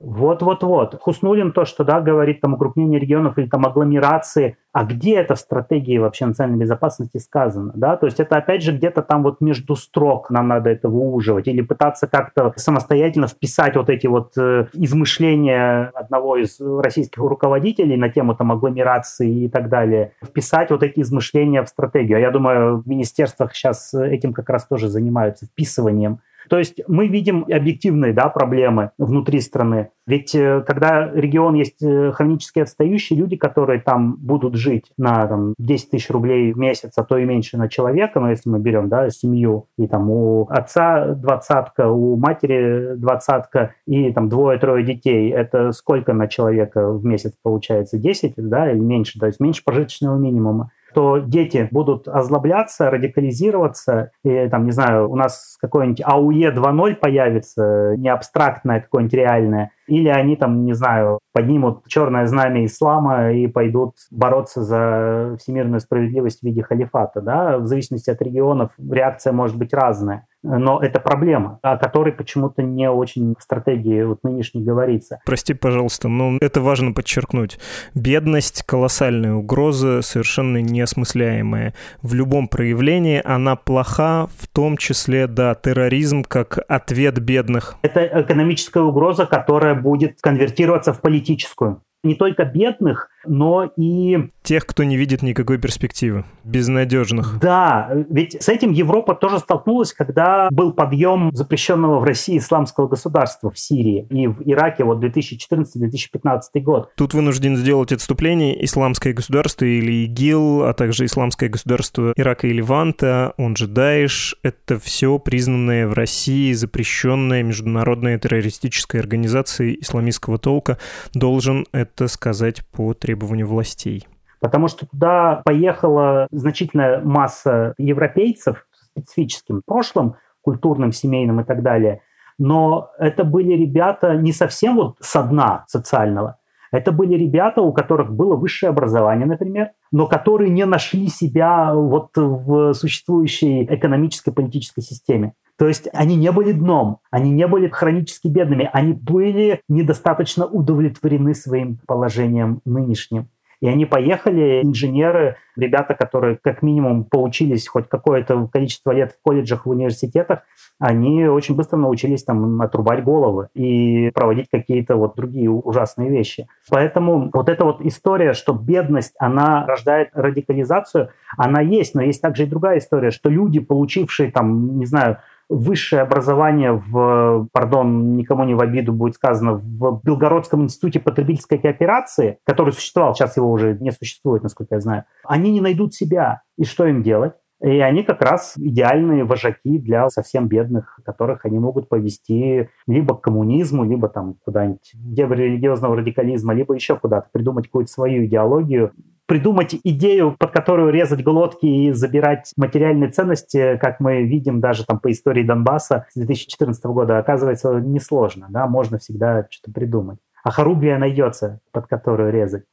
Вот-вот-вот. 0.00 0.98
Хуснулин 1.00 1.52
то, 1.52 1.64
что 1.64 1.82
да, 1.82 2.02
говорит 2.02 2.42
там 2.42 2.52
укрупнение 2.52 3.00
регионов 3.00 3.38
или 3.38 3.46
там 3.46 3.64
агломерации, 3.64 4.58
а 4.76 4.84
где 4.84 5.14
это 5.14 5.36
в 5.36 5.38
стратегии 5.38 5.96
вообще 5.96 6.26
национальной 6.26 6.60
безопасности 6.60 7.16
сказано, 7.16 7.72
да, 7.74 7.96
то 7.96 8.04
есть 8.04 8.20
это 8.20 8.36
опять 8.36 8.62
же 8.62 8.72
где-то 8.72 9.00
там 9.00 9.22
вот 9.22 9.40
между 9.40 9.74
строк 9.74 10.28
нам 10.28 10.48
надо 10.48 10.68
это 10.68 10.90
выуживать 10.90 11.48
или 11.48 11.62
пытаться 11.62 12.06
как-то 12.06 12.52
самостоятельно 12.56 13.26
вписать 13.26 13.74
вот 13.74 13.88
эти 13.88 14.06
вот 14.06 14.32
э, 14.36 14.66
измышления 14.74 15.90
одного 15.94 16.36
из 16.36 16.60
российских 16.60 17.22
руководителей 17.22 17.96
на 17.96 18.10
тему 18.10 18.34
там 18.34 18.52
агломерации 18.52 19.44
и 19.44 19.48
так 19.48 19.70
далее, 19.70 20.12
вписать 20.22 20.70
вот 20.70 20.82
эти 20.82 21.00
измышления 21.00 21.62
в 21.62 21.68
стратегию. 21.70 22.20
Я 22.26 22.30
думаю, 22.32 22.78
в 22.78 22.88
министерствах 22.88 23.54
сейчас 23.54 23.94
этим 23.94 24.32
как 24.32 24.48
раз 24.50 24.66
тоже 24.66 24.88
занимаются, 24.88 25.46
вписыванием 25.46 26.20
то 26.48 26.58
есть 26.58 26.80
мы 26.86 27.08
видим 27.08 27.44
объективные 27.50 28.12
да, 28.12 28.28
проблемы 28.28 28.90
внутри 28.98 29.40
страны. 29.40 29.90
Ведь 30.06 30.34
э, 30.34 30.62
когда 30.66 31.10
регион 31.10 31.54
есть 31.54 31.82
э, 31.82 32.12
хронически 32.12 32.60
отстающие 32.60 33.18
люди, 33.18 33.36
которые 33.36 33.80
там 33.80 34.16
будут 34.16 34.54
жить 34.54 34.92
на 34.96 35.26
там, 35.26 35.54
10 35.58 35.90
тысяч 35.90 36.10
рублей 36.10 36.52
в 36.52 36.58
месяц, 36.58 36.92
а 36.96 37.02
то 37.02 37.18
и 37.18 37.24
меньше 37.24 37.56
на 37.56 37.68
человека, 37.68 38.20
но 38.20 38.30
если 38.30 38.48
мы 38.48 38.60
берем 38.60 38.88
да, 38.88 39.10
семью, 39.10 39.66
и 39.76 39.88
там 39.88 40.08
у 40.10 40.46
отца 40.48 41.06
двадцатка, 41.14 41.90
у 41.90 42.16
матери 42.16 42.94
двадцатка 42.94 43.74
и 43.86 44.12
там 44.12 44.28
двое-трое 44.28 44.84
детей, 44.84 45.30
это 45.30 45.72
сколько 45.72 46.12
на 46.12 46.28
человека 46.28 46.92
в 46.92 47.04
месяц 47.04 47.32
получается? 47.42 47.98
10 47.98 48.34
да, 48.36 48.70
или 48.70 48.78
меньше? 48.78 49.18
То 49.18 49.26
есть 49.26 49.40
меньше 49.40 49.64
прожиточного 49.64 50.16
минимума 50.16 50.70
что 50.96 51.18
дети 51.18 51.68
будут 51.70 52.08
озлобляться, 52.08 52.90
радикализироваться, 52.90 54.12
и 54.24 54.48
там, 54.48 54.64
не 54.64 54.70
знаю, 54.70 55.10
у 55.10 55.14
нас 55.14 55.58
какой-нибудь 55.60 56.00
АУЕ 56.02 56.52
2.0 56.52 56.94
появится, 56.94 57.94
не 57.98 58.08
абстрактное, 58.08 58.80
какое-нибудь 58.80 59.12
реальное, 59.12 59.72
или 59.88 60.08
они 60.08 60.36
там, 60.36 60.64
не 60.64 60.72
знаю, 60.72 61.18
поднимут 61.34 61.86
черное 61.86 62.26
знамя 62.26 62.64
ислама 62.64 63.30
и 63.30 63.46
пойдут 63.46 63.92
бороться 64.10 64.62
за 64.62 65.36
всемирную 65.38 65.80
справедливость 65.80 66.40
в 66.40 66.44
виде 66.44 66.62
халифата, 66.62 67.20
да, 67.20 67.58
в 67.58 67.66
зависимости 67.66 68.08
от 68.08 68.22
регионов 68.22 68.70
реакция 68.78 69.34
может 69.34 69.58
быть 69.58 69.74
разная. 69.74 70.26
Но 70.46 70.80
это 70.80 71.00
проблема, 71.00 71.58
о 71.62 71.76
которой 71.76 72.12
почему-то 72.12 72.62
не 72.62 72.88
очень 72.88 73.34
в 73.38 73.42
стратегии 73.42 74.02
вот 74.02 74.22
нынешней 74.22 74.62
говорится. 74.62 75.20
Прости, 75.26 75.54
пожалуйста, 75.54 76.08
но 76.08 76.38
это 76.40 76.60
важно 76.60 76.92
подчеркнуть. 76.92 77.58
Бедность— 77.94 78.62
колоссальная 78.66 79.34
угроза, 79.34 80.02
совершенно 80.02 80.58
неосмысляемая. 80.62 81.74
В 82.02 82.14
любом 82.14 82.48
проявлении 82.48 83.20
она 83.24 83.56
плоха, 83.56 84.28
в 84.38 84.46
том 84.48 84.76
числе, 84.76 85.26
да, 85.26 85.54
терроризм 85.54 86.22
как 86.22 86.58
ответ 86.68 87.18
бедных. 87.18 87.76
Это 87.82 88.22
экономическая 88.22 88.82
угроза, 88.82 89.26
которая 89.26 89.74
будет 89.74 90.20
конвертироваться 90.20 90.92
в 90.92 91.00
политическую 91.00 91.82
не 92.06 92.14
только 92.14 92.44
бедных, 92.44 93.08
но 93.26 93.70
и... 93.76 94.30
Тех, 94.46 94.64
кто 94.64 94.84
не 94.84 94.96
видит 94.96 95.22
никакой 95.22 95.58
перспективы, 95.58 96.24
безнадежных. 96.44 97.40
Да, 97.40 97.90
ведь 98.08 98.40
с 98.40 98.48
этим 98.48 98.70
Европа 98.70 99.16
тоже 99.16 99.40
столкнулась, 99.40 99.92
когда 99.92 100.46
был 100.52 100.72
подъем 100.72 101.32
запрещенного 101.32 101.98
в 101.98 102.04
России 102.04 102.38
исламского 102.38 102.86
государства 102.86 103.50
в 103.50 103.58
Сирии 103.58 104.06
и 104.08 104.28
в 104.28 104.42
Ираке 104.44 104.84
вот 104.84 105.02
2014-2015 105.02 106.60
год. 106.60 106.92
Тут 106.96 107.12
вынужден 107.12 107.56
сделать 107.56 107.90
отступление 107.90 108.64
исламское 108.64 109.14
государство 109.14 109.64
или 109.64 110.04
ИГИЛ, 110.04 110.62
а 110.66 110.74
также 110.74 111.06
исламское 111.06 111.48
государство 111.48 112.12
Ирака 112.14 112.46
и 112.46 112.52
Леванта, 112.52 113.34
он 113.38 113.56
же 113.56 113.66
Даиш, 113.66 114.36
это 114.44 114.78
все 114.78 115.18
признанное 115.18 115.88
в 115.88 115.92
России 115.92 116.52
запрещенная 116.52 117.42
международная 117.42 118.16
террористическая 118.16 119.00
организация 119.02 119.72
исламистского 119.72 120.38
толка, 120.38 120.78
должен 121.14 121.66
это 121.72 122.06
сказать 122.06 122.64
по 122.68 122.94
требованию 122.94 123.48
властей? 123.48 124.06
Потому 124.40 124.68
что 124.68 124.86
туда 124.86 125.42
поехала 125.44 126.26
значительная 126.30 127.00
масса 127.00 127.74
европейцев 127.78 128.66
с 128.72 128.86
специфическим 128.86 129.62
прошлым, 129.64 130.16
культурным, 130.42 130.92
семейным 130.92 131.40
и 131.40 131.44
так 131.44 131.62
далее. 131.62 132.02
Но 132.38 132.90
это 132.98 133.24
были 133.24 133.52
ребята 133.54 134.14
не 134.14 134.32
совсем 134.32 134.76
вот 134.76 134.96
со 135.00 135.22
дна 135.22 135.64
социального. 135.68 136.38
Это 136.72 136.92
были 136.92 137.14
ребята, 137.14 137.62
у 137.62 137.72
которых 137.72 138.12
было 138.12 138.36
высшее 138.36 138.70
образование, 138.70 139.26
например, 139.26 139.70
но 139.92 140.06
которые 140.06 140.50
не 140.50 140.66
нашли 140.66 141.08
себя 141.08 141.72
вот 141.72 142.10
в 142.16 142.74
существующей 142.74 143.64
экономической 143.64 144.32
политической 144.32 144.82
системе. 144.82 145.32
То 145.58 145.66
есть 145.66 145.88
они 145.94 146.16
не 146.16 146.30
были 146.32 146.52
дном, 146.52 146.98
они 147.10 147.30
не 147.30 147.46
были 147.46 147.68
хронически 147.68 148.28
бедными, 148.28 148.68
они 148.72 148.92
были 148.92 149.62
недостаточно 149.68 150.44
удовлетворены 150.44 151.34
своим 151.34 151.78
положением 151.86 152.60
нынешним. 152.66 153.30
И 153.60 153.68
они 153.68 153.86
поехали, 153.86 154.62
инженеры, 154.62 155.36
ребята, 155.56 155.94
которые 155.94 156.38
как 156.42 156.62
минимум 156.62 157.04
поучились 157.04 157.66
хоть 157.66 157.88
какое-то 157.88 158.48
количество 158.52 158.90
лет 158.90 159.12
в 159.12 159.22
колледжах, 159.22 159.66
в 159.66 159.70
университетах, 159.70 160.40
они 160.78 161.26
очень 161.26 161.56
быстро 161.56 161.78
научились 161.78 162.24
там 162.24 162.60
отрубать 162.60 163.02
головы 163.02 163.48
и 163.54 164.10
проводить 164.14 164.48
какие-то 164.50 164.96
вот 164.96 165.16
другие 165.16 165.50
ужасные 165.50 166.10
вещи. 166.10 166.46
Поэтому 166.70 167.30
вот 167.32 167.48
эта 167.48 167.64
вот 167.64 167.80
история, 167.80 168.34
что 168.34 168.52
бедность, 168.52 169.14
она 169.18 169.64
рождает 169.66 170.10
радикализацию, 170.12 171.10
она 171.38 171.60
есть, 171.60 171.94
но 171.94 172.02
есть 172.02 172.20
также 172.20 172.44
и 172.44 172.46
другая 172.46 172.78
история, 172.78 173.10
что 173.10 173.30
люди, 173.30 173.60
получившие 173.60 174.30
там, 174.30 174.78
не 174.78 174.86
знаю, 174.86 175.18
высшее 175.48 176.02
образование 176.02 176.72
в, 176.72 177.48
пардон, 177.52 178.16
никому 178.16 178.44
не 178.44 178.54
в 178.54 178.60
обиду 178.60 178.92
будет 178.92 179.14
сказано, 179.14 179.54
в 179.54 180.00
Белгородском 180.02 180.64
институте 180.64 181.00
потребительской 181.00 181.58
кооперации, 181.58 182.38
который 182.44 182.72
существовал, 182.72 183.14
сейчас 183.14 183.36
его 183.36 183.50
уже 183.50 183.76
не 183.78 183.92
существует, 183.92 184.42
насколько 184.42 184.74
я 184.74 184.80
знаю, 184.80 185.04
они 185.24 185.52
не 185.52 185.60
найдут 185.60 185.94
себя. 185.94 186.42
И 186.58 186.64
что 186.64 186.86
им 186.86 187.02
делать? 187.02 187.34
И 187.62 187.80
они 187.80 188.02
как 188.02 188.20
раз 188.20 188.54
идеальные 188.56 189.24
вожаки 189.24 189.78
для 189.78 190.10
совсем 190.10 190.46
бедных, 190.46 191.00
которых 191.04 191.46
они 191.46 191.58
могут 191.58 191.88
повести 191.88 192.68
либо 192.86 193.16
к 193.16 193.22
коммунизму, 193.22 193.84
либо 193.84 194.08
там 194.08 194.34
куда-нибудь 194.44 194.92
в 194.94 195.32
религиозного 195.32 195.96
радикализма, 195.96 196.52
либо 196.52 196.74
еще 196.74 196.96
куда-то 196.96 197.28
придумать 197.32 197.66
какую-то 197.66 197.90
свою 197.90 198.26
идеологию, 198.26 198.92
придумать 199.26 199.76
идею, 199.84 200.36
под 200.38 200.52
которую 200.52 200.90
резать 200.90 201.22
глотки 201.22 201.66
и 201.66 201.92
забирать 201.92 202.52
материальные 202.56 203.10
ценности, 203.10 203.76
как 203.80 204.00
мы 204.00 204.22
видим 204.22 204.60
даже 204.60 204.84
там 204.84 204.98
по 204.98 205.10
истории 205.10 205.42
Донбасса 205.42 206.06
с 206.10 206.14
2014 206.14 206.84
года, 206.86 207.18
оказывается 207.18 207.74
несложно. 207.80 208.46
Да? 208.50 208.66
Можно 208.66 208.98
всегда 208.98 209.46
что-то 209.50 209.72
придумать. 209.72 210.18
А 210.44 210.50
Харубия 210.50 210.96
найдется, 210.98 211.60
под 211.72 211.88
которую 211.88 212.32
резать. 212.32 212.64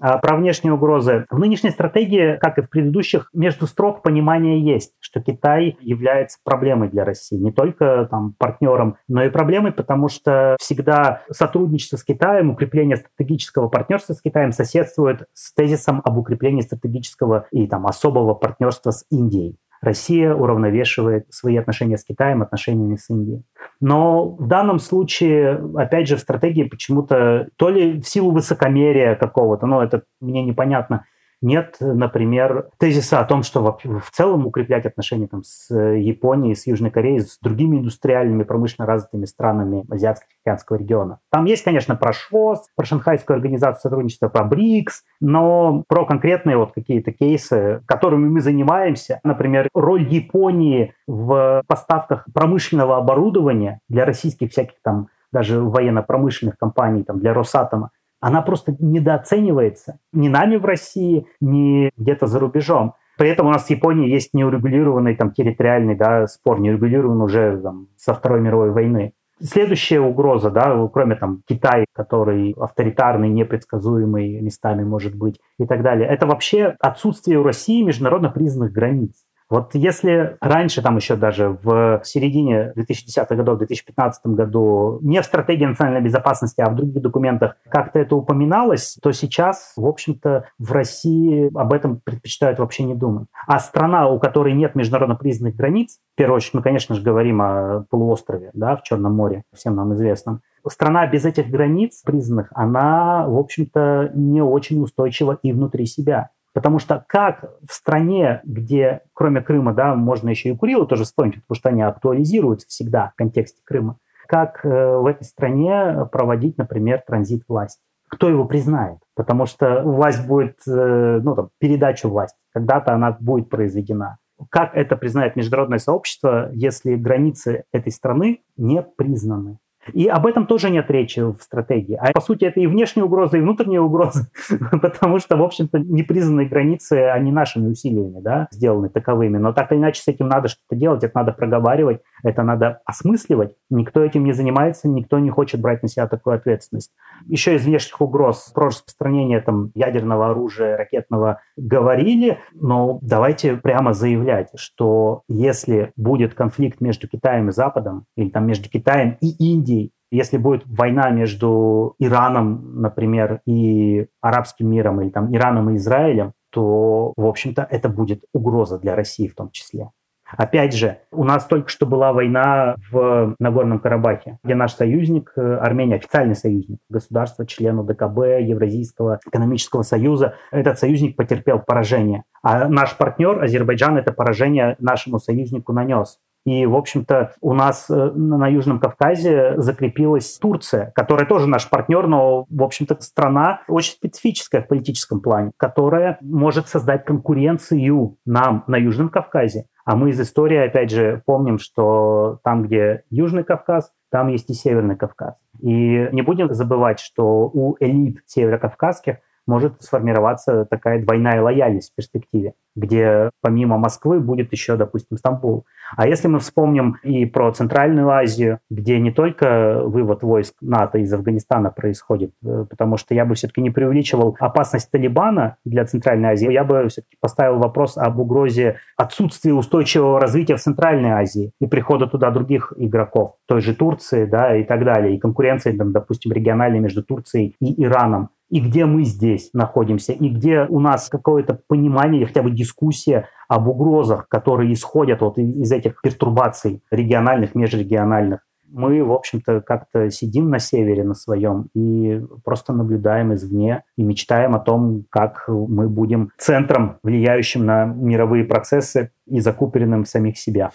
А 0.00 0.18
про 0.18 0.36
внешние 0.36 0.72
угрозы. 0.72 1.26
В 1.30 1.38
нынешней 1.38 1.70
стратегии, 1.70 2.36
как 2.40 2.58
и 2.58 2.62
в 2.62 2.70
предыдущих, 2.70 3.28
между 3.34 3.66
строк 3.66 4.02
понимание 4.02 4.60
есть, 4.60 4.94
что 4.98 5.20
Китай 5.20 5.76
является 5.80 6.38
проблемой 6.42 6.88
для 6.88 7.04
России. 7.04 7.36
Не 7.36 7.52
только 7.52 8.08
там, 8.10 8.34
партнером, 8.38 8.96
но 9.08 9.22
и 9.22 9.30
проблемой, 9.30 9.72
потому 9.72 10.08
что 10.08 10.56
всегда 10.58 11.22
сотрудничество 11.30 11.98
с 11.98 12.04
Китаем, 12.04 12.50
укрепление 12.50 12.96
стратегического 12.96 13.68
партнерства 13.68 14.14
с 14.14 14.22
Китаем 14.22 14.52
соседствует 14.52 15.26
с 15.34 15.52
тезисом 15.52 16.00
об 16.04 16.16
укреплении 16.16 16.62
стратегического 16.62 17.46
и 17.50 17.66
там, 17.66 17.86
особого 17.86 18.34
партнерства 18.34 18.90
с 18.90 19.04
Индией. 19.10 19.58
Россия 19.80 20.34
уравновешивает 20.34 21.32
свои 21.32 21.56
отношения 21.56 21.96
с 21.96 22.04
Китаем 22.04 22.42
отношениями 22.42 22.96
с 22.96 23.08
Индией. 23.08 23.44
Но 23.80 24.28
в 24.28 24.46
данном 24.46 24.78
случае, 24.78 25.58
опять 25.76 26.06
же, 26.06 26.16
в 26.16 26.20
стратегии 26.20 26.64
почему-то 26.64 27.48
то 27.56 27.70
ли 27.70 28.00
в 28.00 28.06
силу 28.06 28.30
высокомерия 28.30 29.14
какого-то, 29.14 29.66
но 29.66 29.82
это 29.82 30.02
мне 30.20 30.42
непонятно, 30.44 31.04
нет, 31.42 31.76
например, 31.80 32.68
тезиса 32.78 33.20
о 33.20 33.24
том, 33.24 33.42
что 33.42 33.62
в 33.62 34.10
целом 34.10 34.46
укреплять 34.46 34.86
отношения 34.86 35.26
там, 35.26 35.42
с 35.42 35.74
Японией, 35.74 36.54
с 36.54 36.66
Южной 36.66 36.90
Кореей, 36.90 37.20
с 37.20 37.38
другими 37.40 37.78
индустриальными, 37.78 38.42
промышленно 38.42 38.86
развитыми 38.86 39.24
странами 39.24 39.84
Азиатско-Тихоокеанского 39.88 40.76
региона. 40.76 41.18
Там 41.30 41.46
есть, 41.46 41.64
конечно, 41.64 41.96
про 41.96 42.12
ШОС, 42.12 42.68
про 42.76 42.84
Шанхайскую 42.84 43.36
организацию 43.36 43.80
сотрудничества, 43.80 44.28
про 44.28 44.44
БРИКС, 44.44 45.02
но 45.20 45.84
про 45.88 46.04
конкретные 46.04 46.56
вот 46.56 46.72
какие-то 46.72 47.12
кейсы, 47.12 47.82
которыми 47.86 48.28
мы 48.28 48.40
занимаемся, 48.40 49.20
например, 49.24 49.68
роль 49.74 50.02
Японии 50.02 50.94
в 51.06 51.62
поставках 51.66 52.26
промышленного 52.32 52.96
оборудования 52.96 53.80
для 53.88 54.04
российских 54.04 54.50
всяких 54.50 54.74
там 54.82 55.08
даже 55.32 55.60
военно-промышленных 55.60 56.58
компаний, 56.58 57.04
там, 57.04 57.20
для 57.20 57.32
Росатома, 57.32 57.90
она 58.20 58.42
просто 58.42 58.76
недооценивается 58.78 59.98
ни 60.12 60.28
нами 60.28 60.56
в 60.56 60.64
России, 60.64 61.26
ни 61.40 61.90
где-то 61.96 62.26
за 62.26 62.38
рубежом. 62.38 62.94
При 63.16 63.28
этом 63.28 63.46
у 63.46 63.50
нас 63.50 63.66
в 63.66 63.70
Японии 63.70 64.08
есть 64.08 64.32
неурегулированный 64.32 65.14
там, 65.14 65.32
территориальный 65.32 65.94
да, 65.94 66.26
спор, 66.26 66.60
неурегулированный 66.60 67.24
уже 67.24 67.60
там, 67.62 67.88
со 67.96 68.14
Второй 68.14 68.40
мировой 68.40 68.70
войны. 68.70 69.12
Следующая 69.42 70.00
угроза, 70.00 70.50
да, 70.50 70.88
кроме 70.92 71.16
там 71.16 71.42
Китая, 71.46 71.86
который 71.94 72.54
авторитарный, 72.58 73.30
непредсказуемый 73.30 74.40
местами 74.40 74.84
может 74.84 75.14
быть 75.14 75.40
и 75.58 75.66
так 75.66 75.82
далее, 75.82 76.06
это 76.06 76.26
вообще 76.26 76.76
отсутствие 76.78 77.38
у 77.38 77.42
России 77.42 77.82
международно 77.82 78.28
признанных 78.28 78.72
границ. 78.72 79.24
Вот 79.50 79.74
если 79.74 80.36
раньше, 80.40 80.80
там 80.80 80.96
еще 80.96 81.16
даже 81.16 81.58
в 81.62 82.00
середине 82.04 82.72
2010-х 82.76 83.34
годов, 83.34 83.56
в 83.56 83.58
2015 83.58 84.26
году, 84.26 85.00
не 85.02 85.20
в 85.20 85.24
стратегии 85.24 85.66
национальной 85.66 86.00
безопасности, 86.00 86.60
а 86.60 86.70
в 86.70 86.76
других 86.76 87.02
документах 87.02 87.56
как-то 87.68 87.98
это 87.98 88.14
упоминалось, 88.14 88.96
то 89.02 89.10
сейчас, 89.10 89.72
в 89.76 89.86
общем-то, 89.86 90.44
в 90.58 90.72
России 90.72 91.50
об 91.58 91.72
этом 91.72 92.00
предпочитают 92.00 92.60
вообще 92.60 92.84
не 92.84 92.94
думать. 92.94 93.26
А 93.48 93.58
страна, 93.58 94.08
у 94.08 94.20
которой 94.20 94.54
нет 94.54 94.76
международно 94.76 95.16
признанных 95.16 95.56
границ, 95.56 95.98
в 96.14 96.16
первую 96.16 96.36
очередь 96.36 96.54
мы, 96.54 96.62
конечно 96.62 96.94
же, 96.94 97.02
говорим 97.02 97.42
о 97.42 97.84
полуострове 97.90 98.50
да, 98.54 98.76
в 98.76 98.84
Черном 98.84 99.16
море, 99.16 99.42
всем 99.52 99.74
нам 99.74 99.94
известном, 99.94 100.42
страна 100.68 101.06
без 101.06 101.24
этих 101.24 101.48
границ 101.48 102.02
признанных, 102.04 102.48
она, 102.54 103.26
в 103.26 103.36
общем-то, 103.36 104.12
не 104.14 104.42
очень 104.42 104.80
устойчива 104.82 105.38
и 105.42 105.52
внутри 105.52 105.86
себя. 105.86 106.30
Потому 106.52 106.78
что 106.78 107.04
как 107.06 107.44
в 107.66 107.72
стране, 107.72 108.40
где 108.44 109.02
кроме 109.12 109.40
Крыма, 109.40 109.72
да, 109.72 109.94
можно 109.94 110.28
еще 110.30 110.50
и 110.50 110.56
Курилы 110.56 110.86
тоже 110.86 111.04
вспомнить, 111.04 111.42
потому 111.42 111.56
что 111.56 111.68
они 111.68 111.82
актуализируются 111.82 112.66
всегда 112.68 113.10
в 113.14 113.14
контексте 113.16 113.62
Крыма, 113.64 113.98
как 114.26 114.64
э, 114.64 114.68
в 114.68 115.06
этой 115.06 115.24
стране 115.24 116.06
проводить, 116.10 116.58
например, 116.58 117.02
транзит 117.06 117.44
власти? 117.48 117.82
Кто 118.08 118.28
его 118.28 118.44
признает? 118.44 118.98
Потому 119.14 119.46
что 119.46 119.82
власть 119.82 120.26
будет, 120.26 120.56
э, 120.66 121.20
ну, 121.22 121.36
там, 121.36 121.50
передача 121.58 122.08
власти, 122.08 122.38
когда-то 122.52 122.92
она 122.92 123.16
будет 123.20 123.48
произведена. 123.48 124.18
Как 124.48 124.74
это 124.74 124.96
признает 124.96 125.36
международное 125.36 125.78
сообщество, 125.78 126.50
если 126.52 126.94
границы 126.96 127.64
этой 127.72 127.92
страны 127.92 128.40
не 128.56 128.82
признаны? 128.82 129.58
И 129.92 130.06
об 130.06 130.26
этом 130.26 130.46
тоже 130.46 130.70
нет 130.70 130.90
речи 130.90 131.20
в 131.20 131.40
стратегии. 131.40 131.94
А 131.94 132.12
по 132.12 132.20
сути 132.20 132.44
это 132.44 132.60
и 132.60 132.66
внешние 132.66 133.04
угрозы, 133.04 133.38
и 133.38 133.40
внутренние 133.40 133.80
угрозы, 133.80 134.30
потому 134.82 135.18
что, 135.18 135.36
в 135.36 135.42
общем-то, 135.42 135.78
непризнанные 135.78 136.48
границы, 136.48 137.08
они 137.08 137.32
нашими 137.32 137.68
усилиями 137.68 138.20
да, 138.20 138.48
сделаны 138.50 138.90
таковыми. 138.90 139.38
Но 139.38 139.52
так 139.52 139.72
или 139.72 139.78
иначе 139.78 140.02
с 140.02 140.08
этим 140.08 140.28
надо 140.28 140.48
что-то 140.48 140.76
делать, 140.76 141.02
это 141.02 141.16
надо 141.18 141.32
проговаривать, 141.32 142.00
это 142.22 142.42
надо 142.42 142.80
осмысливать. 142.84 143.54
Никто 143.70 144.04
этим 144.04 144.24
не 144.24 144.32
занимается, 144.32 144.88
никто 144.88 145.18
не 145.18 145.30
хочет 145.30 145.60
брать 145.60 145.82
на 145.82 145.88
себя 145.88 146.06
такую 146.06 146.36
ответственность. 146.36 146.92
Еще 147.26 147.54
из 147.56 147.64
внешних 147.64 148.00
угроз 148.00 148.50
про 148.54 148.66
распространение 148.66 149.40
там, 149.40 149.70
ядерного 149.74 150.30
оружия, 150.30 150.76
ракетного 150.76 151.40
говорили, 151.60 152.38
но 152.54 152.98
давайте 153.02 153.56
прямо 153.56 153.92
заявлять, 153.92 154.48
что 154.54 155.22
если 155.28 155.92
будет 155.96 156.34
конфликт 156.34 156.80
между 156.80 157.08
Китаем 157.08 157.48
и 157.48 157.52
Западом, 157.52 158.06
или 158.16 158.30
там 158.30 158.46
между 158.46 158.68
Китаем 158.68 159.16
и 159.20 159.30
Индией, 159.52 159.92
если 160.10 160.38
будет 160.38 160.62
война 160.66 161.10
между 161.10 161.94
Ираном, 161.98 162.80
например, 162.80 163.42
и 163.46 164.06
арабским 164.20 164.68
миром, 164.68 165.00
или 165.00 165.10
там 165.10 165.34
Ираном 165.34 165.70
и 165.70 165.76
Израилем, 165.76 166.32
то, 166.50 167.12
в 167.16 167.26
общем-то, 167.26 167.66
это 167.70 167.88
будет 167.88 168.24
угроза 168.32 168.78
для 168.78 168.96
России 168.96 169.28
в 169.28 169.36
том 169.36 169.50
числе. 169.50 169.90
Опять 170.36 170.74
же, 170.74 170.98
у 171.10 171.24
нас 171.24 171.46
только 171.46 171.68
что 171.68 171.86
была 171.86 172.12
война 172.12 172.76
в 172.90 173.34
Нагорном 173.38 173.78
Карабахе, 173.78 174.38
где 174.44 174.54
наш 174.54 174.74
союзник, 174.74 175.32
э, 175.36 175.56
Армения, 175.56 175.96
официальный 175.96 176.36
союзник, 176.36 176.78
государство, 176.88 177.46
член 177.46 177.80
ОДКБ, 177.80 178.40
Евразийского 178.40 179.20
экономического 179.26 179.82
союза, 179.82 180.34
этот 180.50 180.78
союзник 180.78 181.16
потерпел 181.16 181.60
поражение. 181.60 182.24
А 182.42 182.68
наш 182.68 182.96
партнер, 182.96 183.42
Азербайджан, 183.42 183.98
это 183.98 184.12
поражение 184.12 184.76
нашему 184.78 185.18
союзнику 185.18 185.72
нанес. 185.72 186.18
И, 186.46 186.64
в 186.64 186.74
общем-то, 186.74 187.34
у 187.42 187.52
нас 187.52 187.90
э, 187.90 187.94
на 187.94 188.48
Южном 188.48 188.80
Кавказе 188.80 189.54
закрепилась 189.58 190.38
Турция, 190.38 190.90
которая 190.94 191.26
тоже 191.26 191.46
наш 191.46 191.68
партнер, 191.68 192.06
но, 192.06 192.46
в 192.48 192.62
общем-то, 192.62 192.96
страна 193.00 193.60
очень 193.68 193.92
специфическая 193.92 194.62
в 194.62 194.68
политическом 194.68 195.20
плане, 195.20 195.52
которая 195.58 196.16
может 196.22 196.68
создать 196.68 197.04
конкуренцию 197.04 198.16
нам 198.24 198.64
на 198.66 198.76
Южном 198.76 199.10
Кавказе. 199.10 199.66
А 199.90 199.96
мы 199.96 200.10
из 200.10 200.20
истории, 200.20 200.56
опять 200.56 200.92
же, 200.92 201.20
помним, 201.26 201.58
что 201.58 202.38
там, 202.44 202.62
где 202.62 203.02
Южный 203.10 203.42
Кавказ, 203.42 203.92
там 204.08 204.28
есть 204.28 204.48
и 204.48 204.54
Северный 204.54 204.94
Кавказ. 204.94 205.34
И 205.58 206.08
не 206.12 206.22
будем 206.22 206.54
забывать, 206.54 207.00
что 207.00 207.50
у 207.52 207.76
элит 207.80 208.22
северокавказских 208.24 209.16
может 209.50 209.82
сформироваться 209.82 210.64
такая 210.64 211.02
двойная 211.02 211.42
лояльность 211.42 211.90
в 211.92 211.96
перспективе, 211.96 212.54
где 212.76 213.30
помимо 213.42 213.78
Москвы 213.78 214.20
будет 214.20 214.52
еще, 214.52 214.76
допустим, 214.76 215.16
Стамбул. 215.16 215.66
А 215.96 216.06
если 216.06 216.28
мы 216.28 216.38
вспомним 216.38 216.98
и 217.02 217.26
про 217.26 217.50
Центральную 217.50 218.08
Азию, 218.10 218.60
где 218.70 219.00
не 219.00 219.10
только 219.10 219.82
вывод 219.84 220.22
войск 220.22 220.54
НАТО 220.60 220.98
из 220.98 221.12
Афганистана 221.12 221.70
происходит, 221.70 222.30
э, 222.44 222.64
потому 222.70 222.96
что 222.96 223.12
я 223.12 223.24
бы 223.24 223.34
все-таки 223.34 223.60
не 223.60 223.70
преувеличивал 223.70 224.36
опасность 224.38 224.88
Талибана 224.92 225.56
для 225.64 225.84
Центральной 225.84 226.30
Азии, 226.30 226.52
я 226.52 226.62
бы 226.62 226.86
все-таки 226.88 227.16
поставил 227.20 227.58
вопрос 227.58 227.98
об 227.98 228.20
угрозе 228.20 228.76
отсутствия 228.96 229.52
устойчивого 229.52 230.20
развития 230.20 230.54
в 230.54 230.60
Центральной 230.60 231.10
Азии 231.10 231.50
и 231.60 231.66
прихода 231.66 232.06
туда 232.06 232.30
других 232.30 232.72
игроков, 232.76 233.34
той 233.46 233.60
же 233.60 233.74
Турции, 233.74 234.26
да, 234.26 234.56
и 234.56 234.62
так 234.62 234.84
далее, 234.84 235.16
и 235.16 235.18
конкуренции, 235.18 235.76
там, 235.76 235.90
допустим, 235.90 236.30
региональной 236.30 236.78
между 236.78 237.02
Турцией 237.02 237.56
и 237.60 237.82
Ираном 237.82 238.30
и 238.50 238.60
где 238.60 238.84
мы 238.84 239.04
здесь 239.04 239.50
находимся, 239.52 240.12
и 240.12 240.28
где 240.28 240.66
у 240.68 240.80
нас 240.80 241.08
какое-то 241.08 241.60
понимание 241.68 242.26
хотя 242.26 242.42
бы 242.42 242.50
дискуссия 242.50 243.28
об 243.48 243.68
угрозах, 243.68 244.28
которые 244.28 244.72
исходят 244.72 245.20
вот 245.22 245.38
из 245.38 245.72
этих 245.72 246.00
пертурбаций 246.02 246.82
региональных, 246.90 247.54
межрегиональных. 247.54 248.40
Мы, 248.72 249.02
в 249.02 249.12
общем-то, 249.12 249.62
как-то 249.62 250.10
сидим 250.10 250.48
на 250.48 250.60
севере 250.60 251.02
на 251.02 251.14
своем 251.14 251.68
и 251.74 252.22
просто 252.44 252.72
наблюдаем 252.72 253.34
извне 253.34 253.82
и 253.96 254.04
мечтаем 254.04 254.54
о 254.54 254.60
том, 254.60 255.06
как 255.10 255.44
мы 255.48 255.88
будем 255.88 256.30
центром, 256.38 256.98
влияющим 257.02 257.66
на 257.66 257.84
мировые 257.84 258.44
процессы 258.44 259.10
и 259.26 259.40
закупоренным 259.40 260.04
в 260.04 260.08
самих 260.08 260.38
себя. 260.38 260.70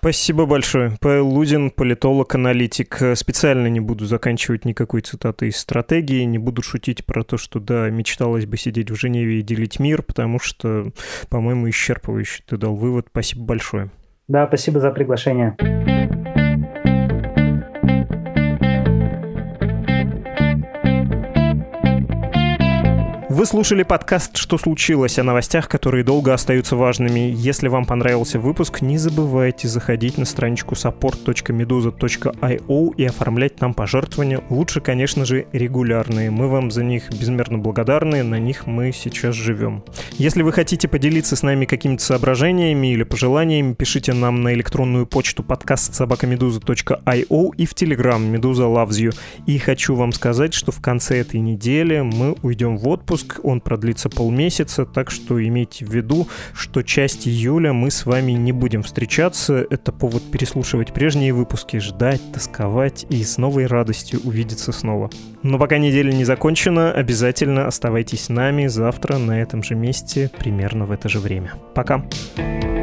Спасибо 0.00 0.46
большое. 0.46 0.96
Павел 0.98 1.28
Лудин, 1.28 1.70
политолог-аналитик. 1.70 3.02
Специально 3.14 3.66
не 3.66 3.80
буду 3.80 4.06
заканчивать 4.06 4.64
никакой 4.64 5.02
цитаты 5.02 5.48
из 5.48 5.58
стратегии, 5.58 6.22
не 6.22 6.38
буду 6.38 6.62
шутить 6.62 7.04
про 7.04 7.22
то, 7.22 7.36
что, 7.36 7.60
да, 7.60 7.90
мечталось 7.90 8.46
бы 8.46 8.56
сидеть 8.56 8.90
в 8.90 8.94
Женеве 8.94 9.40
и 9.40 9.42
делить 9.42 9.78
мир, 9.78 10.02
потому 10.02 10.38
что, 10.38 10.90
по-моему, 11.28 11.68
исчерпывающе 11.68 12.42
ты 12.46 12.56
дал 12.56 12.76
вывод. 12.76 13.08
Спасибо 13.10 13.44
большое. 13.44 13.90
Да, 14.26 14.46
спасибо 14.46 14.80
за 14.80 14.90
приглашение. 14.90 15.54
Вы 23.40 23.46
слушали 23.46 23.84
подкаст 23.84 24.36
«Что 24.36 24.58
случилось?» 24.58 25.18
о 25.18 25.22
новостях, 25.22 25.66
которые 25.66 26.04
долго 26.04 26.34
остаются 26.34 26.76
важными. 26.76 27.32
Если 27.34 27.68
вам 27.68 27.86
понравился 27.86 28.38
выпуск, 28.38 28.82
не 28.82 28.98
забывайте 28.98 29.66
заходить 29.66 30.18
на 30.18 30.26
страничку 30.26 30.74
support.meduza.io 30.74 32.94
и 32.94 33.04
оформлять 33.06 33.58
нам 33.62 33.72
пожертвования. 33.72 34.42
Лучше, 34.50 34.82
конечно 34.82 35.24
же, 35.24 35.46
регулярные. 35.54 36.30
Мы 36.30 36.48
вам 36.48 36.70
за 36.70 36.84
них 36.84 37.10
безмерно 37.10 37.56
благодарны, 37.56 38.22
на 38.22 38.38
них 38.38 38.66
мы 38.66 38.92
сейчас 38.92 39.36
живем. 39.36 39.84
Если 40.18 40.42
вы 40.42 40.52
хотите 40.52 40.86
поделиться 40.86 41.34
с 41.34 41.42
нами 41.42 41.64
какими-то 41.64 42.04
соображениями 42.04 42.92
или 42.92 43.04
пожеланиями, 43.04 43.72
пишите 43.72 44.12
нам 44.12 44.42
на 44.42 44.52
электронную 44.52 45.06
почту 45.06 45.42
подкаст 45.42 45.94
собакамедуза.io 45.94 47.50
и 47.56 47.64
в 47.64 47.72
Telegram 47.72 48.20
Медуза 48.20 48.64
Loves 48.64 49.00
You. 49.00 49.16
И 49.46 49.56
хочу 49.56 49.94
вам 49.94 50.12
сказать, 50.12 50.52
что 50.52 50.72
в 50.72 50.82
конце 50.82 51.20
этой 51.20 51.40
недели 51.40 52.02
мы 52.02 52.36
уйдем 52.42 52.76
в 52.76 52.86
отпуск, 52.86 53.29
выпуск, 53.30 53.40
он 53.44 53.60
продлится 53.60 54.08
полмесяца, 54.08 54.84
так 54.84 55.10
что 55.10 55.42
имейте 55.42 55.84
в 55.84 55.90
виду, 55.92 56.28
что 56.52 56.82
часть 56.82 57.28
июля 57.28 57.72
мы 57.72 57.90
с 57.90 58.06
вами 58.06 58.32
не 58.32 58.52
будем 58.52 58.82
встречаться. 58.82 59.66
Это 59.70 59.92
повод 59.92 60.22
переслушивать 60.30 60.92
прежние 60.92 61.32
выпуски, 61.32 61.78
ждать, 61.78 62.20
тосковать 62.32 63.06
и 63.10 63.22
с 63.22 63.38
новой 63.38 63.66
радостью 63.66 64.20
увидеться 64.24 64.72
снова. 64.72 65.10
Но 65.42 65.58
пока 65.58 65.78
неделя 65.78 66.12
не 66.12 66.24
закончена, 66.24 66.92
обязательно 66.92 67.66
оставайтесь 67.66 68.24
с 68.24 68.28
нами 68.28 68.66
завтра 68.66 69.18
на 69.18 69.40
этом 69.40 69.62
же 69.62 69.74
месте, 69.74 70.30
примерно 70.38 70.86
в 70.86 70.92
это 70.92 71.08
же 71.08 71.18
время. 71.18 71.52
Пока! 71.74 72.04
Пока. 72.36 72.79